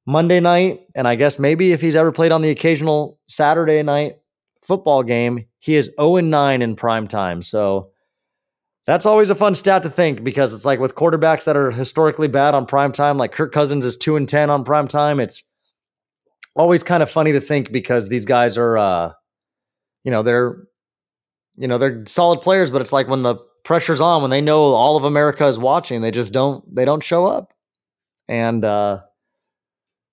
Monday 0.08 0.40
night, 0.40 0.86
and 0.96 1.06
I 1.06 1.16
guess 1.16 1.38
maybe 1.38 1.72
if 1.72 1.82
he's 1.82 1.94
ever 1.94 2.10
played 2.12 2.32
on 2.32 2.40
the 2.40 2.48
occasional 2.48 3.20
Saturday 3.28 3.82
night 3.82 4.14
football 4.62 5.02
game, 5.02 5.44
he 5.58 5.74
is 5.74 5.92
0 6.00 6.16
and 6.16 6.30
9 6.30 6.62
in 6.62 6.76
prime 6.76 7.06
time. 7.06 7.42
So 7.42 7.90
that's 8.86 9.04
always 9.04 9.28
a 9.28 9.34
fun 9.34 9.54
stat 9.54 9.82
to 9.82 9.90
think 9.90 10.24
because 10.24 10.54
it's 10.54 10.64
like 10.64 10.80
with 10.80 10.94
quarterbacks 10.94 11.44
that 11.44 11.58
are 11.58 11.70
historically 11.70 12.26
bad 12.26 12.54
on 12.54 12.64
prime 12.64 12.90
time, 12.90 13.18
like 13.18 13.32
Kirk 13.32 13.52
Cousins 13.52 13.84
is 13.84 13.98
2 13.98 14.16
and 14.16 14.26
10 14.26 14.48
on 14.48 14.64
prime 14.64 14.88
time. 14.88 15.20
It's 15.20 15.42
always 16.56 16.82
kind 16.82 17.02
of 17.02 17.10
funny 17.10 17.32
to 17.32 17.40
think 17.42 17.70
because 17.70 18.08
these 18.08 18.24
guys 18.24 18.56
are 18.56 18.78
uh 18.78 19.12
you 20.04 20.10
know, 20.10 20.22
they're 20.22 20.56
you 21.58 21.68
know, 21.68 21.76
they're 21.76 22.06
solid 22.06 22.40
players, 22.40 22.70
but 22.70 22.80
it's 22.80 22.94
like 22.94 23.08
when 23.08 23.24
the 23.24 23.36
pressure's 23.62 24.00
on, 24.00 24.22
when 24.22 24.30
they 24.30 24.40
know 24.40 24.72
all 24.72 24.96
of 24.96 25.04
America 25.04 25.46
is 25.46 25.58
watching, 25.58 26.00
they 26.00 26.12
just 26.12 26.32
don't 26.32 26.64
they 26.74 26.86
don't 26.86 27.04
show 27.04 27.26
up. 27.26 27.52
And 28.26 28.64
uh 28.64 29.00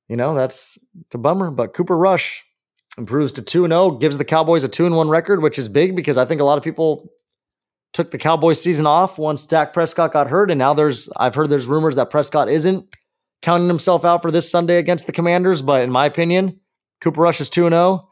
you 0.08 0.16
know, 0.16 0.36
that's 0.36 0.78
a 1.14 1.18
bummer. 1.18 1.52
But 1.52 1.74
Cooper 1.74 1.98
Rush 1.98 2.44
improves 2.98 3.34
to 3.34 3.42
2 3.42 3.68
0, 3.68 3.92
gives 3.92 4.18
the 4.18 4.26
Cowboys 4.26 4.64
a 4.64 4.70
2 4.70 4.94
1 4.94 5.10
record, 5.10 5.42
which 5.42 5.60
is 5.60 5.70
big 5.70 5.96
because 5.96 6.18
I 6.18 6.26
think 6.26 6.42
a 6.42 6.44
lot 6.44 6.58
of 6.58 6.64
people 6.64 7.10
took 7.94 8.12
the 8.12 8.18
Cowboys 8.18 8.62
season 8.62 8.86
off 8.86 9.18
once 9.18 9.46
Dak 9.46 9.74
Prescott 9.74 10.12
got 10.12 10.28
hurt. 10.30 10.52
And 10.52 10.60
now 10.60 10.74
there's, 10.74 11.10
I've 11.16 11.36
heard 11.36 11.50
there's 11.50 11.68
rumors 11.68 11.96
that 11.96 12.10
Prescott 12.10 12.50
isn't 12.50 12.94
counting 13.42 13.68
himself 13.68 14.04
out 14.04 14.22
for 14.22 14.32
this 14.32 14.50
Sunday 14.50 14.78
against 14.78 15.06
the 15.06 15.12
Commanders. 15.12 15.62
But 15.62 15.84
in 15.84 15.92
my 15.92 16.06
opinion, 16.06 16.60
Cooper 17.02 17.22
Rush 17.22 17.40
is 17.42 17.50
2 17.50 17.70
0. 17.70 18.10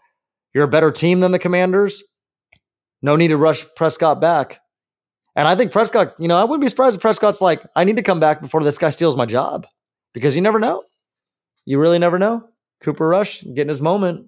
You're 0.54 0.66
a 0.66 0.70
better 0.70 0.92
team 0.92 1.20
than 1.20 1.32
the 1.32 1.40
Commanders. 1.40 2.04
No 3.02 3.16
need 3.16 3.30
to 3.30 3.38
rush 3.38 3.66
Prescott 3.76 4.22
back. 4.22 4.62
And 5.36 5.48
I 5.48 5.56
think 5.56 5.72
Prescott, 5.72 6.14
you 6.20 6.28
know, 6.28 6.38
I 6.38 6.44
wouldn't 6.44 6.62
be 6.62 6.70
surprised 6.70 6.96
if 6.96 7.02
Prescott's 7.02 7.42
like, 7.42 7.66
I 7.76 7.84
need 7.84 7.98
to 7.98 8.04
come 8.04 8.20
back 8.20 8.40
before 8.42 8.64
this 8.64 8.78
guy 8.78 8.92
steals 8.92 9.18
my 9.18 9.26
job 9.26 9.66
because 10.14 10.36
you 10.36 10.42
never 10.42 10.60
know. 10.60 10.84
You 11.66 11.80
really 11.80 12.00
never 12.00 12.20
know. 12.20 12.50
Cooper 12.82 13.08
Rush 13.08 13.42
getting 13.44 13.70
his 13.70 13.82
moment. 13.82 14.28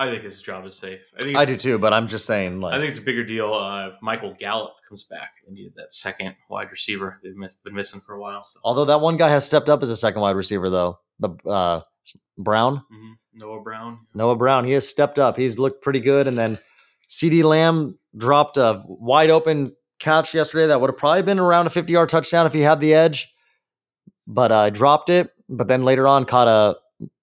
I 0.00 0.08
think 0.10 0.22
his 0.22 0.40
job 0.40 0.64
is 0.64 0.76
safe. 0.76 1.00
I 1.18 1.22
think 1.24 1.36
I 1.36 1.44
do 1.44 1.56
too, 1.56 1.76
but 1.78 1.92
I'm 1.92 2.06
just 2.06 2.24
saying. 2.24 2.60
Like, 2.60 2.74
I 2.74 2.78
think 2.78 2.90
it's 2.90 3.00
a 3.00 3.02
bigger 3.02 3.24
deal 3.24 3.52
uh, 3.52 3.88
if 3.88 3.94
Michael 4.00 4.32
Gallup 4.38 4.74
comes 4.88 5.02
back. 5.02 5.32
They 5.44 5.52
needed 5.52 5.72
that 5.76 5.92
second 5.92 6.36
wide 6.48 6.70
receiver 6.70 7.18
they've 7.24 7.34
miss, 7.36 7.54
been 7.64 7.74
missing 7.74 8.00
for 8.00 8.14
a 8.14 8.20
while. 8.20 8.44
So. 8.44 8.60
although 8.62 8.84
that 8.84 9.00
one 9.00 9.16
guy 9.16 9.28
has 9.28 9.44
stepped 9.44 9.68
up 9.68 9.82
as 9.82 9.90
a 9.90 9.96
second 9.96 10.20
wide 10.20 10.36
receiver, 10.36 10.70
though 10.70 11.00
the 11.18 11.30
uh, 11.44 11.80
Brown, 12.38 12.76
Mhm. 12.92 13.14
Noah 13.34 13.60
Brown. 13.60 13.98
Noah 14.14 14.36
Brown, 14.36 14.64
he 14.64 14.72
has 14.72 14.88
stepped 14.88 15.18
up. 15.18 15.36
He's 15.36 15.58
looked 15.58 15.82
pretty 15.82 16.00
good. 16.00 16.28
And 16.28 16.38
then 16.38 16.58
CeeDee 17.08 17.42
Lamb 17.42 17.98
dropped 18.16 18.56
a 18.56 18.82
wide 18.86 19.30
open 19.30 19.74
catch 19.98 20.32
yesterday 20.32 20.68
that 20.68 20.80
would 20.80 20.90
have 20.90 20.96
probably 20.96 21.22
been 21.22 21.40
around 21.40 21.66
a 21.66 21.70
50 21.70 21.92
yard 21.92 22.08
touchdown 22.08 22.46
if 22.46 22.52
he 22.52 22.60
had 22.60 22.78
the 22.80 22.94
edge, 22.94 23.28
but 24.28 24.52
uh, 24.52 24.70
dropped 24.70 25.08
it. 25.08 25.32
But 25.48 25.66
then 25.66 25.82
later 25.82 26.06
on 26.06 26.26
caught 26.26 26.46
a 26.46 26.76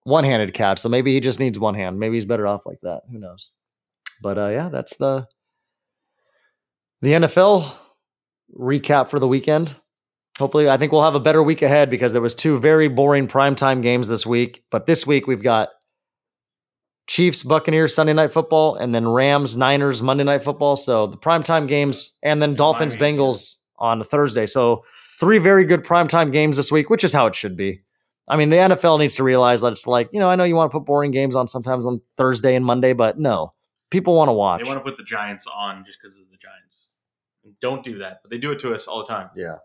one 0.04 0.24
handed 0.24 0.54
catch. 0.54 0.80
So 0.80 0.90
maybe 0.90 1.14
he 1.14 1.20
just 1.20 1.40
needs 1.40 1.58
one 1.60 1.76
hand. 1.76 2.00
Maybe 2.00 2.16
he's 2.16 2.26
better 2.26 2.48
off 2.48 2.66
like 2.66 2.82
that. 2.82 3.04
Who 3.10 3.20
knows? 3.20 3.52
But 4.22 4.38
uh, 4.38 4.50
yeah, 4.50 4.70
that's 4.70 4.98
the 4.98 5.28
the 7.02 7.12
NFL 7.12 7.72
recap 8.58 9.10
for 9.10 9.20
the 9.20 9.28
weekend. 9.28 9.76
Hopefully, 10.40 10.70
I 10.70 10.78
think 10.78 10.92
we'll 10.92 11.04
have 11.04 11.16
a 11.16 11.20
better 11.20 11.42
week 11.42 11.62
ahead 11.62 11.90
because 11.90 12.12
there 12.12 12.22
was 12.22 12.36
two 12.36 12.60
very 12.60 12.90
boring 12.90 13.28
primetime 13.28 13.82
games 13.82 14.10
this 14.10 14.26
week. 14.26 14.64
But 14.70 14.86
this 14.86 15.08
week 15.08 15.28
we've 15.28 15.44
got 15.44 15.70
Chiefs, 17.08 17.44
Buccaneers 17.44 17.94
Sunday 17.96 18.14
night 18.14 18.34
football, 18.34 18.76
and 18.76 18.94
then 18.94 19.08
Rams, 19.08 19.56
Niners 19.56 20.02
Monday 20.02 20.24
night 20.24 20.44
football. 20.44 20.76
So 20.76 21.08
the 21.08 21.18
primetime 21.18 21.68
games, 21.68 22.18
and 22.24 22.42
then 22.42 22.56
Dolphins, 22.56 23.00
Miami. 23.00 23.18
Bengals 23.18 23.56
on 23.78 24.04
Thursday. 24.04 24.46
So 24.46 24.84
three 25.20 25.38
very 25.38 25.66
good 25.66 25.84
primetime 25.84 26.32
games 26.32 26.58
this 26.58 26.72
week, 26.72 26.90
which 26.90 27.04
is 27.04 27.14
how 27.14 27.28
it 27.28 27.36
should 27.36 27.56
be. 27.56 27.82
I 28.28 28.38
mean, 28.38 28.50
the 28.50 28.58
NFL 28.58 29.00
needs 29.00 29.16
to 29.18 29.24
realize 29.24 29.62
that 29.62 29.72
it's 29.72 29.86
like, 29.86 30.10
you 30.12 30.20
know, 30.20 30.30
I 30.30 30.36
know 30.36 30.44
you 30.44 30.56
want 30.56 30.72
to 30.72 30.78
put 30.80 30.86
boring 30.86 31.12
games 31.12 31.36
on 31.36 31.48
sometimes 31.48 31.86
on 31.86 32.02
Thursday 32.18 32.56
and 32.56 32.66
Monday, 32.66 32.94
but 32.94 33.20
no, 33.20 33.54
people 33.92 34.16
want 34.16 34.30
to 34.30 34.34
watch. 34.34 34.64
They 34.64 34.68
want 34.68 34.84
to 34.84 34.84
put 34.84 34.98
the 34.98 35.04
Giants 35.04 35.46
on 35.48 35.86
just 35.86 36.00
because 36.02 36.18
of 36.18 36.30
the 36.32 36.38
Giants. 36.38 36.94
Don't 37.62 37.84
do 37.84 38.00
that, 38.00 38.22
but 38.24 38.32
they 38.32 38.38
do 38.38 38.52
it 38.52 38.60
to 38.60 38.74
us 38.74 38.88
all 38.88 39.00
the 39.00 39.08
time. 39.08 39.30
Yeah. 39.36 39.58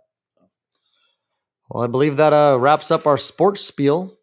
Well, 1.70 1.84
I 1.84 1.86
believe 1.86 2.16
that 2.18 2.32
uh, 2.32 2.58
wraps 2.58 2.90
up 2.90 3.06
our 3.06 3.16
sports 3.16 3.62
spiel. 3.62 4.18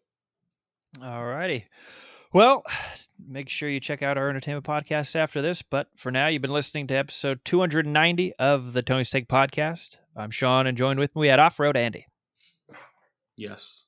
All 1.02 1.24
righty. 1.24 1.66
Well, 2.32 2.62
make 3.26 3.48
sure 3.48 3.68
you 3.68 3.80
check 3.80 4.02
out 4.02 4.18
our 4.18 4.28
entertainment 4.28 4.66
podcast 4.66 5.16
after 5.16 5.40
this. 5.42 5.62
But 5.62 5.88
for 5.96 6.10
now, 6.12 6.28
you've 6.28 6.42
been 6.42 6.52
listening 6.52 6.86
to 6.88 6.94
episode 6.94 7.40
290 7.44 8.34
of 8.34 8.74
the 8.74 8.82
Tony 8.82 9.04
Steak 9.04 9.28
Podcast. 9.28 9.96
I'm 10.18 10.30
Sean, 10.30 10.66
and 10.66 10.76
joined 10.76 10.98
with 10.98 11.14
me, 11.14 11.20
we 11.20 11.28
had 11.28 11.38
Off 11.38 11.58
Road 11.60 11.76
Andy 11.76 12.06
Yes. 13.36 13.86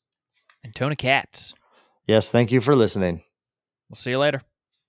and 0.62 0.74
Tony 0.74 0.94
Katz. 0.96 1.52
Yes, 2.06 2.30
thank 2.30 2.52
you 2.52 2.60
for 2.60 2.76
listening. 2.76 3.22
We'll 3.88 3.96
see 3.96 4.10
you 4.10 4.18
later. 4.18 4.42